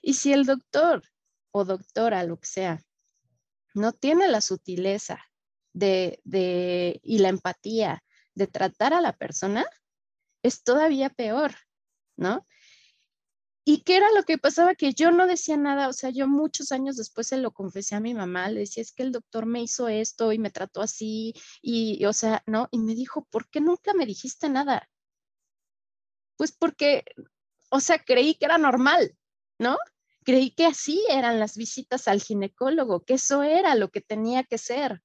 Y 0.00 0.14
si 0.14 0.32
el 0.32 0.44
doctor 0.46 1.02
o 1.52 1.64
doctora, 1.64 2.24
lo 2.24 2.40
que 2.40 2.46
sea, 2.46 2.84
no 3.74 3.92
tiene 3.92 4.28
la 4.28 4.40
sutileza 4.40 5.24
de, 5.72 6.20
de, 6.24 7.00
y 7.02 7.18
la 7.18 7.28
empatía 7.28 8.04
de 8.34 8.46
tratar 8.46 8.94
a 8.94 9.00
la 9.00 9.16
persona, 9.16 9.64
es 10.42 10.62
todavía 10.62 11.10
peor, 11.10 11.54
¿no? 12.16 12.46
¿Y 13.64 13.82
qué 13.82 13.96
era 13.96 14.10
lo 14.12 14.24
que 14.24 14.38
pasaba? 14.38 14.74
Que 14.74 14.92
yo 14.92 15.12
no 15.12 15.26
decía 15.26 15.56
nada, 15.56 15.88
o 15.88 15.92
sea, 15.92 16.10
yo 16.10 16.26
muchos 16.26 16.72
años 16.72 16.96
después 16.96 17.28
se 17.28 17.36
lo 17.36 17.52
confesé 17.52 17.94
a 17.94 18.00
mi 18.00 18.12
mamá, 18.12 18.48
le 18.48 18.60
decía, 18.60 18.82
es 18.82 18.92
que 18.92 19.04
el 19.04 19.12
doctor 19.12 19.46
me 19.46 19.62
hizo 19.62 19.88
esto 19.88 20.32
y 20.32 20.38
me 20.38 20.50
trató 20.50 20.82
así, 20.82 21.34
y, 21.60 22.04
o 22.06 22.12
sea, 22.12 22.42
¿no? 22.46 22.68
Y 22.72 22.78
me 22.78 22.94
dijo, 22.96 23.24
¿por 23.30 23.48
qué 23.48 23.60
nunca 23.60 23.94
me 23.94 24.04
dijiste 24.04 24.48
nada? 24.48 24.88
Pues 26.36 26.50
porque, 26.50 27.04
o 27.70 27.78
sea, 27.78 28.00
creí 28.00 28.34
que 28.34 28.46
era 28.46 28.58
normal, 28.58 29.16
¿no? 29.60 29.76
Creí 30.24 30.52
que 30.52 30.66
así 30.66 31.04
eran 31.10 31.40
las 31.40 31.56
visitas 31.56 32.06
al 32.08 32.22
ginecólogo, 32.22 33.04
que 33.04 33.14
eso 33.14 33.42
era 33.42 33.74
lo 33.74 33.90
que 33.90 34.00
tenía 34.00 34.44
que 34.44 34.58
ser. 34.58 35.02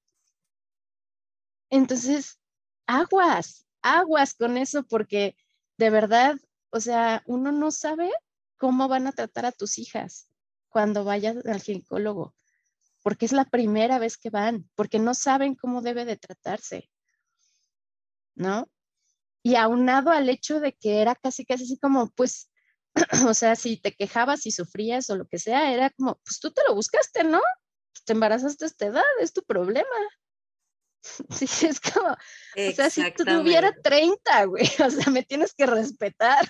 Entonces, 1.70 2.40
aguas, 2.86 3.66
aguas 3.82 4.34
con 4.34 4.56
eso, 4.56 4.84
porque 4.84 5.36
de 5.76 5.90
verdad, 5.90 6.36
o 6.70 6.80
sea, 6.80 7.22
uno 7.26 7.52
no 7.52 7.70
sabe 7.70 8.10
cómo 8.56 8.88
van 8.88 9.06
a 9.06 9.12
tratar 9.12 9.46
a 9.46 9.52
tus 9.52 9.78
hijas 9.78 10.28
cuando 10.68 11.04
vayas 11.04 11.36
al 11.46 11.60
ginecólogo, 11.60 12.34
porque 13.02 13.26
es 13.26 13.32
la 13.32 13.44
primera 13.44 13.98
vez 13.98 14.16
que 14.16 14.30
van, 14.30 14.68
porque 14.74 14.98
no 14.98 15.14
saben 15.14 15.54
cómo 15.54 15.82
debe 15.82 16.04
de 16.04 16.16
tratarse, 16.16 16.90
¿no? 18.34 18.68
Y 19.42 19.54
aunado 19.56 20.10
al 20.10 20.28
hecho 20.28 20.60
de 20.60 20.72
que 20.72 21.00
era 21.00 21.14
casi, 21.14 21.44
casi 21.44 21.64
así 21.64 21.78
como, 21.78 22.10
pues, 22.10 22.47
o 23.28 23.34
sea, 23.34 23.56
si 23.56 23.76
te 23.76 23.94
quejabas 23.94 24.46
y 24.46 24.50
sufrías 24.50 25.08
o 25.10 25.16
lo 25.16 25.26
que 25.26 25.38
sea, 25.38 25.72
era 25.72 25.90
como, 25.90 26.20
pues 26.24 26.40
tú 26.40 26.50
te 26.50 26.62
lo 26.66 26.74
buscaste, 26.74 27.24
¿no? 27.24 27.40
Te 28.04 28.12
embarazaste 28.12 28.64
a 28.64 28.68
esta 28.68 28.86
edad, 28.86 29.04
es 29.20 29.32
tu 29.32 29.42
problema. 29.42 29.88
Sí, 31.30 31.66
es 31.66 31.80
como, 31.80 32.08
o 32.08 32.72
sea, 32.74 32.90
si 32.90 33.12
tuviera 33.12 33.72
30, 33.82 34.44
güey, 34.46 34.64
o 34.84 34.90
sea, 34.90 35.12
me 35.12 35.22
tienes 35.22 35.54
que 35.54 35.64
respetar. 35.64 36.46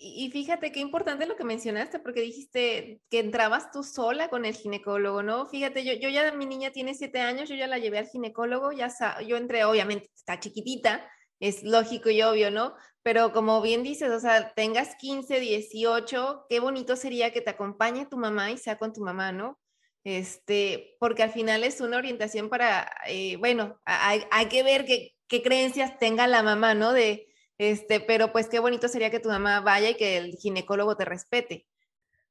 Y 0.00 0.30
fíjate 0.30 0.70
qué 0.70 0.78
importante 0.78 1.26
lo 1.26 1.34
que 1.34 1.42
mencionaste, 1.42 1.98
porque 1.98 2.20
dijiste 2.20 3.00
que 3.10 3.18
entrabas 3.18 3.72
tú 3.72 3.82
sola 3.82 4.28
con 4.28 4.44
el 4.44 4.54
ginecólogo, 4.54 5.24
¿no? 5.24 5.46
Fíjate, 5.46 5.84
yo, 5.84 5.92
yo 5.94 6.08
ya, 6.08 6.30
mi 6.32 6.46
niña 6.46 6.70
tiene 6.70 6.94
siete 6.94 7.20
años, 7.20 7.48
yo 7.48 7.56
ya 7.56 7.66
la 7.66 7.78
llevé 7.78 7.98
al 7.98 8.08
ginecólogo, 8.08 8.70
ya 8.70 8.88
yo 9.26 9.36
entré, 9.36 9.64
obviamente, 9.64 10.08
está 10.14 10.38
chiquitita, 10.38 11.04
es 11.40 11.62
lógico 11.62 12.10
y 12.10 12.22
obvio, 12.22 12.50
¿no? 12.50 12.74
Pero 13.02 13.32
como 13.32 13.62
bien 13.62 13.82
dices, 13.82 14.10
o 14.10 14.20
sea, 14.20 14.52
tengas 14.54 14.96
15, 14.96 15.40
18, 15.40 16.46
qué 16.48 16.60
bonito 16.60 16.96
sería 16.96 17.32
que 17.32 17.40
te 17.40 17.50
acompañe 17.50 18.06
tu 18.06 18.16
mamá 18.16 18.50
y 18.50 18.58
sea 18.58 18.78
con 18.78 18.92
tu 18.92 19.02
mamá, 19.02 19.32
¿no? 19.32 19.58
Este, 20.04 20.96
porque 21.00 21.22
al 21.22 21.32
final 21.32 21.64
es 21.64 21.80
una 21.80 21.98
orientación 21.98 22.48
para, 22.48 22.90
eh, 23.06 23.36
bueno, 23.36 23.80
hay, 23.84 24.46
que 24.48 24.62
ver 24.62 24.84
qué, 24.84 25.14
qué, 25.26 25.42
creencias 25.42 25.98
tenga 25.98 26.26
la 26.26 26.42
mamá, 26.42 26.74
¿no? 26.74 26.92
De, 26.92 27.28
este, 27.58 28.00
pero 28.00 28.32
pues 28.32 28.48
qué 28.48 28.58
bonito 28.58 28.88
sería 28.88 29.10
que 29.10 29.20
tu 29.20 29.28
mamá 29.28 29.60
vaya 29.60 29.90
y 29.90 29.96
que 29.96 30.16
el 30.16 30.36
ginecólogo 30.36 30.96
te 30.96 31.04
respete. 31.04 31.66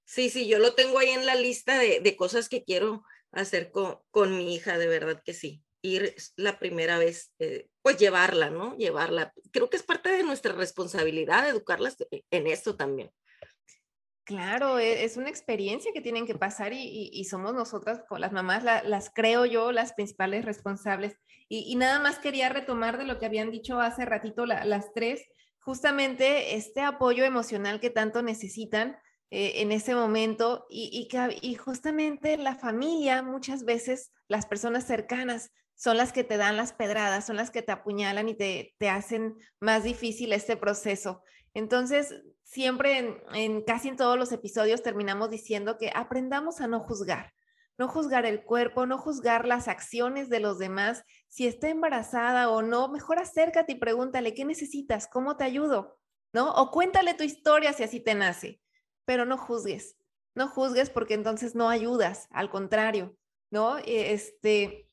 Sí, 0.06 0.30
sí, 0.30 0.48
yo 0.48 0.60
lo 0.60 0.74
tengo 0.74 1.00
ahí 1.00 1.10
en 1.10 1.26
la 1.26 1.36
lista 1.36 1.78
de, 1.78 2.00
de 2.00 2.16
cosas 2.16 2.50
que 2.50 2.64
quiero 2.64 3.04
hacer 3.32 3.72
con, 3.72 4.00
con 4.10 4.38
mi 4.38 4.56
hija, 4.56 4.78
de 4.78 4.88
verdad 4.88 5.22
que 5.24 5.34
sí 5.34 5.64
ir 5.88 6.16
la 6.36 6.60
primera 6.60 6.98
vez, 6.98 7.34
eh, 7.40 7.70
pues 7.82 7.98
llevarla, 7.98 8.50
¿no? 8.50 8.76
Llevarla. 8.78 9.34
Creo 9.52 9.70
que 9.70 9.78
es 9.78 9.84
parte 9.84 10.10
de 10.10 10.24
nuestra 10.24 10.54
responsabilidad 10.54 11.48
educarlas 11.48 11.98
e, 12.12 12.24
en 12.32 12.48
esto 12.48 12.76
también. 12.76 13.12
Claro, 14.24 14.78
e, 14.78 15.06
es 15.06 15.16
una 15.16 15.30
experiencia 15.30 15.92
que 15.94 16.02
tienen 16.02 16.28
que 16.28 16.36
pasar 16.36 16.74
y, 16.74 17.24
somos 17.26 17.54
nosotras, 17.54 18.02
las 18.18 18.32
mamás, 18.34 18.64
las 18.64 19.10
creo 19.10 19.46
yo, 19.46 19.72
las 19.72 19.94
principales 19.94 20.44
responsables. 20.44 21.16
Y, 21.48 21.76
nada 21.76 22.00
más 22.00 22.20
quería 22.20 22.50
retomar 22.50 22.98
de 22.98 23.06
lo 23.06 23.20
que 23.20 23.26
habían 23.26 23.52
dicho 23.52 23.80
hace 23.80 24.06
ratito 24.06 24.46
las 24.46 24.94
tres, 24.94 25.24
justamente 25.60 26.56
este 26.56 26.82
apoyo 26.82 27.24
emocional 27.24 27.80
que 27.80 27.90
tanto 27.90 28.22
necesitan 28.22 28.98
eh, 29.30 29.62
en 29.62 29.72
ese 29.72 29.96
momento 29.96 30.66
y, 30.70 31.10
y 31.42 31.56
justamente 31.56 32.38
la 32.38 32.56
familia, 32.56 33.22
muchas 33.22 33.64
veces 33.64 34.12
las 34.28 34.46
personas 34.46 34.86
cercanas 34.86 35.52
son 35.78 35.96
las 35.96 36.12
que 36.12 36.24
te 36.24 36.38
dan 36.38 36.58
las 36.58 36.74
pedradas, 36.74 37.26
son 37.26 37.38
las 37.38 37.52
que 37.52 37.62
te 37.62 37.72
apuñalan 37.72 38.28
y 38.28 38.36
te, 38.36 38.76
te 38.80 38.90
hacen 38.90 39.36
más 39.62 39.84
difícil 39.84 40.34
este 40.34 40.58
proceso. 40.58 41.22
Entonces, 41.54 42.16
siempre 42.44 43.20
en, 43.34 43.62
casi 43.62 43.90
en 43.90 43.96
todos 43.96 44.18
los 44.18 44.32
episodios 44.32 44.82
terminamos 44.82 45.30
diciendo 45.30 45.78
que 45.78 45.92
aprendamos 45.94 46.62
a 46.62 46.68
no 46.68 46.80
juzgar, 46.80 47.32
no 47.78 47.88
juzgar 47.88 48.26
el 48.26 48.44
cuerpo, 48.44 48.88
no 48.88 48.98
juzgar 48.98 49.46
las 49.46 49.68
acciones 49.68 50.30
de 50.30 50.40
los 50.40 50.58
demás, 50.58 51.04
si 51.28 51.46
está 51.46 51.70
embarazada 51.70 52.50
o 52.50 52.64
no, 52.64 52.90
mejor 52.90 53.20
acércate 53.20 53.74
y 53.74 53.80
pregúntale, 53.80 54.34
¿qué 54.34 54.46
necesitas? 54.46 55.08
¿Cómo 55.08 55.38
te 55.38 55.44
ayudo? 55.44 56.00
¿No? 56.34 56.52
O 56.54 56.72
cuéntale 56.72 57.14
tu 57.14 57.24
historia 57.24 57.72
si 57.74 57.84
así 57.84 58.00
te 58.00 58.16
nace, 58.16 58.60
pero 59.06 59.26
no 59.26 59.38
juzgues, 59.38 59.96
no 60.34 60.48
juzgues 60.48 60.90
porque 60.90 61.14
entonces 61.14 61.54
no 61.54 61.70
ayudas, 61.70 62.28
al 62.32 62.50
contrario, 62.50 63.16
¿no? 63.52 63.78
Este, 63.78 64.87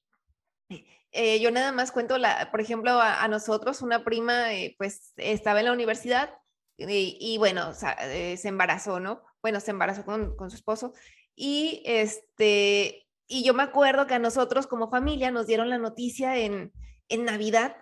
eh, 0.69 1.41
yo 1.41 1.51
nada 1.53 1.71
más 1.71 1.93
cuento, 1.93 2.19
la, 2.19 2.51
por 2.51 2.61
ejemplo, 2.61 3.01
a, 3.01 3.27
nosotros, 3.29 3.83
una 3.83 4.05
prima, 4.05 4.53
eh, 4.53 4.75
pues 4.79 5.13
estaba 5.17 5.61
en 5.61 5.67
la 5.67 5.73
universidad 5.73 6.31
y, 6.77 7.37
bueno, 7.39 7.71
eh, 8.01 8.37
se 8.37 8.49
embarazó, 8.49 8.99
¿no? 8.99 9.23
Bueno, 9.41 9.61
se 9.61 9.71
embarazó 9.71 10.05
con, 10.05 10.37
con, 10.37 10.51
su 10.51 10.57
esposo 10.57 10.93
y 11.37 11.83
este, 11.85 13.07
y 13.29 13.45
yo 13.45 13.55
me 13.55 13.63
acuerdo 13.63 14.09
que 14.09 14.15
a 14.15 14.19
nosotros 14.19 14.67
como 14.67 14.91
familia 14.91 15.31
nos 15.31 15.47
dieron 15.47 15.71
la 15.71 15.79
noticia 15.79 16.37
en, 16.37 16.73
en 17.09 17.25
Navidad 17.25 17.77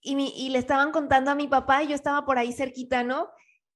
y, 0.00 0.16
y, 0.36 0.48
le 0.50 0.58
estaban 0.58 0.90
contando 0.90 1.30
a 1.30 1.36
mi 1.36 1.46
papá 1.46 1.84
y 1.84 1.88
yo 1.88 1.94
estaba 1.94 2.24
por 2.26 2.38
ahí 2.38 2.52
cerquita, 2.52 3.04
¿no? 3.04 3.30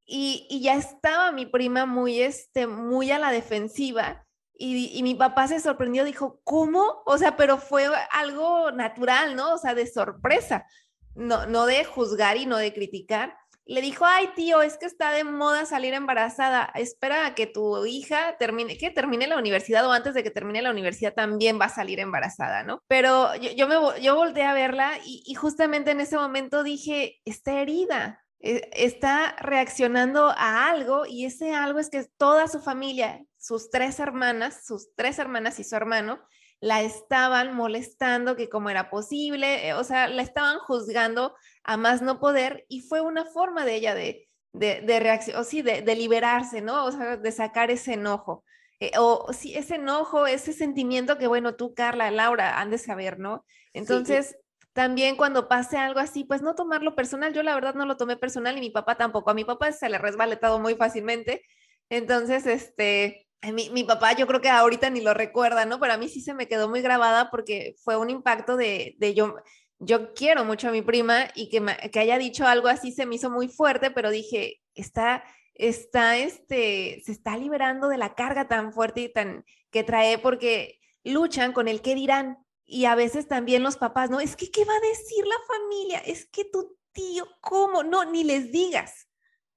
Y, 0.04 0.48
y 0.50 0.62
ya 0.62 0.74
estaba 0.74 1.30
mi 1.30 1.46
prima 1.46 1.86
muy, 1.86 2.20
este, 2.20 2.66
muy 2.66 3.12
a 3.12 3.20
la 3.20 3.30
defensiva 3.30 4.26
y, 4.62 5.02
mi 5.02 5.14
papá 5.14 5.48
se 5.48 5.58
sorprendió, 5.58 6.04
dijo, 6.04 6.40
¿cómo? 6.44 7.02
O 7.06 7.16
sea, 7.16 7.34
pero 7.36 7.56
fue 7.56 7.88
algo 8.10 8.70
natural, 8.72 9.34
¿no? 9.34 9.54
O 9.54 9.58
sea, 9.58 9.74
de 9.74 9.86
sorpresa, 9.86 10.66
no, 11.14 11.46
no 11.46 11.64
de 11.64 11.84
juzgar 11.84 12.36
y 12.36 12.44
no 12.44 12.58
de 12.58 12.74
criticar. 12.74 13.38
Le 13.64 13.80
dijo, 13.80 14.04
ay 14.04 14.28
tío, 14.34 14.60
es 14.60 14.76
que 14.76 14.84
está 14.84 15.12
de 15.12 15.24
moda 15.24 15.64
salir 15.64 15.94
embarazada, 15.94 16.70
espera 16.74 17.34
que 17.34 17.46
tu 17.46 17.86
hija 17.86 18.36
termine, 18.38 18.76
que 18.76 18.90
termine 18.90 19.28
la 19.28 19.38
universidad 19.38 19.86
o 19.86 19.92
antes 19.92 20.12
de 20.12 20.22
que 20.22 20.30
termine 20.30 20.60
la 20.60 20.72
universidad 20.72 21.14
también 21.14 21.58
va 21.58 21.66
a 21.66 21.68
salir 21.70 21.98
embarazada, 21.98 22.62
¿no? 22.62 22.82
Pero 22.86 23.34
yo, 23.36 23.52
yo 23.52 23.66
me, 23.66 24.02
yo 24.02 24.14
volteé 24.16 24.44
a 24.44 24.52
verla 24.52 24.92
y, 25.06 25.34
justamente 25.34 25.92
en 25.92 26.00
ese 26.00 26.16
momento 26.16 26.62
dije, 26.62 27.20
está 27.24 27.62
herida, 27.62 28.24
eh, 28.40 28.68
está 28.72 29.36
reaccionando 29.38 30.34
a 30.36 30.68
algo 30.68 31.06
y 31.06 31.24
ese 31.24 31.54
algo 31.54 31.78
es 31.78 31.88
que 31.88 32.04
toda 32.18 32.46
su 32.48 32.60
familia, 32.60 33.24
sus 33.40 33.70
tres 33.70 33.98
hermanas, 33.98 34.66
sus 34.66 34.94
tres 34.94 35.18
hermanas 35.18 35.58
y 35.58 35.64
su 35.64 35.74
hermano, 35.74 36.20
la 36.60 36.82
estaban 36.82 37.56
molestando, 37.56 38.36
que 38.36 38.50
cómo 38.50 38.68
era 38.68 38.90
posible, 38.90 39.68
eh, 39.68 39.74
o 39.74 39.82
sea, 39.82 40.08
la 40.08 40.22
estaban 40.22 40.58
juzgando 40.58 41.34
a 41.64 41.76
más 41.76 42.02
no 42.02 42.20
poder 42.20 42.66
y 42.68 42.82
fue 42.82 43.00
una 43.00 43.24
forma 43.24 43.64
de 43.64 43.76
ella 43.76 43.94
de, 43.94 44.28
de, 44.52 45.00
reacción, 45.00 45.38
o 45.38 45.44
sí, 45.44 45.62
de, 45.62 45.82
liberarse, 45.96 46.60
¿no? 46.60 46.84
O 46.84 46.92
sea, 46.92 47.16
de 47.16 47.32
sacar 47.32 47.70
ese 47.70 47.94
enojo. 47.94 48.44
eh, 48.80 48.92
o 48.98 49.32
sí, 49.32 49.54
ese 49.56 49.76
enojo, 49.76 50.26
ese 50.26 50.52
sentimiento 50.52 51.18
que, 51.18 51.26
bueno, 51.26 51.54
tú, 51.54 51.74
Carla, 51.74 52.10
Laura, 52.10 52.60
han 52.60 52.70
de 52.70 52.78
saber, 52.78 53.18
¿no? 53.18 53.44
Entonces, 53.72 54.36
también 54.72 55.16
cuando 55.16 55.48
pase 55.48 55.76
algo 55.78 56.00
así, 56.00 56.24
pues 56.24 56.42
no 56.42 56.54
tomarlo 56.54 56.94
personal. 56.94 57.32
Yo 57.32 57.42
la 57.42 57.54
verdad 57.54 57.74
no 57.74 57.86
lo 57.86 57.96
tomé 57.96 58.16
personal 58.16 58.56
y 58.56 58.60
mi 58.60 58.70
papá 58.70 58.96
tampoco. 58.96 59.30
A 59.30 59.34
mi 59.34 59.44
papá 59.44 59.72
se 59.72 59.88
le 59.88 59.98
resbale 59.98 60.36
todo 60.36 60.60
muy 60.60 60.74
fácilmente. 60.76 61.42
Entonces, 61.88 62.46
este, 62.46 63.26
mi, 63.52 63.84
papá 63.84 64.12
yo 64.14 64.26
creo 64.26 64.40
que 64.40 64.48
ahorita 64.50 64.90
ni 64.90 65.00
lo 65.00 65.14
recuerda, 65.14 65.64
¿no? 65.64 65.80
Pero 65.80 65.94
a 65.94 65.96
mí 65.96 66.08
sí 66.08 66.20
se 66.20 66.34
me 66.34 66.48
quedó 66.48 66.68
muy 66.68 66.82
grabada 66.82 67.30
porque 67.30 67.74
fue 67.82 67.96
un 67.96 68.10
impacto 68.10 68.56
de, 68.56 68.96
de 68.98 69.14
yo, 69.14 69.36
yo 69.78 70.12
quiero 70.14 70.44
mucho 70.44 70.68
a 70.68 70.72
mi 70.72 70.82
prima 70.82 71.28
y 71.34 71.48
que, 71.48 71.64
que 71.90 72.00
haya 72.00 72.18
dicho 72.18 72.46
algo 72.46 72.68
así 72.68 72.92
se 72.92 73.06
me 73.06 73.14
hizo 73.14 73.30
muy 73.30 73.48
fuerte, 73.48 73.90
pero 73.90 74.10
dije, 74.10 74.60
está, 74.74 75.24
está, 75.54 76.18
este, 76.18 77.02
se 77.04 77.12
está 77.12 77.36
liberando 77.36 77.88
de 77.88 77.98
la 77.98 78.14
carga 78.14 78.46
tan 78.46 78.72
fuerte 78.72 79.02
y 79.02 79.12
tan 79.12 79.44
que 79.70 79.84
trae 79.84 80.18
porque 80.18 80.80
luchan 81.04 81.52
con 81.52 81.68
el 81.68 81.80
qué 81.82 81.94
dirán. 81.94 82.38
Y 82.66 82.84
a 82.84 82.94
veces 82.94 83.26
también 83.26 83.62
los 83.64 83.76
papás, 83.76 84.10
no, 84.10 84.20
es 84.20 84.36
que 84.36 84.50
qué 84.50 84.64
va 84.64 84.74
a 84.74 84.80
decir 84.80 85.26
la 85.26 85.34
familia, 85.48 85.98
es 86.00 86.26
que 86.26 86.44
tu 86.44 86.78
tío, 86.92 87.26
¿cómo? 87.40 87.82
No, 87.82 88.04
ni 88.04 88.22
les 88.22 88.52
digas, 88.52 89.08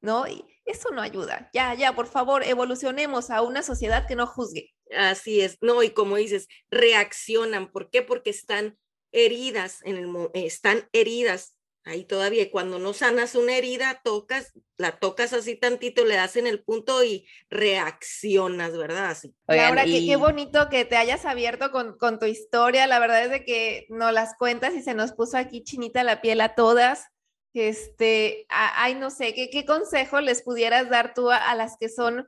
¿no? 0.02 0.26
Eso 0.66 0.90
no 0.92 1.02
ayuda. 1.02 1.50
Ya, 1.54 1.74
ya, 1.74 1.94
por 1.94 2.08
favor, 2.08 2.44
evolucionemos 2.44 3.30
a 3.30 3.42
una 3.42 3.64
sociedad 3.64 4.08
que 4.08 4.16
no 4.16 4.28
juzgue. 4.28 4.74
Así 4.96 5.42
es, 5.42 5.58
no, 5.62 5.84
y 5.84 5.90
como 5.90 6.18
dices, 6.18 6.48
reaccionan. 6.70 7.72
¿Por 7.72 7.90
qué? 7.90 8.02
Porque 8.02 8.30
están 8.30 8.78
heridas, 9.12 9.80
en 9.84 9.98
el, 9.98 10.30
están 10.34 10.90
heridas 10.92 11.56
ahí 11.86 12.06
todavía. 12.06 12.50
cuando 12.50 12.80
no 12.80 12.94
sanas 12.94 13.36
una 13.36 13.56
herida, 13.56 14.02
tocas, 14.04 14.54
la 14.78 15.00
tocas 15.00 15.34
así 15.34 15.56
tantito, 15.56 16.06
le 16.06 16.16
das 16.16 16.38
en 16.38 16.48
el 16.48 16.64
punto 16.64 17.04
y 17.04 17.28
reaccionas, 17.50 18.78
¿verdad? 18.78 19.12
Así. 19.12 19.36
Laura, 19.48 19.84
qué, 19.84 20.16
bonito 20.16 20.70
que 20.70 20.86
te 20.86 20.96
hayas 20.96 21.26
abierto 21.26 21.72
con, 21.72 21.98
con, 21.98 22.20
tu 22.20 22.26
historia. 22.26 22.88
La 22.88 23.00
verdad 23.00 23.26
es 23.26 23.32
de 23.32 23.46
que 23.46 23.86
nos 23.90 24.14
las 24.14 24.36
cuentas 24.38 24.74
y 24.76 24.82
se 24.82 24.94
nos 24.94 25.14
puso 25.14 25.38
aquí 25.38 25.64
chinita 25.64 26.04
la 26.04 26.22
piel 26.22 26.42
a 26.42 26.56
todas. 26.56 27.08
Este, 27.54 28.46
ay, 28.50 28.96
no 28.96 29.10
sé, 29.10 29.34
¿qué, 29.34 29.50
qué 29.50 29.66
consejo 29.66 30.22
les 30.22 30.42
pudieras 30.42 30.90
dar 30.90 31.14
tú 31.14 31.30
a, 31.30 31.54
las 31.56 31.78
que 31.78 31.90
son, 31.90 32.28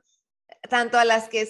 tanto 0.68 0.98
a 0.98 1.04
las 1.04 1.28
que 1.28 1.48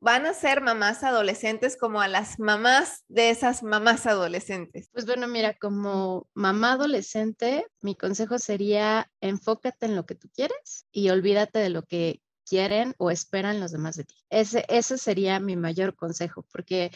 van 0.00 0.26
a 0.26 0.34
ser 0.34 0.60
mamás 0.60 1.02
adolescentes 1.02 1.76
como 1.76 2.00
a 2.00 2.08
las 2.08 2.38
mamás 2.38 3.04
de 3.08 3.30
esas 3.30 3.62
mamás 3.62 4.06
adolescentes? 4.06 4.88
Pues 4.92 5.06
bueno, 5.06 5.28
mira, 5.28 5.54
como 5.54 6.28
mamá 6.34 6.72
adolescente, 6.72 7.66
mi 7.80 7.94
consejo 7.94 8.38
sería 8.38 9.10
enfócate 9.20 9.86
en 9.86 9.96
lo 9.96 10.06
que 10.06 10.14
tú 10.14 10.28
quieres 10.34 10.86
y 10.92 11.10
olvídate 11.10 11.58
de 11.58 11.70
lo 11.70 11.82
que 11.82 12.22
quieren 12.48 12.94
o 12.98 13.10
esperan 13.10 13.60
los 13.60 13.72
demás 13.72 13.96
de 13.96 14.04
ti. 14.04 14.14
Ese, 14.30 14.64
ese 14.68 14.96
sería 14.96 15.38
mi 15.38 15.56
mayor 15.56 15.94
consejo, 15.94 16.46
porque 16.50 16.90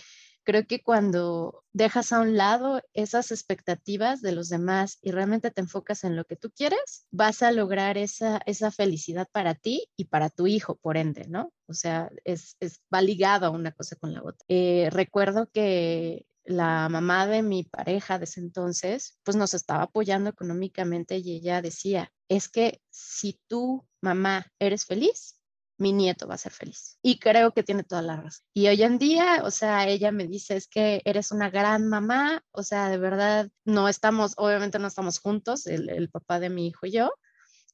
Creo 0.44 0.66
que 0.66 0.82
cuando 0.82 1.64
dejas 1.72 2.12
a 2.12 2.20
un 2.20 2.36
lado 2.36 2.82
esas 2.92 3.30
expectativas 3.30 4.22
de 4.22 4.32
los 4.32 4.48
demás 4.48 4.98
y 5.02 5.10
realmente 5.10 5.50
te 5.50 5.60
enfocas 5.60 6.04
en 6.04 6.16
lo 6.16 6.24
que 6.24 6.36
tú 6.36 6.50
quieres, 6.50 7.06
vas 7.10 7.42
a 7.42 7.52
lograr 7.52 7.96
esa, 7.98 8.40
esa 8.46 8.70
felicidad 8.70 9.28
para 9.32 9.54
ti 9.54 9.88
y 9.96 10.06
para 10.06 10.30
tu 10.30 10.46
hijo, 10.46 10.76
por 10.76 10.96
ende, 10.96 11.26
¿no? 11.28 11.52
O 11.66 11.74
sea, 11.74 12.10
es, 12.24 12.56
es 12.60 12.82
va 12.92 13.02
ligado 13.02 13.46
a 13.46 13.50
una 13.50 13.72
cosa 13.72 13.96
con 13.96 14.12
la 14.12 14.22
otra. 14.22 14.44
Eh, 14.48 14.88
recuerdo 14.90 15.48
que 15.52 16.26
la 16.44 16.88
mamá 16.88 17.26
de 17.26 17.42
mi 17.42 17.64
pareja 17.64 18.18
de 18.18 18.24
ese 18.24 18.40
entonces, 18.40 19.18
pues 19.22 19.36
nos 19.36 19.54
estaba 19.54 19.84
apoyando 19.84 20.30
económicamente 20.30 21.18
y 21.18 21.36
ella 21.36 21.62
decía, 21.62 22.12
es 22.28 22.48
que 22.48 22.80
si 22.90 23.40
tú, 23.46 23.86
mamá, 24.00 24.46
eres 24.58 24.86
feliz, 24.86 25.38
mi 25.82 25.92
nieto 25.92 26.28
va 26.28 26.36
a 26.36 26.38
ser 26.38 26.52
feliz. 26.52 26.98
Y 27.02 27.18
creo 27.18 27.52
que 27.52 27.64
tiene 27.64 27.82
toda 27.82 28.02
la 28.02 28.16
razón. 28.16 28.46
Y 28.54 28.68
hoy 28.68 28.82
en 28.82 28.98
día, 28.98 29.42
o 29.44 29.50
sea, 29.50 29.88
ella 29.88 30.12
me 30.12 30.28
dice, 30.28 30.56
es 30.56 30.68
que 30.68 31.02
eres 31.04 31.32
una 31.32 31.50
gran 31.50 31.88
mamá, 31.88 32.44
o 32.52 32.62
sea, 32.62 32.88
de 32.88 32.98
verdad, 32.98 33.50
no 33.64 33.88
estamos, 33.88 34.34
obviamente 34.36 34.78
no 34.78 34.86
estamos 34.86 35.18
juntos, 35.18 35.66
el, 35.66 36.08
papá 36.10 36.38
de 36.40 36.50
mi 36.50 36.68
hijo 36.68 36.86
y 36.86 36.92
yo, 36.92 37.12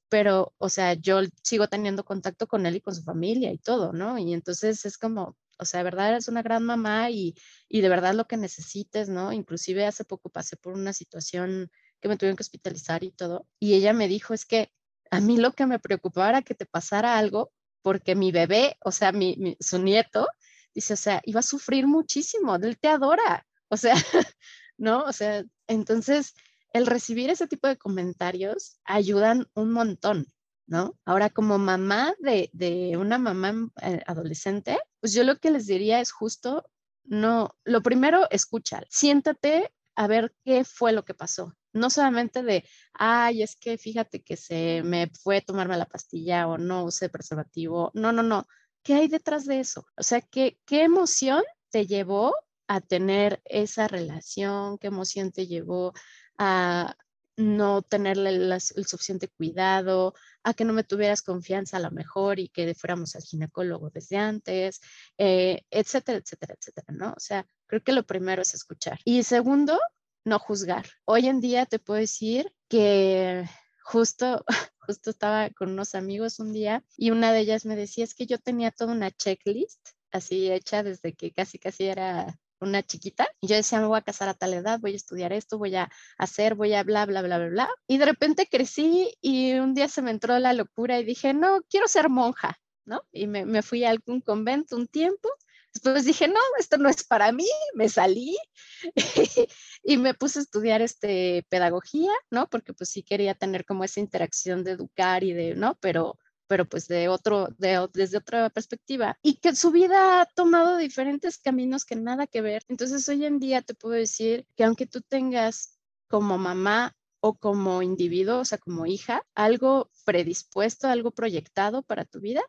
pero, 0.09 0.55
o 0.59 0.69
sea, 0.71 0.95
yo 0.95 1.21
sigo 1.43 1.69
teniendo 1.69 2.05
contacto 2.05 2.47
con 2.49 2.67
él 2.67 2.77
y 2.77 2.81
con 2.81 2.95
su 2.95 3.03
familia 3.03 3.53
y 3.53 3.59
todo, 3.59 3.93
¿no? 3.93 4.19
Y 4.19 4.33
entonces 4.33 4.87
es 4.87 4.97
como, 4.97 5.37
o 5.59 5.65
sea, 5.67 5.79
de 5.79 5.85
verdad 5.85 6.11
eres 6.11 6.29
una 6.29 6.43
gran 6.43 6.65
mamá 6.65 7.11
y, 7.11 7.35
y 7.69 7.83
de 7.83 7.89
verdad 7.91 8.15
lo 8.15 8.27
que 8.27 8.39
necesites, 8.39 9.09
¿no? 9.11 9.33
Inclusive 9.33 9.87
hace 9.87 10.05
poco 10.05 10.31
pasé 10.31 10.57
por 10.57 10.75
una 10.75 10.93
situación 10.95 11.71
que 12.01 12.09
me 12.09 12.17
tuvieron 12.17 12.37
que 12.37 12.43
hospitalizar 12.43 13.05
y 13.05 13.11
todo, 13.11 13.47
y 13.61 13.75
ella 13.75 13.93
me 13.93 14.09
dijo, 14.09 14.35
es 14.35 14.47
que 14.47 14.73
a 15.11 15.21
mí 15.21 15.37
lo 15.39 15.53
que 15.53 15.67
me 15.67 15.79
preocupaba 15.79 16.31
era 16.31 16.43
que 16.43 16.55
te 16.55 16.67
pasara 16.67 17.19
algo 17.19 17.53
porque 17.89 18.15
mi 18.15 18.33
bebé, 18.33 18.77
o 18.85 18.93
sea, 18.93 19.13
mi, 19.13 19.57
su 19.61 19.79
nieto, 19.79 20.29
dice, 20.75 20.93
o 20.93 20.97
sea, 20.99 21.23
iba 21.25 21.41
a 21.41 21.43
sufrir 21.43 21.87
muchísimo, 21.87 22.55
él 22.57 22.79
te 22.79 22.89
adora, 22.89 23.47
o 23.69 23.79
sea, 23.79 23.95
¿no? 24.77 25.05
O 25.05 25.13
sea, 25.15 25.43
entonces, 25.67 26.35
el 26.75 26.85
recibir 26.85 27.31
ese 27.31 27.47
tipo 27.47 27.67
de 27.67 27.79
comentarios 27.79 28.79
ayudan 28.85 29.47
un 29.55 29.73
montón, 29.73 30.27
¿no? 30.67 30.99
Ahora, 31.07 31.31
como 31.31 31.57
mamá 31.57 32.15
de, 32.19 32.51
de 32.53 32.99
una 32.99 33.17
mamá 33.17 33.71
eh, 33.81 34.03
adolescente, 34.07 34.79
pues 35.01 35.15
yo 35.15 35.25
lo 35.25 35.39
que 35.39 35.51
les 35.51 35.67
diría 35.67 36.01
es 36.01 36.13
justo, 36.13 36.69
no, 37.05 37.57
lo 37.65 37.81
primero, 37.83 38.29
escucha, 38.31 38.83
siéntate 38.91 39.73
a 39.99 40.07
ver 40.07 40.33
qué 40.45 40.65
fue 40.65 40.93
lo 40.93 41.05
que 41.05 41.15
pasó 41.15 41.55
no 41.73 41.91
solamente 41.91 42.43
de, 42.43 42.65
ay, 42.93 43.43
es 43.43 43.57
que 43.57 43.79
fíjate 43.79 44.23
que 44.23 44.37
se 44.37 44.83
me 44.85 45.11
fue 45.23 45.41
tomarme 45.41 45.77
la 45.77 45.87
pastilla 45.87 46.49
o 46.49 46.59
no 46.59 46.85
usé 46.85 47.09
preservativo. 47.09 47.91
No, 47.95 48.13
no, 48.13 48.23
no. 48.23 48.47
¿Qué 48.83 48.95
hay 48.95 49.09
detrás 49.09 49.47
de 49.47 49.61
eso? 49.61 49.87
O 49.97 50.03
sea, 50.03 50.21
¿qué, 50.21 50.59
qué 50.67 50.83
emoción 50.83 51.43
te 51.71 51.87
llevó 51.87 52.35
a 52.69 52.81
tener 52.81 53.41
esa 53.45 53.89
relación? 53.89 54.79
¿Qué 54.79 54.89
emoción 54.89 55.33
te 55.33 55.47
llevó 55.47 55.93
a 56.39 56.97
no 57.37 57.83
tenerle 57.83 58.31
el, 58.31 58.61
suficiente 58.61 59.29
cuidado, 59.29 60.15
a 60.43 60.55
que 60.55 60.65
no 60.65 60.73
me 60.73 60.83
tuvieras 60.83 61.23
confianza 61.23 61.77
a 61.77 61.81
lo 61.81 61.91
mejor 61.93 62.41
y 62.41 62.49
que 62.49 62.75
fuéramos 62.75 63.15
al 63.15 63.23
ginecólogo 63.23 63.91
desde 63.91 64.17
antes, 64.17 64.81
eh, 65.19 65.63
etcétera, 65.71 66.19
etcétera, 66.19 66.55
etcétera, 66.59 66.87
¿no? 66.91 67.13
O 67.13 67.21
sea, 67.21 67.47
creo 67.69 67.83
que 67.83 67.93
lo 67.93 68.05
primero 68.05 68.43
es 68.43 68.55
escuchar. 68.55 68.99
Y 69.05 69.23
segundo, 69.23 69.79
no 70.25 70.39
juzgar. 70.39 70.87
Hoy 71.05 71.29
en 71.29 71.41
día 71.41 71.67
te 71.67 71.79
puedo 71.79 72.01
decir 72.01 72.53
que 72.69 73.49
justo, 73.83 74.45
justo 74.79 75.11
estaba 75.11 75.51
con 75.51 75.71
unos 75.71 75.95
amigos 75.95 76.41
un 76.41 76.53
día 76.53 76.83
y 76.97 77.11
una 77.11 77.33
de 77.33 77.41
ellas 77.41 77.65
me 77.65 77.77
decía, 77.77 78.05
es 78.05 78.15
que 78.15 78.27
yo 78.27 78.39
tenía 78.39 78.71
toda 78.71 78.93
una 78.93 79.11
checklist 79.11 79.91
así 80.11 80.51
hecha 80.51 80.83
desde 80.83 81.15
que 81.15 81.33
casi, 81.33 81.59
casi 81.59 81.85
era 81.85 82.39
una 82.61 82.83
chiquita 82.83 83.29
y 83.41 83.47
yo 83.47 83.57
decía, 83.57 83.81
me 83.81 83.87
voy 83.87 83.99
a 83.99 84.03
casar 84.03 84.29
a 84.29 84.35
tal 84.35 84.55
edad, 84.55 84.81
voy 84.81 84.95
a 84.95 84.97
estudiar 84.97 85.33
esto, 85.33 85.59
voy 85.59 85.77
a 85.77 85.91
hacer, 86.17 86.55
voy 86.55 86.75
a 86.75 86.83
bla, 86.83 87.07
bla, 87.07 87.23
bla, 87.23 87.39
bla, 87.39 87.49
bla. 87.49 87.71
Y 87.87 87.99
de 87.99 88.07
repente 88.07 88.49
crecí 88.51 89.17
y 89.21 89.55
un 89.55 89.75
día 89.75 89.89
se 89.89 90.03
me 90.03 90.11
entró 90.11 90.39
la 90.39 90.53
locura 90.55 90.99
y 90.99 91.05
dije, 91.05 91.35
no, 91.35 91.61
quiero 91.71 91.87
ser 91.87 92.09
monja, 92.09 92.59
¿no? 92.85 93.03
Y 93.13 93.27
me, 93.27 93.45
me 93.45 93.63
fui 93.63 93.85
a 93.85 93.91
algún 93.91 94.21
convento 94.21 94.77
un 94.77 94.89
tiempo 94.89 95.29
Después 95.75 96.05
dije, 96.05 96.29
no, 96.29 96.41
esto 96.59 96.79
no 96.79 96.89
es 96.89 97.05
para 97.05 97.31
mí, 97.33 97.47
me 97.75 97.89
salí 97.89 98.37
y 99.85 99.97
me 99.97 100.15
puse 100.15 100.41
a 100.41 100.43
estudiar 100.43 100.83
este, 100.83 101.47
pedagogía, 101.49 102.11
¿no? 102.31 102.49
Porque 102.49 102.73
pues 102.73 102.91
sí 102.91 103.03
quería 103.03 103.35
tener 103.35 103.65
como 103.65 103.85
esa 103.85 104.01
interacción 104.01 104.65
de 104.65 104.73
educar 104.73 105.25
y 105.25 105.33
de, 105.33 105.55
¿no? 105.55 105.77
Pero, 105.81 106.19
pero 106.47 106.65
pues 106.65 106.89
de 106.89 107.09
otro, 107.09 107.49
de, 107.59 107.87
desde 107.93 108.19
otra 108.19 108.51
perspectiva. 108.51 109.19
Y 109.23 109.35
que 109.35 109.55
su 109.55 109.71
vida 109.71 110.23
ha 110.23 110.27
tomado 110.27 110.77
diferentes 110.77 111.39
caminos 111.39 111.85
que 111.85 111.97
nada 111.97 112.27
que 112.27 112.41
ver. 112.41 112.63
Entonces 112.69 113.09
hoy 113.09 113.25
en 113.25 113.39
día 113.39 113.63
te 113.63 113.75
puedo 113.75 113.95
decir 113.95 114.47
que 114.57 114.65
aunque 114.65 114.87
tú 114.87 115.01
tengas 115.03 115.79
como 116.09 116.39
mamá 116.39 116.97
o 117.21 117.37
como 117.37 117.83
individuo, 117.83 118.41
o 118.41 118.45
sea, 118.45 118.59
como 118.59 118.87
hija, 118.87 119.25
algo 119.35 119.91
predispuesto, 120.05 120.89
algo 120.89 121.11
proyectado 121.11 121.83
para 121.83 122.05
tu 122.05 122.21
vida, 122.21 122.43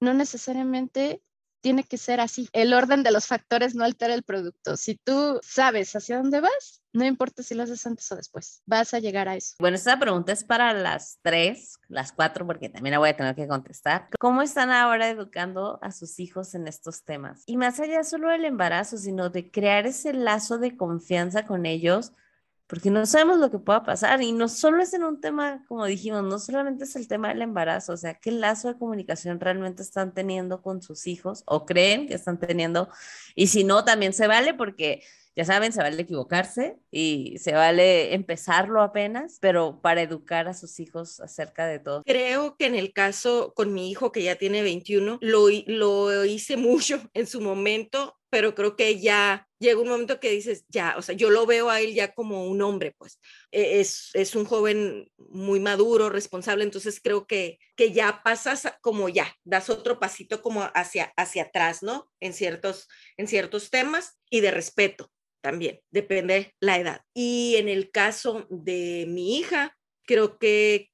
no 0.00 0.14
necesariamente 0.14 1.22
tiene 1.62 1.84
que 1.84 1.96
ser 1.96 2.20
así. 2.20 2.48
El 2.52 2.74
orden 2.74 3.02
de 3.02 3.10
los 3.10 3.26
factores 3.26 3.74
no 3.74 3.84
altera 3.84 4.12
el 4.12 4.24
producto. 4.24 4.76
Si 4.76 4.96
tú 4.96 5.40
sabes 5.42 5.96
hacia 5.96 6.18
dónde 6.18 6.40
vas, 6.40 6.82
no 6.92 7.06
importa 7.06 7.42
si 7.42 7.54
lo 7.54 7.62
haces 7.62 7.86
antes 7.86 8.10
o 8.12 8.16
después, 8.16 8.62
vas 8.66 8.92
a 8.92 8.98
llegar 8.98 9.28
a 9.28 9.36
eso. 9.36 9.54
Bueno, 9.58 9.76
esta 9.76 9.98
pregunta 9.98 10.32
es 10.32 10.44
para 10.44 10.74
las 10.74 11.18
tres, 11.22 11.78
las 11.88 12.12
cuatro, 12.12 12.46
porque 12.46 12.68
también 12.68 12.92
la 12.92 12.98
voy 12.98 13.08
a 13.08 13.16
tener 13.16 13.34
que 13.34 13.48
contestar. 13.48 14.08
¿Cómo 14.18 14.42
están 14.42 14.70
ahora 14.70 15.08
educando 15.08 15.78
a 15.80 15.90
sus 15.90 16.20
hijos 16.20 16.54
en 16.54 16.68
estos 16.68 17.04
temas? 17.04 17.44
Y 17.46 17.56
más 17.56 17.80
allá 17.80 18.04
solo 18.04 18.28
del 18.28 18.44
embarazo, 18.44 18.98
sino 18.98 19.30
de 19.30 19.50
crear 19.50 19.86
ese 19.86 20.12
lazo 20.12 20.58
de 20.58 20.76
confianza 20.76 21.46
con 21.46 21.64
ellos 21.64 22.12
porque 22.72 22.90
no 22.90 23.04
sabemos 23.04 23.36
lo 23.36 23.50
que 23.50 23.58
pueda 23.58 23.82
pasar 23.82 24.22
y 24.22 24.32
no 24.32 24.48
solo 24.48 24.82
es 24.82 24.94
en 24.94 25.04
un 25.04 25.20
tema, 25.20 25.62
como 25.68 25.84
dijimos, 25.84 26.22
no 26.22 26.38
solamente 26.38 26.84
es 26.84 26.96
el 26.96 27.06
tema 27.06 27.28
del 27.28 27.42
embarazo, 27.42 27.92
o 27.92 27.96
sea, 27.98 28.14
qué 28.14 28.30
lazo 28.30 28.68
de 28.68 28.78
comunicación 28.78 29.38
realmente 29.40 29.82
están 29.82 30.14
teniendo 30.14 30.62
con 30.62 30.80
sus 30.80 31.06
hijos 31.06 31.42
o 31.44 31.66
creen 31.66 32.08
que 32.08 32.14
están 32.14 32.40
teniendo 32.40 32.88
y 33.34 33.48
si 33.48 33.62
no, 33.64 33.84
también 33.84 34.14
se 34.14 34.26
vale 34.26 34.54
porque 34.54 35.02
ya 35.36 35.44
saben, 35.44 35.74
se 35.74 35.82
vale 35.82 36.00
equivocarse 36.00 36.78
y 36.90 37.36
se 37.40 37.52
vale 37.52 38.14
empezarlo 38.14 38.80
apenas, 38.80 39.36
pero 39.42 39.82
para 39.82 40.00
educar 40.00 40.48
a 40.48 40.54
sus 40.54 40.80
hijos 40.80 41.20
acerca 41.20 41.66
de 41.66 41.78
todo. 41.78 42.02
Creo 42.04 42.56
que 42.56 42.64
en 42.64 42.74
el 42.74 42.94
caso 42.94 43.52
con 43.54 43.74
mi 43.74 43.90
hijo 43.90 44.12
que 44.12 44.22
ya 44.22 44.36
tiene 44.36 44.62
21, 44.62 45.18
lo, 45.20 45.48
lo 45.66 46.24
hice 46.24 46.56
mucho 46.56 47.02
en 47.12 47.26
su 47.26 47.42
momento 47.42 48.16
pero 48.32 48.54
creo 48.54 48.76
que 48.76 48.98
ya 48.98 49.46
llega 49.58 49.82
un 49.82 49.90
momento 49.90 50.18
que 50.18 50.30
dices, 50.30 50.64
ya, 50.68 50.94
o 50.96 51.02
sea, 51.02 51.14
yo 51.14 51.28
lo 51.28 51.44
veo 51.44 51.68
a 51.68 51.82
él 51.82 51.92
ya 51.92 52.14
como 52.14 52.46
un 52.46 52.62
hombre, 52.62 52.94
pues 52.96 53.20
e-, 53.50 53.80
es, 53.80 54.08
es 54.14 54.34
un 54.34 54.46
joven 54.46 55.12
muy 55.18 55.60
maduro, 55.60 56.08
responsable, 56.08 56.64
entonces 56.64 56.98
creo 57.04 57.26
que, 57.26 57.58
que 57.76 57.92
ya 57.92 58.22
pasas 58.24 58.72
como 58.80 59.10
ya, 59.10 59.36
das 59.44 59.68
otro 59.68 60.00
pasito 60.00 60.40
como 60.40 60.62
hacia, 60.62 61.12
hacia 61.14 61.42
atrás, 61.42 61.82
¿no? 61.82 62.10
En 62.20 62.32
ciertos, 62.32 62.88
en 63.18 63.28
ciertos 63.28 63.68
temas 63.68 64.18
y 64.30 64.40
de 64.40 64.50
respeto 64.50 65.12
también, 65.42 65.82
depende 65.90 66.54
la 66.58 66.78
edad. 66.78 67.02
Y 67.12 67.56
en 67.58 67.68
el 67.68 67.90
caso 67.90 68.46
de 68.48 69.04
mi 69.08 69.36
hija, 69.36 69.76
creo 70.06 70.38
que 70.38 70.90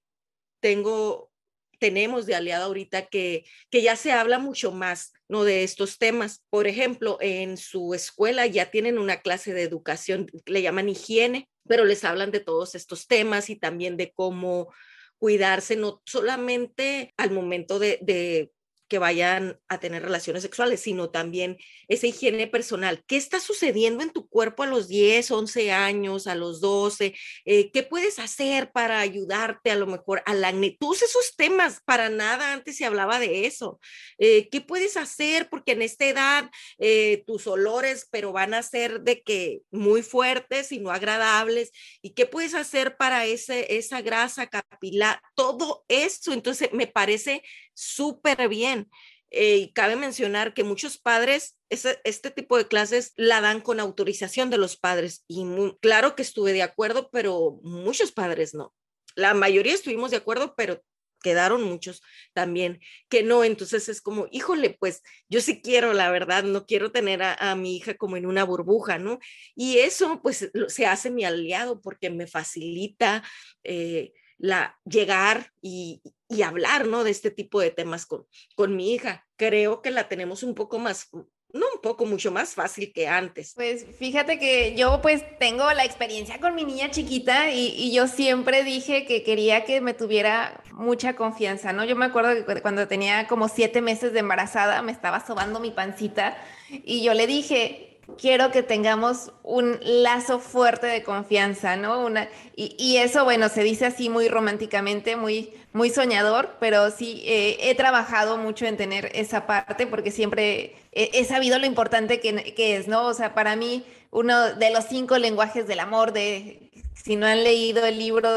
tengo 0.60 1.30
tenemos 1.78 2.26
de 2.26 2.34
aliado 2.34 2.64
ahorita 2.64 3.06
que, 3.06 3.44
que 3.70 3.82
ya 3.82 3.94
se 3.94 4.10
habla 4.10 4.40
mucho 4.40 4.72
más 4.72 5.12
¿no? 5.28 5.44
de 5.44 5.64
estos 5.64 5.98
temas. 5.98 6.42
Por 6.50 6.66
ejemplo, 6.66 7.18
en 7.20 7.56
su 7.56 7.94
escuela 7.94 8.46
ya 8.46 8.70
tienen 8.70 8.98
una 8.98 9.20
clase 9.20 9.52
de 9.54 9.62
educación, 9.62 10.30
le 10.46 10.62
llaman 10.62 10.88
higiene, 10.88 11.48
pero 11.66 11.84
les 11.84 12.04
hablan 12.04 12.30
de 12.30 12.40
todos 12.40 12.74
estos 12.74 13.06
temas 13.06 13.50
y 13.50 13.56
también 13.56 13.96
de 13.96 14.12
cómo 14.12 14.72
cuidarse, 15.18 15.76
no 15.76 16.00
solamente 16.06 17.12
al 17.16 17.30
momento 17.30 17.78
de, 17.78 17.98
de 18.02 18.52
que 18.88 18.98
vayan 18.98 19.60
a 19.68 19.78
tener 19.78 20.02
relaciones 20.02 20.42
sexuales, 20.42 20.80
sino 20.80 21.10
también 21.10 21.58
esa 21.88 22.06
higiene 22.06 22.46
personal. 22.46 23.04
¿Qué 23.06 23.16
está 23.16 23.38
sucediendo 23.40 24.02
en 24.02 24.10
tu 24.10 24.28
cuerpo 24.28 24.62
a 24.62 24.66
los 24.66 24.88
10, 24.88 25.30
11 25.30 25.72
años, 25.72 26.26
a 26.26 26.34
los 26.34 26.60
12? 26.60 27.14
Eh, 27.44 27.70
¿Qué 27.70 27.82
puedes 27.82 28.18
hacer 28.18 28.72
para 28.72 29.00
ayudarte 29.00 29.70
a 29.70 29.76
lo 29.76 29.86
mejor 29.86 30.22
a 30.26 30.34
la 30.34 30.48
acné? 30.48 30.76
Todos 30.78 31.02
esos 31.02 31.36
temas, 31.36 31.80
para 31.84 32.08
nada 32.08 32.52
antes 32.52 32.76
se 32.76 32.84
hablaba 32.84 33.18
de 33.18 33.46
eso. 33.46 33.78
Eh, 34.18 34.48
¿Qué 34.50 34.60
puedes 34.60 34.96
hacer? 34.96 35.48
Porque 35.48 35.72
en 35.72 35.82
esta 35.82 36.06
edad 36.06 36.50
eh, 36.78 37.24
tus 37.26 37.46
olores, 37.46 38.08
pero 38.10 38.32
van 38.32 38.54
a 38.54 38.62
ser 38.62 39.02
de 39.02 39.22
que 39.22 39.60
muy 39.70 40.02
fuertes 40.02 40.72
y 40.72 40.78
no 40.78 40.90
agradables. 40.90 41.72
¿Y 42.02 42.14
qué 42.14 42.26
puedes 42.26 42.54
hacer 42.54 42.96
para 42.96 43.26
ese, 43.26 43.76
esa 43.76 44.00
grasa 44.00 44.46
capilar? 44.46 45.20
Todo 45.34 45.84
eso. 45.88 46.32
Entonces, 46.32 46.70
me 46.72 46.86
parece 46.86 47.42
súper 47.78 48.48
bien. 48.48 48.90
Eh, 49.30 49.56
y 49.56 49.72
cabe 49.72 49.96
mencionar 49.96 50.54
que 50.54 50.64
muchos 50.64 50.98
padres, 50.98 51.58
este 51.68 52.30
tipo 52.30 52.56
de 52.56 52.66
clases 52.66 53.12
la 53.16 53.40
dan 53.40 53.60
con 53.60 53.78
autorización 53.78 54.50
de 54.50 54.58
los 54.58 54.76
padres. 54.76 55.24
Y 55.28 55.44
claro 55.80 56.16
que 56.16 56.22
estuve 56.22 56.52
de 56.52 56.62
acuerdo, 56.62 57.10
pero 57.12 57.60
muchos 57.62 58.10
padres 58.10 58.54
no. 58.54 58.74
La 59.14 59.34
mayoría 59.34 59.74
estuvimos 59.74 60.10
de 60.10 60.16
acuerdo, 60.16 60.54
pero 60.56 60.82
quedaron 61.22 61.62
muchos 61.62 62.02
también 62.32 62.80
que 63.08 63.22
no. 63.22 63.44
Entonces 63.44 63.88
es 63.88 64.00
como, 64.00 64.28
híjole, 64.30 64.76
pues 64.78 65.02
yo 65.28 65.40
sí 65.40 65.60
quiero, 65.60 65.92
la 65.92 66.10
verdad, 66.10 66.44
no 66.44 66.66
quiero 66.66 66.90
tener 66.90 67.22
a, 67.22 67.54
mi 67.54 67.76
hija 67.76 67.94
como 67.96 68.16
en 68.16 68.26
una 68.26 68.44
burbuja, 68.44 68.98
¿no? 68.98 69.18
Y 69.54 69.78
eso 69.78 70.20
pues 70.22 70.50
se 70.68 70.86
hace 70.86 71.10
mi 71.10 71.24
aliado 71.24 71.80
porque 71.80 72.10
me 72.10 72.26
facilita. 72.26 73.22
Eh, 73.62 74.12
la, 74.38 74.78
llegar 74.84 75.52
y, 75.60 76.02
hablar, 76.44 76.86
¿no? 76.86 77.04
De 77.04 77.10
este 77.10 77.30
tipo 77.30 77.60
de 77.60 77.70
temas 77.70 78.06
con, 78.06 78.26
con 78.54 78.76
mi 78.76 78.92
hija. 78.94 79.26
Creo 79.36 79.82
que 79.82 79.90
la 79.90 80.08
tenemos 80.08 80.42
un 80.42 80.54
poco 80.54 80.78
más, 80.78 81.08
no 81.52 81.66
un 81.74 81.80
poco, 81.82 82.06
mucho 82.06 82.30
más 82.30 82.54
fácil 82.54 82.92
que 82.92 83.08
antes. 83.08 83.54
Pues 83.54 83.86
fíjate 83.98 84.38
que 84.38 84.76
yo 84.76 85.00
pues 85.00 85.24
tengo 85.38 85.72
la 85.72 85.84
experiencia 85.84 86.38
con 86.38 86.54
mi 86.54 86.64
niña 86.64 86.90
chiquita 86.90 87.50
y, 87.50 87.68
y, 87.68 87.92
yo 87.92 88.06
siempre 88.06 88.62
dije 88.62 89.06
que 89.06 89.22
quería 89.22 89.64
que 89.64 89.80
me 89.80 89.94
tuviera 89.94 90.62
mucha 90.72 91.16
confianza, 91.16 91.72
¿no? 91.72 91.84
Yo 91.84 91.96
me 91.96 92.04
acuerdo 92.04 92.44
que 92.44 92.62
cuando 92.62 92.86
tenía 92.86 93.26
como 93.26 93.48
siete 93.48 93.80
meses 93.80 94.12
de 94.12 94.20
embarazada 94.20 94.82
me 94.82 94.92
estaba 94.92 95.26
sobando 95.26 95.60
mi 95.60 95.70
pancita 95.70 96.36
y 96.70 97.02
yo 97.02 97.14
le 97.14 97.26
dije, 97.26 97.87
quiero 98.16 98.50
que 98.50 98.62
tengamos 98.62 99.32
un 99.42 99.78
lazo 99.82 100.38
fuerte 100.40 100.86
de 100.86 101.02
confianza, 101.02 101.76
¿no? 101.76 102.04
Una, 102.04 102.28
y, 102.56 102.96
eso, 102.96 103.24
bueno, 103.24 103.48
se 103.48 103.62
dice 103.62 103.86
así 103.86 104.08
muy 104.08 104.28
románticamente, 104.28 105.16
muy, 105.16 105.52
muy 105.72 105.90
soñador, 105.90 106.56
pero 106.60 106.90
sí 106.90 107.22
eh, 107.26 107.58
he 107.60 107.74
trabajado 107.74 108.38
mucho 108.38 108.66
en 108.66 108.76
tener 108.76 109.10
esa 109.14 109.46
parte 109.46 109.86
porque 109.86 110.10
siempre 110.10 110.76
he, 110.92 111.24
sabido 111.24 111.58
lo 111.58 111.66
importante 111.66 112.20
que, 112.20 112.76
es, 112.76 112.88
¿no? 112.88 113.06
O 113.06 113.14
sea, 113.14 113.34
para 113.34 113.56
mí, 113.56 113.84
uno 114.10 114.54
de 114.54 114.70
los 114.70 114.84
cinco 114.86 115.18
lenguajes 115.18 115.66
del 115.66 115.80
amor, 115.80 116.12
de 116.12 116.70
si 116.94 117.16
no 117.16 117.26
han 117.26 117.44
leído 117.44 117.84
el 117.84 117.98
libro 117.98 118.32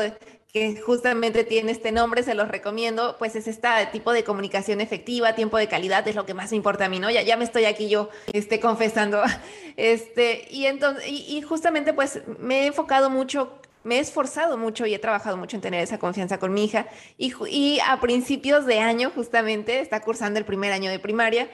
que 0.54 0.82
justamente 0.82 1.45
tiene 1.45 1.72
este 1.72 1.91
nombre, 1.91 2.24
se 2.24 2.36
los 2.36 2.49
recomiendo, 2.49 3.16
pues 3.18 3.36
es 3.36 3.47
este 3.47 3.70
tipo 3.93 4.12
de 4.12 4.26
comunicación 4.26 4.82
efectiva, 4.82 5.34
tiempo 5.34 5.58
de 5.58 5.70
calidad, 5.70 6.06
es 6.08 6.16
lo 6.16 6.26
que 6.26 6.34
más 6.34 6.52
me 6.52 6.58
importa 6.58 6.86
a 6.86 6.89
mí, 6.89 6.99
¿no? 6.99 7.10
Ya, 7.10 7.22
ya 7.22 7.38
me 7.38 7.45
estoy 7.45 7.66
aquí 7.66 7.88
yo 7.88 8.10
este, 8.34 8.60
confesando. 8.60 9.22
Este, 9.78 10.47
y, 10.52 10.66
entonces, 10.66 11.06
y, 11.08 11.41
justamente 11.41 11.93
pues 11.93 12.22
me 12.39 12.64
he 12.64 12.66
enfocado 12.68 13.10
mucho 13.10 13.54
me 13.84 13.95
he 13.95 13.99
esforzado 13.99 14.58
mucho 14.58 14.86
y 14.86 14.93
he 14.93 14.99
trabajado 14.99 15.38
mucho 15.38 15.56
en 15.56 15.62
tener 15.62 15.82
esa 15.82 15.97
confianza 15.97 16.38
con 16.38 16.54
mi 16.54 16.66
hija. 16.66 16.88
Y, 17.18 17.80
a 17.80 17.99
principios 17.99 18.66
de 18.66 18.80
año, 18.80 19.12
justamente, 19.16 19.80
está 19.80 20.02
cursando 20.02 20.38
el 20.38 20.45
primer 20.45 20.74
año 20.74 20.91
de 20.91 20.99
primaria, 20.99 21.49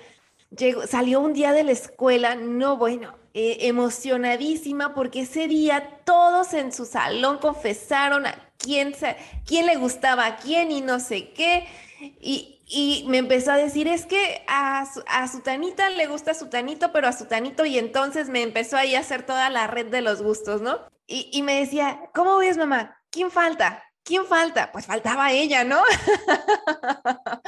llegó, 0.50 0.86
salió 0.88 1.22
un 1.22 1.34
día 1.34 1.54
de 1.54 1.64
la 1.64 1.72
escuela, 1.72 2.36
no 2.36 2.76
bueno, 2.76 3.14
eh, 3.34 3.68
emocionadísima 3.68 4.94
porque 4.94 5.22
ese 5.22 5.48
día 5.48 6.00
todos 6.04 6.54
en 6.54 6.74
su 6.74 6.86
salón 6.86 7.38
confesaron 7.38 8.26
quién, 8.58 8.96
quién 9.46 9.66
le 9.66 9.76
gustaba 9.76 10.26
a 10.26 10.38
quién 10.38 10.72
y 10.72 10.82
no 10.82 11.00
sé 11.00 11.32
qué. 11.34 11.68
Y, 12.20 13.06
me 13.08 13.18
empezó 13.18 13.52
a 13.52 13.58
decir, 13.58 13.88
es 13.88 14.06
que 14.06 14.44
a, 14.48 14.86
a 15.08 15.28
Sutanita 15.30 15.90
le 15.90 16.08
gusta 16.08 16.34
Sutanito, 16.34 16.92
pero 16.92 17.08
a 17.08 17.14
Sutanito, 17.14 17.66
y 17.66 17.78
entonces 17.78 18.28
me 18.28 18.42
empezó 18.42 18.76
ahí 18.76 18.94
a 18.96 19.00
hacer 19.00 19.26
toda 19.26 19.50
la 19.50 19.68
red 19.68 19.86
de 19.86 20.02
los 20.02 20.22
gustos, 20.22 20.62
¿no? 20.62 20.82
Y, 21.08 21.30
y 21.32 21.44
me 21.44 21.60
decía, 21.62 22.10
¿cómo 22.14 22.38
ves, 22.38 22.58
mamá? 22.58 23.02
¿Quién 23.10 23.32
falta? 23.32 23.84
¿Quién 24.04 24.26
falta? 24.26 24.72
Pues 24.72 24.86
faltaba 24.86 25.32
ella, 25.32 25.64
¿no? 25.64 25.82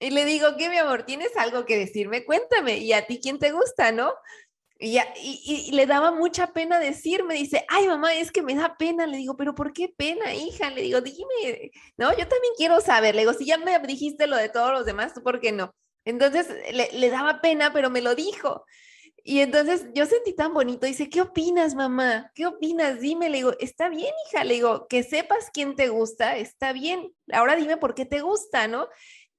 y 0.00 0.10
le 0.10 0.24
digo, 0.24 0.56
¿qué, 0.56 0.68
mi 0.68 0.76
amor? 0.78 1.04
¿Tienes 1.04 1.36
algo 1.36 1.64
que 1.64 1.78
decirme? 1.78 2.24
Cuéntame. 2.24 2.78
¿Y 2.78 2.92
a 2.92 3.06
ti 3.06 3.20
quién 3.20 3.38
te 3.38 3.52
gusta, 3.52 3.92
no? 3.92 4.12
Y, 4.84 5.70
le 5.72 5.86
daba 5.86 6.10
mucha 6.10 6.52
pena 6.52 6.78
decirme, 6.78 7.34
dice, 7.34 7.64
ay 7.68 7.86
mamá, 7.88 8.14
es 8.14 8.30
que 8.30 8.42
me 8.42 8.54
da 8.54 8.76
pena. 8.76 9.06
Le 9.06 9.16
digo, 9.18 9.36
pero 9.36 9.54
¿por 9.54 9.72
qué 9.72 9.88
pena, 9.88 10.34
hija? 10.34 10.70
Le 10.70 10.82
digo, 10.82 11.00
dime, 11.00 11.70
no, 11.96 12.10
yo 12.10 12.28
también 12.28 12.52
quiero 12.56 12.80
saber. 12.80 13.14
Le 13.14 13.22
digo, 13.22 13.32
si 13.34 13.46
ya 13.46 13.58
me 13.58 13.78
dijiste 13.80 14.26
lo 14.26 14.36
de 14.36 14.48
todos 14.48 14.72
los 14.72 14.84
demás, 14.84 15.14
¿tú 15.14 15.22
por 15.22 15.40
qué 15.40 15.52
no? 15.52 15.74
Entonces 16.04 16.48
le, 16.72 16.90
le 16.92 17.10
daba 17.10 17.40
pena, 17.40 17.72
pero 17.72 17.90
me 17.90 18.02
lo 18.02 18.14
dijo. 18.14 18.64
Y 19.26 19.40
entonces 19.40 19.86
yo 19.94 20.04
sentí 20.04 20.34
tan 20.34 20.52
bonito. 20.52 20.86
Dice, 20.86 21.08
¿qué 21.08 21.22
opinas, 21.22 21.74
mamá? 21.74 22.30
¿Qué 22.34 22.46
opinas? 22.46 23.00
Dime. 23.00 23.30
Le 23.30 23.38
digo, 23.38 23.52
está 23.58 23.88
bien, 23.88 24.12
hija. 24.28 24.44
Le 24.44 24.54
digo, 24.54 24.86
que 24.86 25.02
sepas 25.02 25.50
quién 25.52 25.76
te 25.76 25.88
gusta, 25.88 26.36
está 26.36 26.74
bien. 26.74 27.10
Ahora 27.32 27.56
dime 27.56 27.78
por 27.78 27.94
qué 27.94 28.04
te 28.04 28.20
gusta, 28.20 28.68
¿no? 28.68 28.86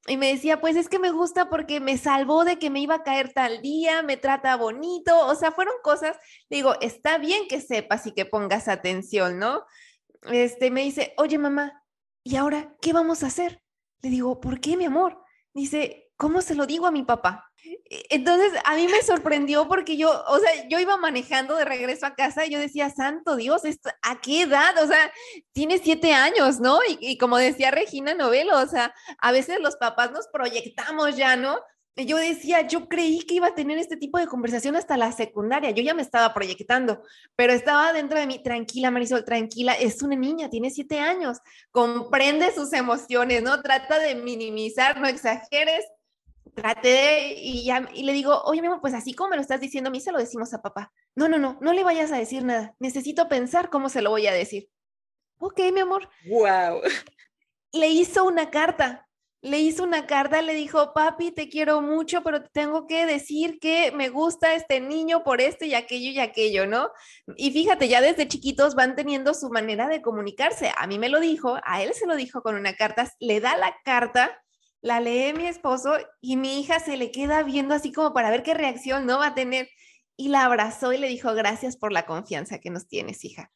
Y 0.08 0.18
me 0.18 0.32
decía, 0.32 0.62
pues 0.62 0.76
es 0.76 0.88
que 0.88 1.00
me 1.00 1.12
gusta 1.12 1.50
porque 1.50 1.80
me 1.80 1.98
salvó 1.98 2.46
de 2.46 2.60
que 2.60 2.70
me 2.70 2.80
iba 2.80 2.96
a 2.96 3.04
caer 3.04 3.34
tal 3.34 3.62
día, 3.62 4.04
me 4.04 4.18
trata 4.18 4.56
bonito, 4.56 5.28
o 5.28 5.36
sea, 5.36 5.52
fueron 5.52 5.74
cosas, 5.84 6.18
digo, 6.50 6.76
está 6.82 7.18
bien 7.18 7.48
que 7.48 7.60
sepas 7.60 8.06
y 8.06 8.12
que 8.12 8.26
pongas 8.26 8.68
atención, 8.68 9.40
¿no? 9.40 9.64
Este 10.24 10.70
me 10.70 10.82
dice, 10.82 11.14
oye 11.18 11.38
mamá, 11.38 11.84
¿y 12.24 12.36
ahora 12.36 12.76
qué 12.82 12.94
vamos 12.94 13.24
a 13.24 13.28
hacer? 13.28 13.64
Le 14.02 14.10
digo, 14.10 14.40
¿por 14.40 14.60
qué, 14.60 14.78
mi 14.78 14.86
amor? 14.86 15.24
Dice, 15.54 16.12
¿cómo 16.18 16.42
se 16.42 16.54
lo 16.54 16.68
digo 16.68 16.86
a 16.86 16.92
mi 16.92 17.04
papá? 17.04 17.52
E, 17.90 18.06
entonces, 18.10 18.54
a 18.64 18.76
mí 18.76 18.88
me 18.88 19.02
sorprendió 19.02 19.68
porque 19.68 19.98
yo, 19.98 20.24
o 20.28 20.40
sea, 20.40 20.68
yo 20.68 20.80
iba 20.80 20.98
manejando 20.98 21.56
de 21.56 21.66
regreso 21.66 22.06
a 22.06 22.16
casa 22.16 22.46
y 22.46 22.52
yo 22.52 22.60
decía, 22.60 22.90
santo 22.90 23.36
Dios, 23.36 23.62
¿a 24.02 24.22
qué 24.22 24.42
edad? 24.44 24.76
O 24.84 24.88
sea, 24.88 25.12
tiene 25.54 25.80
siete 25.80 26.14
años, 26.14 26.60
¿no? 26.60 26.80
Y, 27.00 27.18
como 27.18 27.38
decía 27.38 27.72
Regina 27.72 28.14
Novelo, 28.14 28.60
o 28.60 28.68
sea, 28.68 28.94
a 29.20 29.32
veces 29.32 29.60
los 29.60 29.76
papás 29.78 30.12
nos 30.12 30.28
proyectamos 30.28 31.16
ya, 31.16 31.36
¿no? 31.36 31.60
Y 31.98 32.06
yo 32.06 32.18
decía, 32.18 32.68
yo 32.68 32.90
creí 32.90 33.22
que 33.22 33.36
iba 33.36 33.48
a 33.48 33.56
tener 33.56 33.78
este 33.78 33.96
tipo 33.96 34.20
de 34.20 34.28
conversación 34.28 34.76
hasta 34.76 34.98
la 34.98 35.14
secundaria, 35.14 35.72
yo 35.72 35.82
ya 35.82 35.94
me 35.94 36.02
estaba 36.02 36.34
proyectando, 36.34 37.02
pero 37.38 37.54
estaba 37.54 37.94
dentro 37.94 38.20
de 38.20 38.28
mí, 38.28 38.44
tranquila 38.44 38.92
Marisol, 38.92 39.24
tranquila, 39.24 39.74
es 39.74 40.02
una 40.02 40.18
niña, 40.18 40.50
tiene 40.50 40.72
siete 40.72 41.00
años, 41.00 41.38
comprende 41.72 42.52
sus 42.54 42.74
emociones, 42.74 43.44
¿no? 43.44 43.62
Trata 43.62 43.98
de 44.00 44.16
minimizar, 44.16 45.00
no 45.00 45.08
exageres, 45.08 45.86
traté 46.56 46.88
de, 46.88 47.34
y, 47.38 47.66
ya, 47.66 47.88
y 47.94 48.04
le 48.04 48.14
digo, 48.14 48.42
oye, 48.44 48.62
mi 48.62 48.68
amor, 48.68 48.82
pues 48.82 48.94
así 48.94 49.14
como 49.14 49.32
me 49.32 49.36
lo 49.36 49.42
estás 49.42 49.62
diciendo, 49.62 49.90
a 49.90 49.92
mí 49.92 50.00
se 50.00 50.12
lo 50.12 50.18
decimos 50.18 50.54
a 50.54 50.62
papá. 50.62 50.92
no, 51.16 51.28
no, 51.28 51.38
no, 51.38 51.58
no 51.62 51.74
le 51.74 51.84
vayas 51.84 52.12
a 52.12 52.18
decir 52.18 52.44
nada. 52.44 52.76
Necesito 52.80 53.28
pensar 53.30 53.70
cómo 53.70 53.90
se 53.90 54.02
lo 54.02 54.10
voy 54.10 54.28
a 54.28 54.34
decir. 54.34 54.70
Ok, 55.38 55.60
mi 55.74 55.82
amor. 55.82 56.10
Wow. 56.28 56.82
Le 57.74 57.90
hizo 57.90 58.24
una 58.24 58.50
carta 58.52 59.06
le 59.46 59.60
hizo 59.60 59.84
una 59.84 60.08
carta, 60.08 60.42
le 60.42 60.56
dijo, 60.56 60.92
papi, 60.92 61.32
te 61.32 61.50
quiero 61.50 61.80
mucho, 61.80 62.24
pero 62.24 62.42
tengo 62.50 62.88
que 62.88 63.06
decir 63.06 63.60
que 63.60 63.92
me 63.92 64.10
gusta 64.10 64.56
este 64.56 64.80
niño 64.80 65.24
por 65.24 65.40
esto 65.40 65.66
y 65.66 65.76
aquello 65.76 66.10
y 66.10 66.20
aquello, 66.20 66.66
¿no? 66.66 66.90
Y 67.38 67.52
fíjate, 67.52 67.88
ya 67.88 68.02
desde 68.02 68.28
chiquitos 68.28 68.74
van 68.74 68.96
teniendo 68.96 69.36
su 69.36 69.52
manera 69.52 69.88
de 69.88 70.02
comunicarse. 70.02 70.72
A 70.76 70.88
mí 70.88 70.98
me 70.98 71.10
lo 71.10 71.20
dijo, 71.20 71.60
a 71.64 71.84
él 71.84 71.94
se 71.94 72.08
lo 72.08 72.16
dijo 72.16 72.42
con 72.42 72.56
una 72.56 72.76
carta, 72.76 73.08
le 73.20 73.40
da 73.40 73.56
la 73.56 73.76
carta, 73.86 74.44
la 74.86 75.00
lee 75.00 75.34
mi 75.34 75.48
esposo 75.48 75.98
y 76.22 76.38
mi 76.38 76.60
hija 76.60 76.80
se 76.80 76.96
le 76.96 77.12
queda 77.12 77.42
viendo 77.42 77.74
así 77.74 77.92
como 77.92 78.14
para 78.14 78.30
ver 78.30 78.44
qué 78.44 78.54
reacción 78.54 79.06
no 79.06 79.18
va 79.18 79.28
a 79.28 79.36
tener. 79.36 79.68
Y 80.16 80.30
la 80.30 80.46
abrazó 80.46 80.94
y 80.94 80.98
le 80.98 81.08
dijo, 81.08 81.34
gracias 81.34 81.76
por 81.76 81.92
la 81.92 82.06
confianza 82.06 82.60
que 82.60 82.70
nos 82.70 82.88
tienes, 82.88 83.26
hija. 83.26 83.52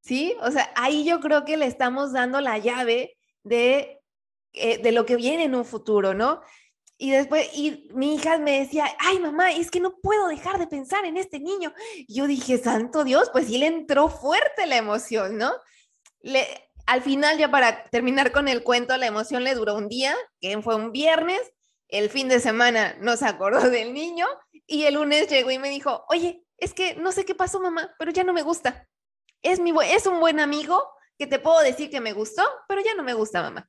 ¿Sí? 0.00 0.36
O 0.42 0.50
sea, 0.50 0.70
ahí 0.76 1.04
yo 1.04 1.20
creo 1.20 1.44
que 1.44 1.56
le 1.56 1.66
estamos 1.66 2.12
dando 2.12 2.40
la 2.40 2.58
llave 2.58 3.16
de 3.44 4.02
eh, 4.56 4.78
de 4.78 4.92
lo 4.92 5.04
que 5.04 5.16
viene 5.16 5.44
en 5.44 5.54
un 5.56 5.64
futuro, 5.64 6.14
¿no? 6.14 6.40
Y 6.96 7.10
después, 7.10 7.48
y 7.54 7.88
mi 7.92 8.14
hija 8.14 8.38
me 8.38 8.60
decía, 8.60 8.86
ay 9.00 9.18
mamá, 9.18 9.50
es 9.50 9.68
que 9.68 9.80
no 9.80 9.96
puedo 10.00 10.28
dejar 10.28 10.60
de 10.60 10.68
pensar 10.68 11.04
en 11.06 11.16
este 11.16 11.40
niño. 11.40 11.72
Y 11.96 12.14
yo 12.14 12.26
dije, 12.28 12.58
santo 12.58 13.02
Dios, 13.02 13.30
pues 13.32 13.46
sí 13.46 13.58
le 13.58 13.66
entró 13.66 14.08
fuerte 14.08 14.66
la 14.66 14.76
emoción, 14.76 15.38
¿no? 15.38 15.52
Le, 16.20 16.46
al 16.86 17.02
final, 17.02 17.38
ya 17.38 17.50
para 17.50 17.84
terminar 17.84 18.32
con 18.32 18.48
el 18.48 18.62
cuento, 18.62 18.96
la 18.96 19.06
emoción 19.06 19.44
le 19.44 19.54
duró 19.54 19.74
un 19.74 19.88
día, 19.88 20.14
que 20.40 20.60
fue 20.62 20.74
un 20.74 20.92
viernes, 20.92 21.40
el 21.88 22.10
fin 22.10 22.28
de 22.28 22.40
semana 22.40 22.96
no 23.00 23.16
se 23.16 23.26
acordó 23.26 23.60
del 23.70 23.94
niño 23.94 24.26
y 24.66 24.84
el 24.84 24.94
lunes 24.94 25.28
llegó 25.28 25.50
y 25.50 25.58
me 25.58 25.70
dijo, 25.70 26.04
oye, 26.08 26.44
es 26.58 26.74
que 26.74 26.94
no 26.94 27.12
sé 27.12 27.24
qué 27.24 27.34
pasó 27.34 27.60
mamá, 27.60 27.94
pero 27.98 28.10
ya 28.10 28.24
no 28.24 28.32
me 28.32 28.42
gusta. 28.42 28.88
Es, 29.42 29.60
mi, 29.60 29.72
es 29.86 30.06
un 30.06 30.20
buen 30.20 30.40
amigo 30.40 30.82
que 31.18 31.26
te 31.26 31.38
puedo 31.38 31.60
decir 31.60 31.90
que 31.90 32.00
me 32.00 32.12
gustó, 32.12 32.42
pero 32.68 32.80
ya 32.82 32.94
no 32.94 33.02
me 33.02 33.14
gusta 33.14 33.42
mamá. 33.42 33.68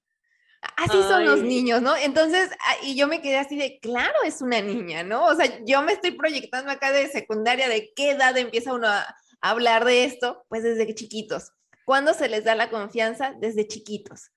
Así 0.78 0.98
son 1.04 1.26
los 1.26 1.42
niños, 1.42 1.82
¿no? 1.82 1.96
Entonces, 1.96 2.50
ah, 2.66 2.76
y 2.82 2.96
yo 2.96 3.08
me 3.08 3.22
quedé 3.22 3.38
así 3.38 3.56
de, 3.56 3.80
claro, 3.80 4.16
es 4.26 4.42
una 4.42 4.62
niña, 4.62 5.04
¿no? 5.04 5.26
O 5.26 5.36
sea, 5.36 5.64
yo 5.64 5.82
me 5.84 5.94
estoy 5.94 6.12
proyectando 6.12 6.72
acá 6.72 6.92
de 6.92 7.08
secundaria, 7.08 7.70
de 7.70 7.94
qué 7.96 8.12
edad 8.12 8.36
empieza 8.38 8.74
uno 8.74 8.88
a, 8.88 9.06
hablar 9.42 9.86
de 9.86 10.06
esto, 10.06 10.44
pues 10.50 10.64
desde 10.64 10.96
chiquitos. 10.96 11.52
¿Cuándo 11.86 12.14
se 12.14 12.28
les 12.28 12.44
da 12.44 12.56
la 12.56 12.70
confianza? 12.70 13.34
Desde 13.40 13.68
chiquitos. 13.68 14.32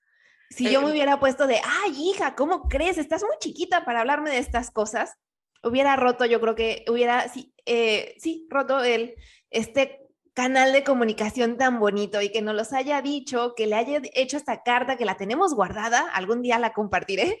Si 0.49 0.71
yo 0.71 0.81
me 0.81 0.89
eh, 0.89 0.91
hubiera 0.91 1.19
puesto 1.19 1.45
de, 1.45 1.59
ay, 1.63 2.09
hija, 2.09 2.35
¿cómo 2.35 2.67
crees? 2.69 2.97
Estás 2.97 3.23
muy 3.23 3.35
chiquita 3.39 3.85
para 3.85 3.99
hablarme 3.99 4.31
de 4.31 4.37
estas 4.39 4.71
cosas, 4.71 5.15
hubiera 5.63 5.95
roto, 5.95 6.25
yo 6.25 6.39
creo 6.39 6.55
que 6.55 6.85
hubiera, 6.87 7.27
sí, 7.29 7.53
eh, 7.65 8.15
sí, 8.19 8.47
roto 8.49 8.83
el, 8.83 9.15
este 9.51 9.99
canal 10.33 10.71
de 10.71 10.83
comunicación 10.83 11.57
tan 11.57 11.79
bonito 11.79 12.21
y 12.21 12.31
que 12.31 12.41
nos 12.41 12.55
los 12.55 12.73
haya 12.73 13.01
dicho, 13.01 13.53
que 13.55 13.67
le 13.67 13.75
haya 13.75 14.01
hecho 14.13 14.37
esta 14.37 14.63
carta, 14.63 14.95
que 14.95 15.05
la 15.05 15.17
tenemos 15.17 15.53
guardada, 15.53 16.09
algún 16.13 16.41
día 16.41 16.59
la 16.59 16.73
compartiré, 16.73 17.39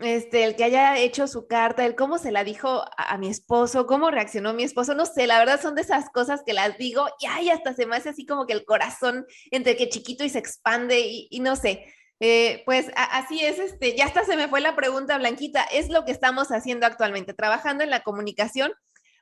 este, 0.00 0.44
el 0.44 0.56
que 0.56 0.64
haya 0.64 0.96
hecho 0.98 1.26
su 1.26 1.46
carta, 1.46 1.84
el 1.84 1.96
cómo 1.96 2.18
se 2.18 2.30
la 2.30 2.44
dijo 2.44 2.84
a, 2.96 3.18
mi 3.18 3.28
esposo, 3.28 3.86
cómo 3.86 4.10
reaccionó 4.10 4.54
mi 4.54 4.62
esposo, 4.62 4.94
no 4.94 5.06
sé, 5.06 5.26
la 5.26 5.38
verdad 5.38 5.60
son 5.60 5.74
de 5.74 5.82
esas 5.82 6.10
cosas 6.10 6.42
que 6.44 6.52
las 6.52 6.78
digo 6.78 7.08
y 7.20 7.26
ay, 7.26 7.50
hasta 7.50 7.74
se 7.74 7.86
me 7.86 7.96
hace 7.96 8.10
así 8.10 8.24
como 8.26 8.46
que 8.46 8.52
el 8.52 8.64
corazón 8.64 9.26
entre 9.50 9.76
que 9.76 9.88
chiquito 9.88 10.24
y 10.24 10.28
se 10.28 10.38
expande 10.38 11.26
y, 11.30 11.40
no 11.40 11.56
sé. 11.56 11.86
Eh, 12.20 12.62
pues 12.66 12.90
así 12.96 13.44
es, 13.44 13.60
este, 13.60 13.96
ya 13.96 14.06
hasta 14.06 14.24
se 14.24 14.36
me 14.36 14.48
fue 14.48 14.60
la 14.60 14.74
pregunta, 14.74 15.18
Blanquita, 15.18 15.62
es 15.62 15.88
lo 15.88 16.04
que 16.04 16.10
estamos 16.10 16.48
haciendo 16.48 16.84
actualmente, 16.86 17.32
trabajando 17.32 17.84
en 17.84 17.90
la 17.90 18.00
comunicación 18.00 18.72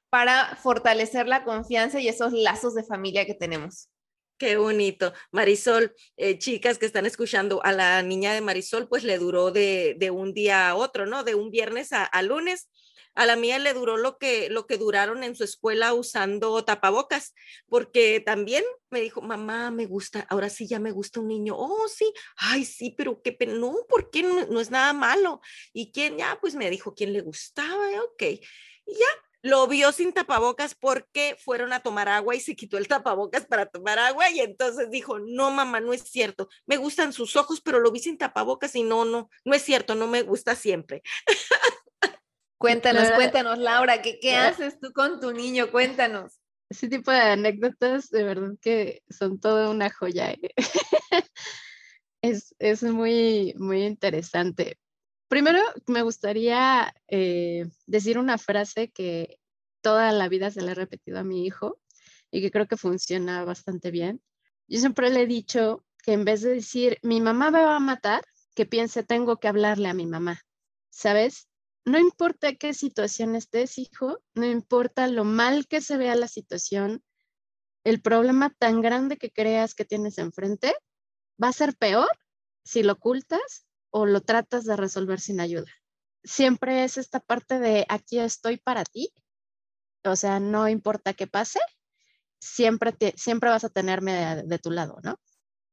para 0.08 0.56
fortalecer 0.56 1.26
la 1.28 1.44
confianza 1.44 2.00
y 2.00 2.08
esos 2.08 2.32
lazos 2.32 2.74
de 2.74 2.84
familia 2.84 3.26
que 3.26 3.34
tenemos. 3.34 3.90
Qué 4.38 4.58
bonito. 4.58 5.14
Marisol, 5.32 5.94
eh, 6.18 6.38
chicas 6.38 6.76
que 6.76 6.84
están 6.84 7.06
escuchando, 7.06 7.64
a 7.64 7.72
la 7.72 8.02
niña 8.02 8.34
de 8.34 8.42
Marisol, 8.42 8.86
pues 8.86 9.02
le 9.02 9.16
duró 9.16 9.50
de, 9.50 9.96
un 10.12 10.34
día 10.34 10.68
a 10.68 10.74
otro, 10.74 11.06
¿no? 11.06 11.24
De 11.24 11.34
un 11.34 11.50
viernes 11.50 11.90
a, 11.92 12.22
lunes. 12.22 12.68
A 13.14 13.24
la 13.24 13.36
mía 13.36 13.58
le 13.58 13.72
duró 13.72 13.96
lo 13.96 14.18
que, 14.18 14.50
lo 14.50 14.66
que 14.66 14.76
duraron 14.76 15.24
en 15.24 15.34
su 15.34 15.44
escuela 15.44 15.94
usando 15.94 16.62
tapabocas, 16.66 17.32
porque 17.66 18.20
también 18.20 18.62
me 18.90 19.00
dijo, 19.00 19.22
mamá, 19.22 19.70
me 19.70 19.86
gusta, 19.86 20.26
ahora 20.28 20.50
sí 20.50 20.68
ya 20.68 20.78
me 20.80 20.92
gusta 20.92 21.20
un 21.20 21.28
niño. 21.28 21.54
Oh, 21.56 21.88
sí, 21.88 22.12
ay, 22.36 22.66
sí, 22.66 22.94
pero 22.94 23.22
qué 23.22 23.32
pena, 23.32 23.54
no, 23.54 23.74
porque 23.88 24.22
no, 24.22 24.44
no 24.48 24.60
es 24.60 24.70
nada 24.70 24.92
malo. 24.92 25.40
¿Y 25.72 25.92
quién? 25.92 26.18
Ya, 26.18 26.36
pues 26.42 26.54
me 26.54 26.68
dijo 26.68 26.94
quién 26.94 27.14
le 27.14 27.22
gustaba, 27.22 27.88
ok. 28.02 28.22
Y 28.22 28.92
ya, 28.92 29.25
lo 29.46 29.66
vio 29.68 29.92
sin 29.92 30.12
tapabocas 30.12 30.74
porque 30.74 31.36
fueron 31.38 31.72
a 31.72 31.80
tomar 31.80 32.08
agua 32.08 32.34
y 32.34 32.40
se 32.40 32.56
quitó 32.56 32.78
el 32.78 32.88
tapabocas 32.88 33.46
para 33.46 33.66
tomar 33.66 33.98
agua 33.98 34.28
y 34.30 34.40
entonces 34.40 34.90
dijo, 34.90 35.20
no 35.20 35.50
mamá, 35.50 35.78
no 35.80 35.92
es 35.92 36.02
cierto, 36.02 36.48
me 36.66 36.76
gustan 36.76 37.12
sus 37.12 37.36
ojos, 37.36 37.60
pero 37.60 37.78
lo 37.78 37.92
vi 37.92 38.00
sin 38.00 38.18
tapabocas 38.18 38.74
y 38.74 38.82
no, 38.82 39.04
no, 39.04 39.30
no 39.44 39.54
es 39.54 39.62
cierto, 39.62 39.94
no 39.94 40.08
me 40.08 40.22
gusta 40.22 40.54
siempre. 40.56 41.02
Cuéntanos, 42.58 43.10
cuéntanos, 43.12 43.58
Laura, 43.58 44.02
¿qué, 44.02 44.18
qué 44.18 44.34
haces 44.34 44.80
tú 44.80 44.92
con 44.92 45.20
tu 45.20 45.32
niño? 45.32 45.70
Cuéntanos. 45.70 46.40
Ese 46.68 46.88
tipo 46.88 47.12
de 47.12 47.20
anécdotas, 47.20 48.08
de 48.10 48.24
verdad 48.24 48.52
que 48.60 49.02
son 49.08 49.38
toda 49.38 49.70
una 49.70 49.90
joya. 49.90 50.32
¿eh? 50.32 50.54
es, 52.22 52.54
es 52.58 52.82
muy, 52.82 53.54
muy 53.58 53.84
interesante. 53.84 54.78
Primero, 55.28 55.60
me 55.86 56.02
gustaría 56.02 56.94
eh, 57.08 57.68
decir 57.86 58.18
una 58.18 58.38
frase 58.38 58.90
que 58.90 59.38
toda 59.80 60.12
la 60.12 60.28
vida 60.28 60.50
se 60.50 60.62
le 60.62 60.72
he 60.72 60.74
repetido 60.74 61.18
a 61.18 61.24
mi 61.24 61.44
hijo 61.46 61.80
y 62.30 62.40
que 62.40 62.50
creo 62.50 62.66
que 62.66 62.76
funciona 62.76 63.44
bastante 63.44 63.90
bien. 63.90 64.22
Yo 64.68 64.78
siempre 64.78 65.10
le 65.10 65.22
he 65.22 65.26
dicho 65.26 65.84
que 66.04 66.12
en 66.12 66.24
vez 66.24 66.42
de 66.42 66.50
decir, 66.50 66.98
mi 67.02 67.20
mamá 67.20 67.50
me 67.50 67.60
va 67.60 67.76
a 67.76 67.80
matar, 67.80 68.24
que 68.54 68.66
piense, 68.66 69.02
tengo 69.02 69.38
que 69.38 69.48
hablarle 69.48 69.88
a 69.88 69.94
mi 69.94 70.06
mamá. 70.06 70.40
¿Sabes? 70.90 71.48
No 71.84 71.98
importa 71.98 72.54
qué 72.54 72.72
situación 72.72 73.34
estés, 73.34 73.78
hijo, 73.78 74.18
no 74.34 74.46
importa 74.46 75.08
lo 75.08 75.24
mal 75.24 75.66
que 75.66 75.80
se 75.80 75.96
vea 75.96 76.16
la 76.16 76.28
situación, 76.28 77.02
el 77.84 78.00
problema 78.00 78.50
tan 78.50 78.80
grande 78.80 79.16
que 79.16 79.30
creas 79.30 79.74
que 79.74 79.84
tienes 79.84 80.18
enfrente 80.18 80.74
va 81.42 81.48
a 81.48 81.52
ser 81.52 81.76
peor 81.76 82.10
si 82.64 82.82
lo 82.82 82.94
ocultas 82.94 83.65
o 83.90 84.06
lo 84.06 84.20
tratas 84.20 84.64
de 84.64 84.76
resolver 84.76 85.20
sin 85.20 85.40
ayuda. 85.40 85.70
Siempre 86.24 86.84
es 86.84 86.96
esta 86.96 87.20
parte 87.20 87.58
de 87.58 87.86
aquí 87.88 88.18
estoy 88.18 88.56
para 88.56 88.84
ti, 88.84 89.12
o 90.04 90.16
sea, 90.16 90.40
no 90.40 90.68
importa 90.68 91.14
qué 91.14 91.26
pase, 91.26 91.60
siempre, 92.38 92.94
siempre 93.16 93.50
vas 93.50 93.64
a 93.64 93.70
tenerme 93.70 94.42
de, 94.44 94.58
tu 94.58 94.70
lado, 94.70 94.98
¿no? 95.02 95.18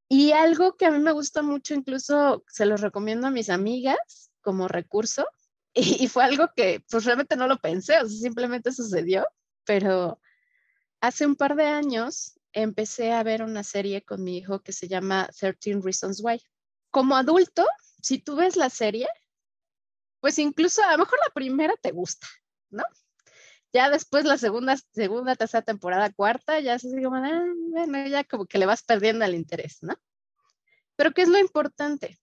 Y 0.09 0.31
algo 0.31 0.75
que 0.75 0.85
a 0.85 0.91
mí 0.91 0.99
me 0.99 1.11
gusta 1.11 1.41
mucho, 1.41 1.73
incluso 1.73 2.43
se 2.47 2.65
los 2.65 2.81
recomiendo 2.81 3.27
a 3.27 3.31
mis 3.31 3.49
amigas 3.49 4.31
como 4.41 4.67
recurso, 4.67 5.25
y, 5.73 6.07
fue 6.07 6.23
algo 6.23 6.49
que 6.55 6.83
pues 6.89 7.05
realmente 7.05 7.35
no 7.35 7.47
lo 7.47 7.57
pensé, 7.57 7.99
o 7.99 8.07
simplemente 8.07 8.71
sucedió, 8.71 9.25
pero 9.65 10.19
hace 11.01 11.25
un 11.25 11.35
par 11.35 11.55
de 11.55 11.65
años 11.65 12.39
empecé 12.53 13.11
a 13.11 13.23
ver 13.23 13.41
una 13.43 13.63
serie 13.63 14.03
con 14.03 14.23
mi 14.23 14.37
hijo 14.37 14.61
que 14.61 14.71
se 14.71 14.87
llama 14.87 15.29
13 15.39 15.81
Reasons 15.81 16.21
Why. 16.23 16.39
Como 16.93 17.15
adulto, 17.15 17.65
si 18.03 18.19
tú 18.19 18.35
ves 18.35 18.55
la 18.55 18.69
serie, 18.69 19.07
pues 20.19 20.37
incluso 20.37 20.83
a 20.83 20.91
lo 20.91 20.99
mejor 20.99 21.17
la 21.25 21.33
primera 21.33 21.73
te 21.81 21.89
gusta, 21.89 22.27
¿no? 22.69 22.83
Ya 23.73 23.89
después 23.89 24.25
la 24.25 24.37
segunda, 24.37 24.77
segunda, 24.93 25.35
tercera 25.35 25.63
temporada, 25.63 26.13
cuarta, 26.13 26.59
ya 26.59 26.77
se 26.77 26.89
como, 27.01 27.15
ah, 27.15 27.43
bueno, 27.71 28.07
ya 28.07 28.23
como 28.23 28.45
que 28.45 28.59
le 28.59 28.67
vas 28.67 28.83
perdiendo 28.83 29.25
el 29.25 29.33
interés, 29.33 29.79
¿no? 29.81 29.95
Pero 30.95 31.13
¿qué 31.15 31.23
es 31.23 31.29
lo 31.29 31.39
importante? 31.39 32.19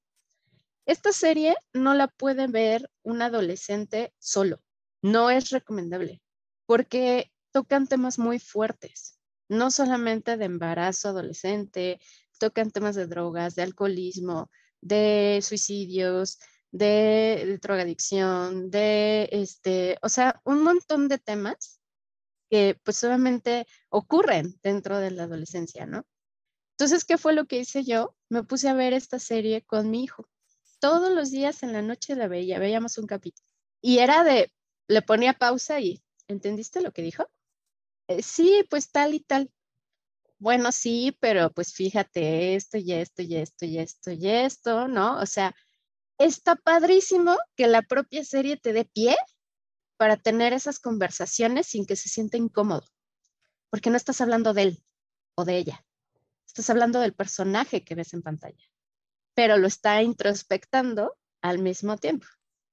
Esta 0.87 1.11
serie 1.11 1.57
no 1.73 1.95
la 1.95 2.07
puede 2.07 2.47
ver 2.47 2.89
un 3.03 3.23
adolescente 3.23 4.15
solo. 4.21 4.63
No 5.03 5.31
es 5.31 5.51
recomendable 5.51 6.23
porque 6.65 7.33
tocan 7.51 7.89
temas 7.89 8.21
muy 8.21 8.39
fuertes, 8.39 9.19
no 9.49 9.73
solamente 9.73 10.37
de 10.37 10.45
embarazo 10.45 11.09
adolescente, 11.09 11.99
tocan 12.41 12.73
temas 12.73 12.97
de 12.97 13.07
drogas, 13.07 13.55
de 13.55 13.63
alcoholismo, 13.63 14.51
de 14.81 15.41
suicidios, 15.43 16.39
de, 16.73 17.59
drogadicción, 17.63 18.71
de, 18.71 19.29
este, 19.31 19.99
o 20.03 20.09
sea, 20.09 20.41
un 20.45 20.63
montón 20.63 21.09
de 21.09 21.19
temas 21.19 21.81
que 22.51 22.81
pues 22.83 22.97
solamente 22.97 23.67
ocurren 23.91 24.59
dentro 24.63 24.99
de 24.99 25.13
la 25.13 25.25
adolescencia, 25.25 25.87
¿no? 25.87 26.05
Entonces, 26.77 27.05
¿qué 27.05 27.19
fue 27.19 27.35
lo 27.35 27.47
que 27.47 27.59
hice 27.59 27.85
yo? 27.85 28.17
Me 28.31 28.43
puse 28.43 28.69
a 28.69 28.75
ver 28.75 28.95
esta 28.95 29.19
serie 29.19 29.63
con 29.63 29.91
mi 29.91 30.03
hijo. 30.03 30.29
Todos 30.81 31.13
los 31.13 31.31
días 31.31 31.63
en 31.63 31.73
la 31.75 31.83
noche 31.83 32.17
la 32.17 32.27
veía, 32.27 32.59
veíamos 32.59 32.97
un 32.99 33.07
capítulo. 33.07 33.47
Y 33.83 33.99
era 33.99 34.25
de, 34.25 34.51
le 34.89 35.03
ponía 35.03 35.35
pausa 35.35 35.79
y, 35.81 36.03
¿entendiste 36.27 36.81
lo 36.81 36.93
que 36.93 37.03
dijo? 37.03 37.31
Eh, 38.09 38.23
sí, 38.23 38.65
pues 38.71 38.91
tal 38.91 39.15
y 39.15 39.21
tal 39.21 39.51
bueno, 40.41 40.73
sí, 40.73 41.17
pero 41.21 41.53
pues 41.53 41.75
fíjate 41.75 42.57
esto 42.57 42.79
y 42.79 42.93
esto 42.95 43.23
y 43.23 43.37
esto 43.37 43.67
y 43.67 43.79
esto 43.79 44.11
y 44.13 44.29
esto, 44.29 44.89
¿no? 44.89 45.21
O 45.21 45.27
sea, 45.27 45.55
está 46.19 46.57
padrísimo 46.57 47.37
que 47.57 47.69
la 47.69 47.83
propia 47.83 48.25
serie 48.25 48.57
te 48.57 48.73
dé 48.73 48.87
pie 48.87 49.17
para 49.99 50.17
tener 50.17 50.55
esas 50.55 50.81
conversaciones 50.81 51.67
sin 51.69 51.87
que 51.87 51.97
se 51.97 52.09
sienta 52.09 52.39
incómodo. 52.39 52.87
porque 53.71 53.91
no 53.91 53.97
estás 53.97 54.21
hablando 54.21 54.55
de 54.55 54.63
él 54.63 54.85
o 55.37 55.45
de 55.45 55.59
ella, 55.59 55.87
estás 56.47 56.71
hablando 56.71 57.01
del 57.01 57.15
personaje 57.15 57.85
que 57.85 57.95
ves 57.95 58.15
en 58.15 58.23
pantalla, 58.23 58.65
pero 59.35 59.59
lo 59.59 59.67
está 59.69 60.03
introspectando 60.03 61.17
al 61.43 61.59
mismo 61.61 61.97
tiempo. 61.99 62.27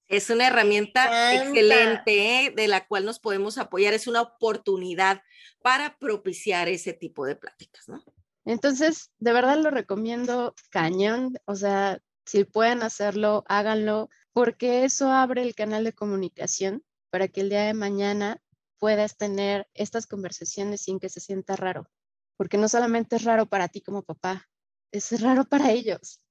Es 0.08 0.30
una 0.30 0.48
herramienta 0.48 1.36
excelente 1.36 2.46
¿eh? 2.46 2.54
de 2.56 2.68
la 2.68 2.88
cual 2.88 3.06
nos 3.06 3.20
podemos 3.20 3.58
apoyar, 3.58 3.94
es 3.94 4.08
una 4.08 4.22
oportunidad 4.22 5.22
para 5.62 5.98
propiciar 5.98 6.70
ese 6.70 6.94
tipo 6.94 7.26
de 7.26 7.36
pláticas, 7.36 7.90
¿no? 7.90 8.04
Entonces, 8.46 9.12
de 9.20 9.34
verdad 9.34 9.58
lo 9.58 9.70
recomiendo 9.72 10.56
cañón, 10.70 11.38
o 11.46 11.56
sea, 11.56 12.02
si 12.26 12.46
pueden 12.46 12.82
hacerlo, 12.82 13.44
háganlo, 13.48 14.10
porque 14.32 14.86
eso 14.86 15.12
abre 15.12 15.42
el 15.42 15.56
canal 15.56 15.84
de 15.84 15.94
comunicación 15.94 16.84
para 17.10 17.28
que 17.28 17.42
el 17.42 17.50
día 17.50 17.64
de 17.64 17.74
mañana 17.74 18.42
puedas 18.78 19.18
tener 19.18 19.68
estas 19.74 20.08
conversaciones 20.08 20.82
sin 20.82 21.00
que 21.00 21.10
se 21.10 21.20
sienta 21.20 21.58
raro, 21.58 21.90
porque 22.38 22.58
no 22.58 22.70
solamente 22.70 23.18
es 23.18 23.24
raro 23.24 23.48
para 23.48 23.68
ti 23.68 23.82
como 23.82 24.04
papá, 24.04 24.48
es 24.92 25.20
raro 25.22 25.44
para 25.46 25.72
ellos. 25.72 26.22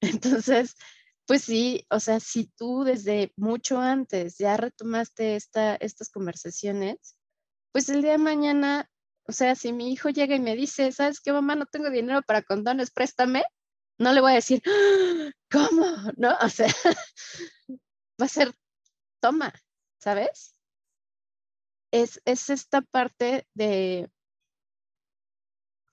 Entonces, 0.00 0.76
pues 1.28 1.44
sí, 1.44 1.86
o 1.90 2.00
sea, 2.00 2.18
si 2.18 2.46
tú 2.56 2.82
desde 2.82 3.32
mucho 3.36 3.80
antes 3.80 4.38
ya 4.38 4.56
retomaste 4.56 5.36
esta, 5.36 5.76
estas 5.76 6.10
conversaciones, 6.10 7.16
pues 7.72 7.88
el 7.88 8.02
día 8.02 8.12
de 8.12 8.18
mañana 8.18 8.90
o 9.28 9.32
sea, 9.32 9.54
si 9.54 9.74
mi 9.74 9.92
hijo 9.92 10.08
llega 10.08 10.34
y 10.34 10.40
me 10.40 10.56
dice, 10.56 10.90
¿sabes 10.90 11.20
qué, 11.20 11.32
mamá? 11.32 11.54
No 11.54 11.66
tengo 11.66 11.90
dinero 11.90 12.22
para 12.22 12.42
condones, 12.42 12.90
préstame. 12.90 13.44
No 13.98 14.12
le 14.14 14.22
voy 14.22 14.32
a 14.32 14.36
decir. 14.36 14.62
¿cómo? 15.50 15.84
No, 16.16 16.34
o 16.40 16.48
sea, 16.48 16.66
va 18.20 18.24
a 18.24 18.28
ser, 18.28 18.54
toma, 19.20 19.52
¿sabes? 20.00 20.54
Es, 21.92 22.22
es 22.24 22.48
esta 22.48 22.80
parte 22.80 23.46
de 23.52 24.10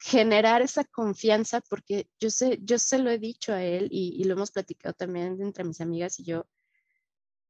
generar 0.07 0.61
esa 0.61 0.83
confianza, 0.83 1.61
porque 1.61 2.07
yo 2.19 2.29
sé, 2.29 2.59
yo 2.61 2.77
se 2.77 2.99
lo 2.99 3.09
he 3.09 3.17
dicho 3.17 3.53
a 3.53 3.63
él 3.63 3.87
y, 3.89 4.15
y 4.21 4.23
lo 4.25 4.33
hemos 4.33 4.51
platicado 4.51 4.93
también 4.93 5.41
entre 5.41 5.63
mis 5.63 5.81
amigas 5.81 6.19
y 6.19 6.25
yo. 6.25 6.45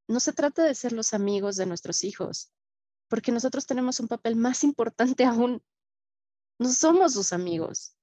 No 0.07 0.21
se 0.21 0.31
trata 0.31 0.63
de 0.63 0.73
ser 0.73 0.93
los 0.93 1.13
amigos 1.13 1.57
de 1.57 1.65
nuestros 1.65 2.05
hijos, 2.05 2.53
porque 3.09 3.33
nosotros 3.33 3.65
tenemos 3.65 3.99
un 3.99 4.07
papel 4.07 4.37
más 4.37 4.63
importante 4.63 5.25
aún 5.25 5.61
no 6.57 6.71
somos 6.71 7.11
sus 7.11 7.33
amigos, 7.33 7.97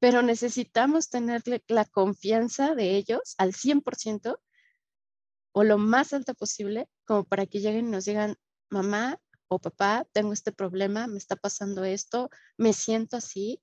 pero 0.00 0.22
necesitamos 0.22 1.10
tenerle 1.10 1.62
la 1.68 1.84
confianza 1.84 2.74
de 2.74 2.96
ellos 2.96 3.34
al 3.36 3.52
100% 3.52 4.38
o 5.52 5.64
lo 5.64 5.76
más 5.76 6.14
alta 6.14 6.32
posible, 6.32 6.88
como 7.04 7.24
para 7.24 7.44
que 7.44 7.60
lleguen 7.60 7.88
y 7.88 7.90
nos 7.90 8.06
digan, 8.06 8.36
mamá 8.70 9.20
o 9.48 9.58
papá, 9.58 10.06
tengo 10.12 10.32
este 10.32 10.50
problema, 10.50 11.06
me 11.08 11.18
está 11.18 11.36
pasando 11.36 11.84
esto, 11.84 12.30
me 12.56 12.72
siento 12.72 13.18
así, 13.18 13.60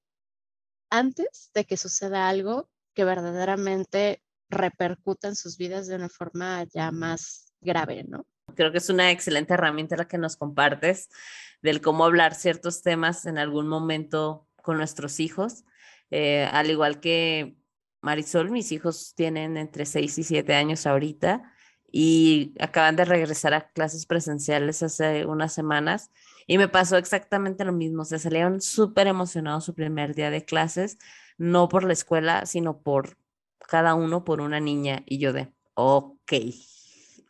antes 0.93 1.49
de 1.55 1.65
que 1.65 1.75
suceda 1.75 2.29
algo 2.29 2.69
que 2.93 3.03
verdaderamente 3.03 4.21
repercuta 4.47 5.27
en 5.27 5.35
sus 5.35 5.57
vidas 5.57 5.87
de 5.87 5.95
una 5.95 6.07
forma 6.07 6.63
ya 6.65 6.91
más 6.91 7.51
grave, 7.61 8.03
¿no? 8.07 8.27
Creo 8.55 8.71
que 8.71 8.77
es 8.77 8.89
una 8.91 9.09
excelente 9.09 9.55
herramienta 9.55 9.97
la 9.97 10.07
que 10.07 10.19
nos 10.19 10.37
compartes 10.37 11.09
del 11.63 11.81
cómo 11.81 12.05
hablar 12.05 12.35
ciertos 12.35 12.83
temas 12.83 13.25
en 13.25 13.39
algún 13.39 13.67
momento 13.67 14.47
con 14.61 14.77
nuestros 14.77 15.19
hijos. 15.19 15.63
Eh, 16.11 16.47
al 16.51 16.69
igual 16.69 16.99
que 16.99 17.57
Marisol, 18.01 18.51
mis 18.51 18.71
hijos 18.71 19.15
tienen 19.15 19.57
entre 19.57 19.87
6 19.87 20.15
y 20.19 20.23
7 20.23 20.53
años 20.53 20.85
ahorita 20.85 21.41
y 21.91 22.53
acaban 22.59 22.95
de 22.95 23.05
regresar 23.05 23.55
a 23.55 23.71
clases 23.71 24.05
presenciales 24.05 24.83
hace 24.83 25.25
unas 25.25 25.53
semanas 25.53 26.11
y 26.47 26.57
me 26.57 26.67
pasó 26.67 26.97
exactamente 26.97 27.65
lo 27.65 27.73
mismo. 27.73 28.05
Se 28.05 28.19
salieron 28.19 28.61
súper 28.61 29.07
emocionados 29.07 29.65
su 29.65 29.73
primer 29.73 30.15
día 30.15 30.29
de 30.29 30.45
clases, 30.45 30.97
no 31.37 31.69
por 31.69 31.83
la 31.83 31.93
escuela, 31.93 32.45
sino 32.45 32.81
por 32.81 33.17
cada 33.59 33.95
uno 33.95 34.23
por 34.23 34.41
una 34.41 34.59
niña 34.59 35.03
y 35.05 35.19
yo 35.19 35.33
de, 35.33 35.51
ok, 35.73 36.33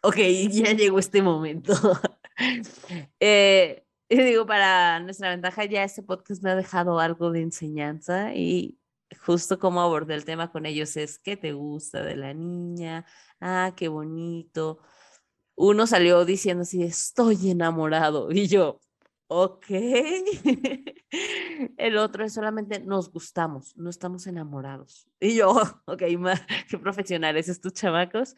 ok, 0.01 0.17
ya 0.51 0.73
llegó 0.73 0.99
este 0.99 1.21
momento. 1.21 1.73
eh, 3.19 3.85
y 4.09 4.17
digo, 4.17 4.45
para 4.45 4.99
nuestra 4.99 5.29
ventaja, 5.29 5.65
ya 5.65 5.83
este 5.83 6.03
podcast 6.03 6.43
me 6.43 6.51
ha 6.51 6.55
dejado 6.55 6.99
algo 6.99 7.31
de 7.31 7.41
enseñanza 7.41 8.33
y 8.35 8.77
justo 9.25 9.59
como 9.59 9.81
abordé 9.81 10.15
el 10.15 10.25
tema 10.25 10.51
con 10.51 10.65
ellos 10.65 10.97
es, 10.97 11.19
¿qué 11.19 11.37
te 11.37 11.53
gusta 11.53 12.03
de 12.03 12.15
la 12.15 12.33
niña? 12.33 13.05
Ah, 13.39 13.73
qué 13.75 13.87
bonito. 13.87 14.79
Uno 15.55 15.87
salió 15.87 16.25
diciendo 16.25 16.63
así, 16.63 16.83
estoy 16.83 17.51
enamorado. 17.51 18.31
Y 18.31 18.47
yo, 18.47 18.81
ok. 19.33 19.65
El 21.77 21.97
otro 21.97 22.23
es 22.23 22.33
solamente 22.33 22.79
nos 22.79 23.11
gustamos, 23.11 23.75
no 23.77 23.89
estamos 23.89 24.27
enamorados. 24.27 25.07
Y 25.19 25.35
yo, 25.35 25.51
ok, 25.85 26.03
qué 26.69 26.77
profesionales 26.77 27.49
estos 27.49 27.73
chamacos. 27.73 28.35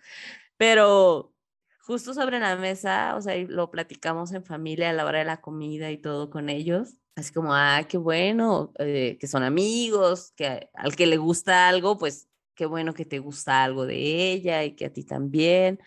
Pero 0.57 1.33
justo 1.81 2.13
sobre 2.13 2.39
la 2.39 2.55
mesa, 2.55 3.15
o 3.15 3.21
sea, 3.21 3.35
lo 3.47 3.71
platicamos 3.71 4.31
en 4.33 4.45
familia 4.45 4.89
a 4.89 4.93
la 4.93 5.05
hora 5.05 5.19
de 5.19 5.25
la 5.25 5.41
comida 5.41 5.91
y 5.91 5.97
todo 5.97 6.29
con 6.29 6.49
ellos. 6.49 6.95
Así 7.15 7.33
como, 7.33 7.53
ah, 7.53 7.85
qué 7.87 7.97
bueno, 7.97 8.73
eh, 8.79 9.17
que 9.19 9.27
son 9.27 9.43
amigos, 9.43 10.33
que 10.35 10.69
al 10.73 10.95
que 10.95 11.07
le 11.07 11.17
gusta 11.17 11.69
algo, 11.69 11.97
pues 11.97 12.27
qué 12.55 12.65
bueno 12.65 12.93
que 12.93 13.05
te 13.05 13.19
gusta 13.19 13.63
algo 13.63 13.85
de 13.85 14.31
ella 14.31 14.63
y 14.63 14.75
que 14.75 14.85
a 14.85 14.93
ti 14.93 15.03
también. 15.03 15.79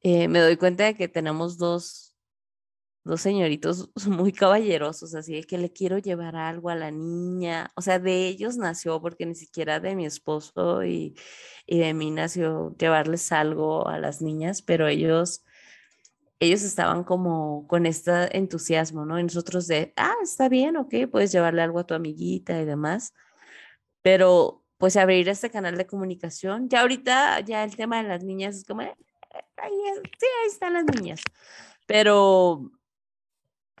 Eh, 0.00 0.28
me 0.28 0.40
doy 0.40 0.56
cuenta 0.56 0.84
de 0.84 0.94
que 0.94 1.08
tenemos 1.08 1.58
dos 1.58 2.07
dos 3.08 3.22
señoritos 3.22 3.90
muy 4.06 4.32
caballerosos, 4.32 5.14
así 5.14 5.34
de 5.34 5.44
que 5.44 5.58
le 5.58 5.72
quiero 5.72 5.98
llevar 5.98 6.36
algo 6.36 6.70
a 6.70 6.74
la 6.76 6.90
niña. 6.90 7.70
O 7.74 7.82
sea, 7.82 7.98
de 7.98 8.28
ellos 8.28 8.56
nació, 8.56 9.00
porque 9.00 9.26
ni 9.26 9.34
siquiera 9.34 9.80
de 9.80 9.96
mi 9.96 10.06
esposo 10.06 10.84
y, 10.84 11.16
y 11.66 11.78
de 11.78 11.94
mí 11.94 12.10
nació 12.10 12.76
llevarles 12.78 13.32
algo 13.32 13.88
a 13.88 13.98
las 13.98 14.22
niñas, 14.22 14.62
pero 14.62 14.86
ellos, 14.86 15.44
ellos 16.38 16.62
estaban 16.62 17.02
como 17.04 17.66
con 17.66 17.86
este 17.86 18.36
entusiasmo, 18.36 19.04
¿no? 19.06 19.18
Y 19.18 19.24
nosotros 19.24 19.66
de, 19.66 19.92
ah, 19.96 20.14
está 20.22 20.48
bien, 20.48 20.76
ok, 20.76 20.94
puedes 21.10 21.32
llevarle 21.32 21.62
algo 21.62 21.80
a 21.80 21.86
tu 21.86 21.94
amiguita 21.94 22.60
y 22.60 22.64
demás. 22.66 23.14
Pero 24.02 24.64
pues 24.78 24.96
abrir 24.96 25.28
este 25.28 25.50
canal 25.50 25.76
de 25.76 25.86
comunicación, 25.86 26.68
ya 26.68 26.82
ahorita 26.82 27.40
ya 27.40 27.64
el 27.64 27.74
tema 27.76 28.02
de 28.02 28.08
las 28.08 28.22
niñas 28.22 28.56
es 28.56 28.64
como, 28.64 28.82
eh, 28.82 28.94
ahí, 29.56 29.72
sí, 30.18 30.26
ahí 30.42 30.48
están 30.48 30.74
las 30.74 30.84
niñas. 30.84 31.20
Pero 31.86 32.70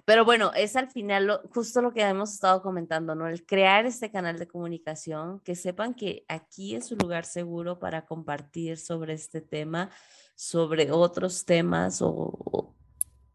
pero 0.08 0.24
bueno, 0.24 0.52
es 0.56 0.74
al 0.74 0.88
final 0.88 1.42
justo 1.52 1.82
lo 1.82 1.92
que 1.92 2.00
hemos 2.00 2.32
estado 2.32 2.62
comentando, 2.62 3.14
¿no? 3.14 3.28
El 3.28 3.44
crear 3.44 3.84
este 3.84 4.10
canal 4.10 4.38
de 4.38 4.48
comunicación, 4.48 5.40
que 5.40 5.54
sepan 5.54 5.92
que 5.92 6.24
aquí 6.28 6.74
es 6.74 6.90
un 6.90 6.96
lugar 6.96 7.26
seguro 7.26 7.78
para 7.78 8.06
compartir 8.06 8.78
sobre 8.78 9.12
este 9.12 9.42
tema, 9.42 9.90
sobre 10.34 10.90
otros 10.92 11.44
temas 11.44 12.00
o, 12.00 12.74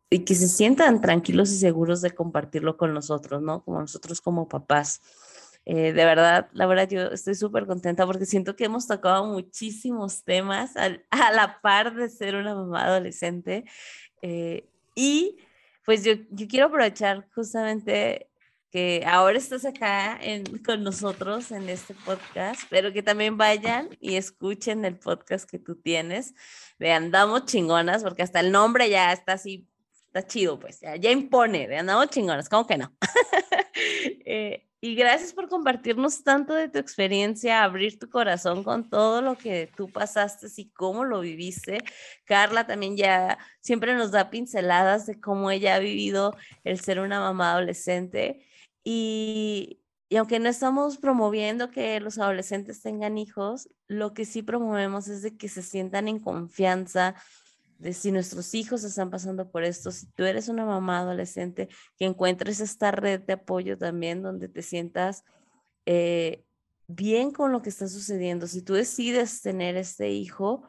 y 0.09 0.25
que 0.25 0.33
se 0.33 0.47
sientan 0.47 0.99
tranquilos 0.99 1.51
y 1.51 1.59
seguros 1.59 2.01
de 2.01 2.09
compartirlo 2.09 2.75
con 2.75 2.91
nosotros, 2.91 3.39
¿no? 3.39 3.63
Como 3.63 3.79
nosotros 3.79 4.19
como 4.19 4.49
papás. 4.49 4.99
Eh, 5.65 5.93
de 5.93 6.05
verdad, 6.05 6.49
la 6.53 6.65
verdad, 6.65 6.89
yo 6.89 7.01
estoy 7.09 7.35
súper 7.35 7.67
contenta 7.67 8.07
porque 8.07 8.25
siento 8.25 8.55
que 8.55 8.65
hemos 8.65 8.87
tocado 8.87 9.27
muchísimos 9.27 10.23
temas 10.23 10.71
a 10.75 11.31
la 11.33 11.61
par 11.61 11.93
de 11.93 12.09
ser 12.09 12.33
una 12.33 12.55
mamá 12.55 12.85
adolescente. 12.85 13.63
Eh, 14.23 14.67
y 14.95 15.37
pues 15.85 16.03
yo, 16.03 16.13
yo 16.31 16.47
quiero 16.47 16.67
aprovechar 16.67 17.27
justamente 17.33 18.29
que 18.73 19.03
ahora 19.05 19.37
estás 19.37 19.65
acá 19.65 20.19
con 20.65 20.83
nosotros 20.83 21.51
en 21.51 21.69
este 21.69 21.93
podcast, 21.93 22.61
pero 22.71 22.91
que 22.91 23.03
también 23.03 23.37
vayan 23.37 23.89
y 24.01 24.15
escuchen 24.15 24.83
el 24.83 24.97
podcast 24.97 25.47
que 25.47 25.59
tú 25.59 25.75
tienes 25.75 26.33
de 26.79 26.91
Andamos 26.91 27.45
Chingonas, 27.45 28.01
porque 28.01 28.23
hasta 28.23 28.39
el 28.39 28.51
nombre 28.51 28.89
ya 28.89 29.13
está 29.13 29.33
así, 29.33 29.67
está 30.07 30.25
chido, 30.25 30.59
pues 30.59 30.79
ya, 30.79 30.95
ya 30.95 31.11
impone, 31.11 31.67
de 31.67 31.77
Andamos 31.77 32.09
Chingonas, 32.09 32.49
¿cómo 32.49 32.65
que 32.65 32.79
no? 32.79 32.91
eh, 34.25 34.67
y 34.83 34.95
gracias 34.95 35.31
por 35.31 35.47
compartirnos 35.47 36.25
tanto 36.25 36.53
de 36.53 36.67
tu 36.67 36.77
experiencia, 36.77 37.63
abrir 37.63 37.97
tu 37.97 38.09
corazón 38.09 38.65
con 38.65 38.89
todo 38.89 39.21
lo 39.21 39.37
que 39.37 39.71
tú 39.77 39.87
pasaste 39.87 40.47
y 40.57 40.71
cómo 40.71 41.05
lo 41.05 41.21
viviste. 41.21 41.77
Carla 42.25 42.67
también 42.67 42.97
ya 42.97 43.37
siempre 43.61 43.93
nos 43.93 44.11
da 44.11 44.29
pinceladas 44.29 45.05
de 45.05 45.21
cómo 45.21 45.51
ella 45.51 45.75
ha 45.75 45.79
vivido 45.79 46.35
el 46.65 46.81
ser 46.81 46.99
una 46.99 47.21
mamá 47.21 47.53
adolescente. 47.53 48.45
Y, 48.83 49.79
aunque 50.17 50.39
no 50.39 50.49
estamos 50.49 50.97
promoviendo 50.97 51.71
que 51.71 52.01
los 52.01 52.19
adolescentes 52.19 52.81
tengan 52.81 53.17
hijos, 53.17 53.69
lo 53.87 54.13
que 54.13 54.25
sí 54.25 54.43
promovemos 54.43 55.07
es 55.07 55.21
de 55.21 55.37
que 55.37 55.47
se 55.47 55.61
sientan 55.61 56.09
en 56.09 56.19
confianza, 56.19 57.15
si 57.91 58.11
nuestros 58.11 58.53
hijos 58.53 58.85
están 58.85 59.09
pasando 59.09 59.51
por 59.51 59.63
esto, 59.63 59.91
si 59.91 60.05
tú 60.11 60.23
eres 60.23 60.47
una 60.47 60.65
mamá 60.65 60.99
adolescente, 60.99 61.67
que 61.97 62.05
encuentres 62.05 62.61
esta 62.61 62.91
red 62.91 63.19
de 63.21 63.33
apoyo 63.33 63.77
también 63.77 64.21
donde 64.21 64.47
te 64.47 64.61
sientas 64.61 65.25
eh, 65.85 66.45
bien 66.87 67.31
con 67.31 67.51
lo 67.51 67.61
que 67.61 67.69
está 67.69 67.89
sucediendo. 67.89 68.47
Si 68.47 68.61
tú 68.61 68.73
decides 68.73 69.41
tener 69.41 69.75
este 69.75 70.11
hijo, 70.11 70.63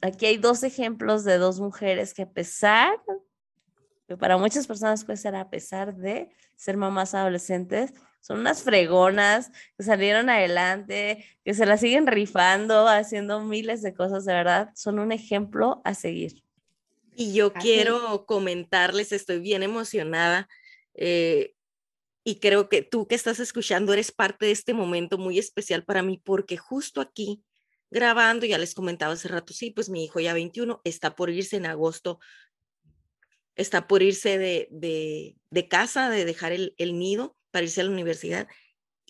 aquí 0.00 0.26
hay 0.26 0.38
dos 0.38 0.64
ejemplos 0.64 1.22
de 1.22 1.38
dos 1.38 1.60
mujeres 1.60 2.14
que 2.14 2.22
a 2.22 2.30
pesar 2.30 2.98
que 4.08 4.16
para 4.16 4.38
muchas 4.38 4.66
personas 4.66 5.04
puede 5.04 5.18
ser 5.18 5.36
a 5.36 5.50
pesar 5.50 5.94
de 5.94 6.30
ser 6.56 6.78
mamás 6.78 7.14
adolescentes, 7.14 7.92
son 8.20 8.40
unas 8.40 8.62
fregonas 8.62 9.50
que 9.76 9.84
salieron 9.84 10.28
adelante, 10.28 11.24
que 11.44 11.54
se 11.54 11.66
la 11.66 11.78
siguen 11.78 12.06
rifando, 12.06 12.88
haciendo 12.88 13.40
miles 13.40 13.82
de 13.82 13.94
cosas, 13.94 14.24
de 14.24 14.34
verdad, 14.34 14.70
son 14.74 14.98
un 14.98 15.12
ejemplo 15.12 15.80
a 15.84 15.94
seguir. 15.94 16.42
Y 17.16 17.32
yo 17.32 17.52
quiero 17.52 18.26
comentarles, 18.26 19.12
estoy 19.12 19.40
bien 19.40 19.62
emocionada 19.62 20.48
eh, 20.94 21.54
y 22.22 22.40
creo 22.40 22.68
que 22.68 22.82
tú 22.82 23.08
que 23.08 23.14
estás 23.14 23.40
escuchando 23.40 23.92
eres 23.92 24.12
parte 24.12 24.46
de 24.46 24.52
este 24.52 24.74
momento 24.74 25.16
muy 25.18 25.38
especial 25.38 25.84
para 25.84 26.02
mí 26.02 26.20
porque 26.22 26.56
justo 26.56 27.00
aquí 27.00 27.42
grabando, 27.90 28.44
ya 28.46 28.58
les 28.58 28.74
comentaba 28.74 29.14
hace 29.14 29.28
rato, 29.28 29.54
sí, 29.54 29.70
pues 29.70 29.88
mi 29.88 30.04
hijo 30.04 30.20
ya 30.20 30.34
21 30.34 30.80
está 30.84 31.16
por 31.16 31.30
irse 31.30 31.56
en 31.56 31.66
agosto, 31.66 32.20
está 33.56 33.86
por 33.86 34.02
irse 34.02 34.36
de, 34.38 34.68
de, 34.70 35.68
casa, 35.68 36.10
de 36.10 36.24
dejar 36.24 36.52
el, 36.52 36.74
el 36.76 36.98
nido 36.98 37.37
para 37.50 37.64
irse 37.64 37.80
a 37.80 37.84
la 37.84 37.90
universidad. 37.90 38.48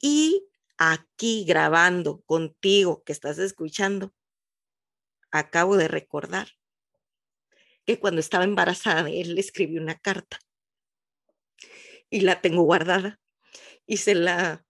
Y 0.01 0.49
aquí 0.77 1.45
grabando 1.47 2.23
contigo 2.23 3.03
que 3.05 3.13
estás 3.13 3.39
escuchando, 3.39 4.15
acabo 5.31 5.77
de 5.77 5.89
recordar 5.89 6.49
que 7.85 7.99
cuando 7.99 8.21
estaba 8.21 8.45
embarazada 8.45 9.03
de 9.03 9.21
él 9.21 9.35
le 9.35 9.41
escribí 9.41 9.79
una 9.79 9.99
carta 9.99 10.39
y 12.11 12.21
la 12.21 12.41
tengo 12.41 12.63
guardada 12.63 13.21
y 13.87 13.99
se 13.99 14.15
la 14.15 14.65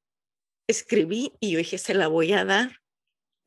escribí 0.68 1.32
y 1.40 1.52
yo 1.52 1.58
dije, 1.58 1.78
se 1.78 1.94
la 1.94 2.08
voy 2.08 2.32
a 2.32 2.44
dar 2.44 2.76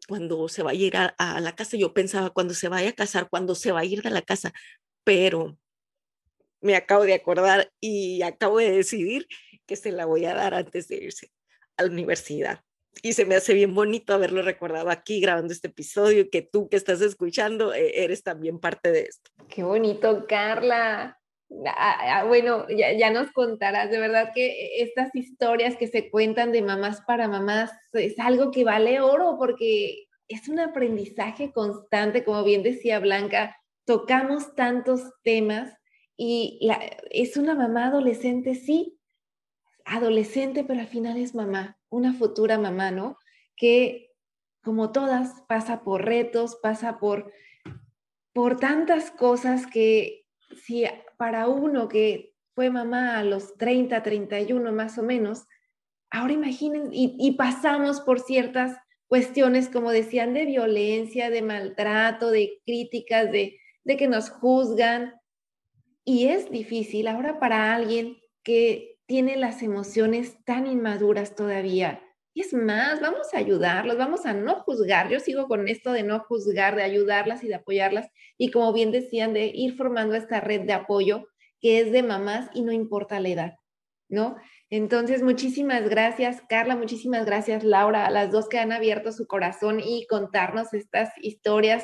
cuando 0.08 0.50
se 0.50 0.64
vaya 0.64 0.80
a 0.80 0.88
ir 0.88 0.98
a, 0.98 1.40
la 1.40 1.56
casa. 1.56 1.78
Yo 1.78 1.94
pensaba, 1.94 2.32
cuando 2.32 2.54
se 2.54 2.68
vaya 2.68 2.90
a 2.90 2.94
casar, 2.94 3.30
cuando 3.30 3.56
se 3.56 3.72
va 3.72 3.82
a 3.82 3.86
ir 3.86 4.02
de 4.02 4.10
la 4.10 4.22
casa, 4.22 4.52
pero 5.04 5.58
me 6.60 6.76
acabo 6.76 7.06
de 7.06 7.14
acordar 7.14 7.72
y 7.80 8.22
acabo 8.24 8.58
de 8.58 8.72
decidir 8.72 9.28
que 9.72 9.78
se 9.78 9.94
la 9.94 10.06
voy 10.06 10.26
a 10.26 10.34
dar 10.34 10.54
antes 10.54 10.90
de 10.90 10.98
irse 10.98 11.32
a 11.78 11.84
la 11.84 11.92
universidad 11.92 12.60
y 13.02 13.14
se 13.14 13.24
me 13.24 13.36
hace 13.36 13.54
bien 13.54 13.74
bonito 13.74 14.14
haberlo 14.14 14.42
recordado 14.42 14.90
aquí 14.90 15.22
grabando 15.22 15.54
este 15.54 15.70
episodio, 15.70 16.30
que 16.30 16.42
tú 16.42 16.68
que 16.68 16.76
estás 16.76 17.00
escuchando 17.00 17.74
eh, 17.74 18.04
eres 18.04 18.22
también 18.22 18.60
parte 18.60 18.92
de 18.92 19.04
esto. 19.04 19.32
Qué 19.48 19.64
bonito, 19.64 20.26
Carla. 20.28 21.18
Ah, 21.66 22.20
ah, 22.20 22.26
bueno, 22.26 22.68
ya, 22.68 22.92
ya, 22.92 23.10
nos 23.12 23.32
contarás, 23.32 23.90
de 23.92 24.00
verdad 24.00 24.34
que 24.36 24.82
estas 24.82 25.16
historias 25.16 25.78
que 25.78 25.88
se 25.88 26.10
cuentan 26.10 26.52
de 26.52 26.62
mamás 26.62 27.00
para 27.08 27.30
mamás 27.30 27.72
es 27.94 28.20
algo 28.20 28.52
que 28.52 28.66
vale 28.66 29.00
oro 29.00 29.38
porque 29.40 30.08
es 30.28 30.50
un 30.50 30.60
aprendizaje 30.60 31.54
constante, 31.54 32.26
como 32.26 32.44
bien 32.44 32.62
decía 32.62 33.00
Blanca, 33.00 33.56
tocamos 33.86 34.54
tantos 34.54 35.02
temas 35.24 35.74
y 36.18 36.60
es 37.10 37.38
una 37.38 37.56
mamá 37.56 37.88
adolescente, 37.88 38.56
sí, 38.56 39.00
adolescente, 39.86 40.64
pero 40.64 40.80
al 40.80 40.88
final 40.88 41.18
es 41.18 41.36
mamá 41.36 41.78
una 41.92 42.14
futura 42.14 42.58
mamá, 42.58 42.90
¿no? 42.90 43.18
Que 43.56 44.12
como 44.64 44.92
todas 44.92 45.44
pasa 45.48 45.84
por 45.84 46.06
retos, 46.06 46.56
pasa 46.56 46.98
por, 46.98 47.32
por 48.34 48.58
tantas 48.58 49.12
cosas 49.12 49.68
que 49.68 50.26
si 50.66 50.86
para 51.18 51.48
uno 51.48 51.88
que 51.88 52.34
fue 52.56 52.70
mamá 52.70 53.20
a 53.20 53.24
los 53.24 53.58
30, 53.58 54.02
31 54.02 54.72
más 54.72 54.98
o 54.98 55.04
menos, 55.04 55.46
ahora 56.10 56.34
imaginen, 56.34 56.90
y, 56.92 57.32
pasamos 57.34 58.02
por 58.02 58.20
ciertas 58.20 58.78
cuestiones, 59.08 59.70
como 59.70 59.92
decían, 59.92 60.34
de 60.34 60.46
violencia, 60.46 61.30
de 61.30 61.42
maltrato, 61.42 62.32
de 62.32 62.62
críticas, 62.66 63.32
de, 63.32 63.60
de 63.84 63.98
que 63.98 64.08
nos 64.08 64.30
juzgan. 64.30 65.14
Y 66.06 66.28
es 66.28 66.50
difícil 66.50 67.08
ahora 67.08 67.40
para 67.40 67.74
alguien 67.74 68.18
que 68.44 68.91
tiene 69.12 69.36
las 69.36 69.62
emociones 69.62 70.38
tan 70.46 70.68
inmaduras 70.68 71.36
todavía. 71.36 72.02
Y 72.34 72.44
es 72.44 72.54
más, 72.54 73.02
vamos 73.02 73.34
a 73.34 73.40
ayudarlos, 73.40 73.98
vamos 73.98 74.26
a 74.26 74.34
no 74.34 74.62
juzgar. 74.62 75.10
Yo 75.10 75.20
sigo 75.20 75.50
con 75.50 75.68
esto 75.68 75.92
de 75.92 76.04
no 76.04 76.22
juzgar, 76.22 76.78
de 76.78 76.84
ayudarlas 76.84 77.44
y 77.44 77.50
de 77.50 77.56
apoyarlas. 77.56 78.08
Y 78.38 78.52
como 78.52 78.72
bien 78.72 78.94
decían, 78.94 79.34
de 79.34 79.52
ir 79.54 79.76
formando 79.76 80.16
esta 80.16 80.40
red 80.40 80.62
de 80.62 80.72
apoyo 80.72 81.28
que 81.60 81.82
es 81.82 81.92
de 81.92 82.04
mamás 82.04 82.50
y 82.54 82.62
no 82.62 82.72
importa 82.72 83.20
la 83.20 83.28
edad, 83.28 83.56
¿no? 84.08 84.38
Entonces, 84.70 85.22
muchísimas 85.24 85.90
gracias, 85.90 86.42
Carla, 86.48 86.78
muchísimas 86.78 87.26
gracias, 87.26 87.66
Laura, 87.66 88.06
a 88.06 88.12
las 88.12 88.32
dos 88.32 88.48
que 88.48 88.60
han 88.60 88.72
abierto 88.72 89.12
su 89.12 89.28
corazón 89.28 89.82
y 89.84 90.08
contarnos 90.08 90.74
estas 90.74 91.10
historias 91.22 91.84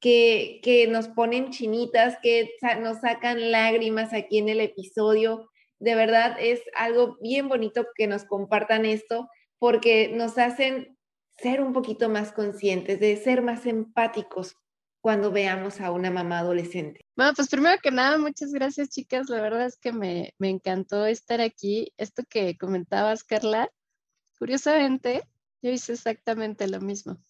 que, 0.00 0.60
que 0.64 0.86
nos 0.86 1.08
ponen 1.08 1.50
chinitas, 1.50 2.16
que 2.22 2.48
nos 2.80 3.00
sacan 3.00 3.50
lágrimas 3.52 4.14
aquí 4.14 4.38
en 4.38 4.48
el 4.48 4.60
episodio 4.60 5.50
de 5.82 5.96
verdad 5.96 6.36
es 6.38 6.60
algo 6.76 7.16
bien 7.20 7.48
bonito 7.48 7.86
que 7.96 8.06
nos 8.06 8.24
compartan 8.24 8.84
esto 8.84 9.28
porque 9.58 10.12
nos 10.14 10.38
hacen 10.38 10.96
ser 11.38 11.60
un 11.60 11.72
poquito 11.72 12.08
más 12.08 12.30
conscientes, 12.30 13.00
de 13.00 13.16
ser 13.16 13.42
más 13.42 13.66
empáticos 13.66 14.54
cuando 15.00 15.32
veamos 15.32 15.80
a 15.80 15.90
una 15.90 16.12
mamá 16.12 16.38
adolescente. 16.38 17.00
Bueno, 17.16 17.32
pues 17.34 17.48
primero 17.48 17.76
que 17.82 17.90
nada, 17.90 18.16
muchas 18.16 18.52
gracias 18.52 18.90
chicas. 18.90 19.28
La 19.28 19.40
verdad 19.40 19.66
es 19.66 19.76
que 19.76 19.92
me, 19.92 20.32
encantó 20.38 21.04
estar 21.04 21.40
aquí. 21.40 21.92
Esto 21.96 22.22
que 22.28 22.56
comentabas, 22.56 23.24
Carla, 23.24 23.68
curiosamente, 24.38 25.22
yo 25.62 25.70
hice 25.72 25.94
exactamente 25.94 26.68
lo 26.68 26.80
mismo. 26.80 27.20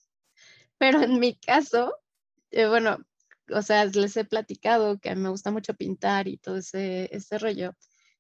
Pero 0.77 1.01
en 1.01 1.19
mi 1.19 1.39
caso, 1.39 1.97
eh, 2.51 2.67
bueno, 2.69 2.99
o 3.49 3.63
sea, 3.63 3.87
les 3.87 4.15
he 4.19 4.27
platicado 4.27 4.99
que 4.99 5.15
me 5.17 5.31
gusta 5.31 5.51
mucho 5.51 5.73
pintar 5.73 6.29
y 6.29 6.37
todo 6.37 6.59
ese, 6.59 7.09
ese 7.17 7.39
rollo. 7.39 7.75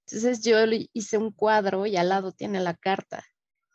Entonces 0.06 0.42
yo 0.42 0.56
hice 0.92 1.18
un 1.18 1.32
cuadro 1.32 1.86
y 1.86 1.96
al 1.96 2.08
lado 2.08 2.32
tiene 2.32 2.60
la 2.60 2.74
carta. 2.74 3.24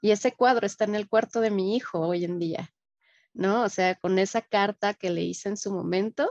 Y 0.01 0.11
ese 0.11 0.33
cuadro 0.33 0.65
está 0.65 0.85
en 0.85 0.95
el 0.95 1.07
cuarto 1.07 1.41
de 1.41 1.51
mi 1.51 1.75
hijo 1.75 1.99
hoy 1.99 2.25
en 2.25 2.39
día, 2.39 2.73
¿no? 3.33 3.63
O 3.63 3.69
sea, 3.69 3.95
con 3.95 4.19
esa 4.19 4.41
carta 4.41 4.93
que 4.93 5.09
le 5.09 5.23
hice 5.23 5.49
en 5.49 5.57
su 5.57 5.71
momento. 5.71 6.29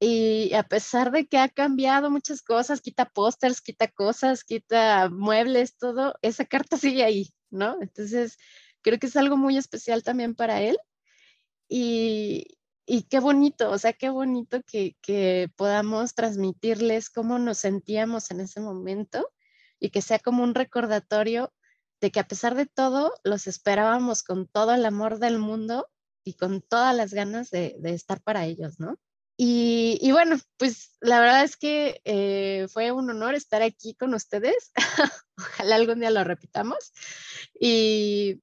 Y 0.00 0.54
a 0.54 0.62
pesar 0.64 1.10
de 1.10 1.26
que 1.26 1.38
ha 1.38 1.48
cambiado 1.48 2.10
muchas 2.10 2.42
cosas, 2.42 2.80
quita 2.80 3.06
pósters, 3.10 3.60
quita 3.60 3.88
cosas, 3.88 4.44
quita 4.44 5.08
muebles, 5.10 5.76
todo, 5.76 6.14
esa 6.22 6.44
carta 6.44 6.76
sigue 6.78 7.04
ahí, 7.04 7.30
¿no? 7.50 7.78
Entonces, 7.80 8.38
creo 8.82 8.98
que 8.98 9.06
es 9.06 9.16
algo 9.16 9.36
muy 9.36 9.56
especial 9.56 10.02
también 10.02 10.34
para 10.34 10.60
él. 10.62 10.78
Y, 11.68 12.57
y 12.88 13.02
qué 13.02 13.20
bonito, 13.20 13.70
o 13.70 13.76
sea, 13.76 13.92
qué 13.92 14.08
bonito 14.08 14.62
que, 14.62 15.50
podamos 15.56 16.14
transmitirles 16.14 17.10
cómo 17.10 17.38
nos 17.38 17.58
sentíamos 17.58 18.30
en 18.30 18.40
ese 18.40 18.60
momento 18.60 19.28
y 19.78 19.90
que 19.90 20.00
sea 20.00 20.18
como 20.18 20.42
un 20.42 20.54
recordatorio 20.54 21.52
de 22.00 22.10
que 22.10 22.20
a 22.20 22.26
pesar 22.26 22.54
de 22.54 22.64
todo, 22.64 23.12
los 23.24 23.46
esperábamos 23.46 24.22
con 24.22 24.46
todo 24.46 24.72
el 24.72 24.86
amor 24.86 25.18
del 25.18 25.38
mundo 25.38 25.90
y 26.24 26.34
con 26.34 26.62
todas 26.62 26.96
las 26.96 27.12
ganas 27.12 27.50
de, 27.50 27.78
estar 27.84 28.22
para 28.22 28.46
ellos, 28.46 28.80
¿no? 28.80 28.98
Y, 29.36 30.10
bueno, 30.10 30.36
pues 30.56 30.96
la 31.00 31.20
verdad 31.20 31.44
es 31.44 31.56
que 31.56 32.00
eh, 32.04 32.66
fue 32.72 32.90
un 32.90 33.10
honor 33.10 33.34
estar 33.34 33.62
aquí 33.62 33.94
con 33.94 34.14
ustedes. 34.14 34.72
Ojalá 35.36 35.76
algún 35.76 36.00
día 36.00 36.10
lo 36.10 36.24
repitamos. 36.24 36.92
Y 37.60 38.42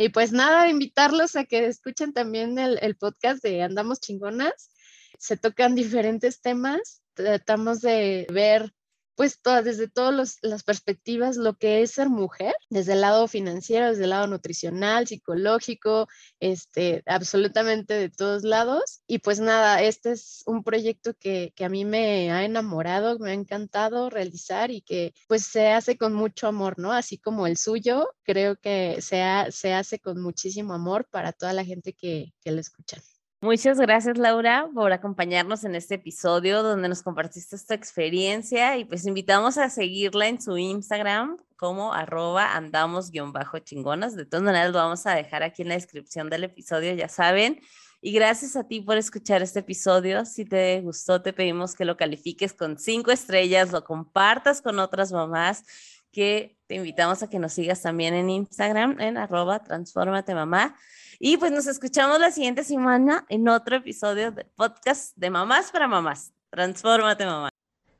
y 0.00 0.10
pues 0.10 0.30
nada, 0.30 0.68
invitarlos 0.68 1.34
a 1.34 1.44
que 1.44 1.66
escuchen 1.66 2.12
también 2.12 2.56
el, 2.56 2.96
podcast 2.96 3.42
de 3.42 3.62
Andamos 3.62 3.98
Chingonas. 3.98 4.70
Se 5.18 5.36
tocan 5.36 5.74
diferentes 5.74 6.40
temas, 6.40 7.02
tratamos 7.14 7.80
de 7.80 8.28
ver 8.32 8.72
pues 9.18 9.40
todas, 9.42 9.64
desde 9.64 9.88
todas 9.88 10.38
las 10.42 10.62
perspectivas, 10.62 11.36
lo 11.36 11.54
que 11.58 11.82
es 11.82 11.90
ser 11.90 12.08
mujer, 12.08 12.54
desde 12.70 12.92
el 12.92 13.00
lado 13.00 13.26
financiero, 13.26 13.88
desde 13.88 14.04
el 14.04 14.10
lado 14.10 14.28
nutricional, 14.28 15.08
psicológico, 15.08 16.06
este, 16.38 17.02
absolutamente 17.04 17.94
de 17.94 18.10
todos 18.10 18.44
lados. 18.44 19.02
Y 19.08 19.18
pues 19.18 19.40
nada, 19.40 19.82
este 19.82 20.12
es 20.12 20.44
un 20.46 20.62
proyecto 20.62 21.14
que, 21.18 21.52
que 21.56 21.64
a 21.64 21.68
mí 21.68 21.84
me 21.84 22.30
ha 22.30 22.44
enamorado, 22.44 23.18
me 23.18 23.32
ha 23.32 23.34
encantado 23.34 24.08
realizar 24.08 24.70
y 24.70 24.82
que 24.82 25.12
pues 25.26 25.44
se 25.44 25.72
hace 25.72 25.98
con 25.98 26.14
mucho 26.14 26.46
amor, 26.46 26.78
¿no? 26.78 26.92
Así 26.92 27.18
como 27.18 27.48
el 27.48 27.56
suyo, 27.56 28.08
creo 28.22 28.54
que 28.54 28.98
se, 29.00 29.20
se 29.50 29.74
hace 29.74 29.98
con 29.98 30.22
muchísimo 30.22 30.74
amor 30.74 31.08
para 31.10 31.32
toda 31.32 31.52
la 31.52 31.64
gente 31.64 31.92
que, 31.92 32.34
que 32.40 32.52
lo 32.52 32.60
escucha. 32.60 33.02
Muchas 33.40 33.78
gracias, 33.78 34.18
Laura, 34.18 34.68
por 34.74 34.92
acompañarnos 34.92 35.62
en 35.62 35.76
este 35.76 35.94
episodio 35.94 36.64
donde 36.64 36.88
nos 36.88 37.04
compartiste 37.04 37.54
esta 37.54 37.72
experiencia 37.74 38.76
y 38.76 38.84
pues 38.84 39.06
invitamos 39.06 39.58
a 39.58 39.70
seguirla 39.70 40.26
en 40.26 40.42
su 40.42 40.58
Instagram 40.58 41.36
como 41.54 41.94
arroba 41.94 42.56
andamos-chingonas. 42.56 44.16
De 44.16 44.26
todas 44.26 44.42
maneras, 44.42 44.72
lo 44.72 44.78
vamos 44.78 45.06
a 45.06 45.14
dejar 45.14 45.44
aquí 45.44 45.62
en 45.62 45.68
la 45.68 45.74
descripción 45.74 46.28
del 46.28 46.42
episodio, 46.42 46.92
ya 46.94 47.08
saben. 47.08 47.60
Y 48.00 48.10
gracias 48.10 48.56
a 48.56 48.66
ti 48.66 48.80
por 48.80 48.96
escuchar 48.96 49.40
este 49.40 49.60
episodio. 49.60 50.24
Si 50.24 50.44
te 50.44 50.80
gustó, 50.80 51.22
te 51.22 51.32
pedimos 51.32 51.76
que 51.76 51.84
lo 51.84 51.96
califiques 51.96 52.52
con 52.52 52.76
cinco 52.76 53.12
estrellas, 53.12 53.70
lo 53.70 53.84
compartas 53.84 54.60
con 54.60 54.80
otras 54.80 55.12
mamás, 55.12 55.62
que 56.10 56.57
te 56.68 56.74
invitamos 56.74 57.22
a 57.22 57.30
que 57.30 57.38
nos 57.38 57.54
sigas 57.54 57.80
también 57.80 58.12
en 58.12 58.28
Instagram 58.28 59.00
en 59.00 59.16
arroba 59.16 59.64
transformate 59.64 60.34
mamá. 60.34 60.76
Y 61.18 61.38
pues 61.38 61.50
nos 61.50 61.66
escuchamos 61.66 62.20
la 62.20 62.30
siguiente 62.30 62.62
semana 62.62 63.24
en 63.30 63.48
otro 63.48 63.76
episodio 63.76 64.30
del 64.30 64.46
podcast 64.54 65.16
de 65.16 65.30
Mamás 65.30 65.72
para 65.72 65.88
Mamás. 65.88 66.32
Transfórmate, 66.50 67.24
mamá. 67.24 67.48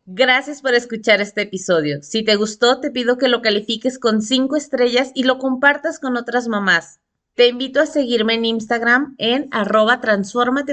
Gracias 0.05 0.61
por 0.61 0.75
escuchar 0.75 1.23
este 1.23 1.43
episodio. 1.43 2.03
Si 2.03 2.23
te 2.23 2.37
gustó, 2.37 2.79
te 2.79 2.91
pido 2.91 3.17
que 3.17 3.29
lo 3.29 3.41
califiques 3.41 3.99
con 3.99 4.21
cinco 4.21 4.57
estrellas 4.57 5.13
y 5.15 5.25
lo 5.25 5.39
compartas 5.39 5.99
con 5.99 6.19
otras 6.19 6.47
mamás. 6.47 7.01
Te 7.35 7.49
invito 7.49 7.81
a 7.81 7.87
seguirme 7.87 8.35
en 8.35 8.45
Instagram 8.45 9.15
en 9.17 9.49
arroba 9.51 10.01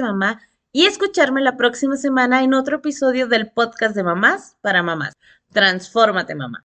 mamá 0.02 0.42
y 0.70 0.84
escucharme 0.84 1.40
la 1.40 1.56
próxima 1.56 1.96
semana 1.96 2.42
en 2.42 2.52
otro 2.52 2.76
episodio 2.76 3.26
del 3.26 3.50
podcast 3.50 3.96
de 3.96 4.02
mamás 4.02 4.58
para 4.60 4.82
mamás. 4.82 5.14
Transfórmate 5.50 6.34
mamá. 6.34 6.65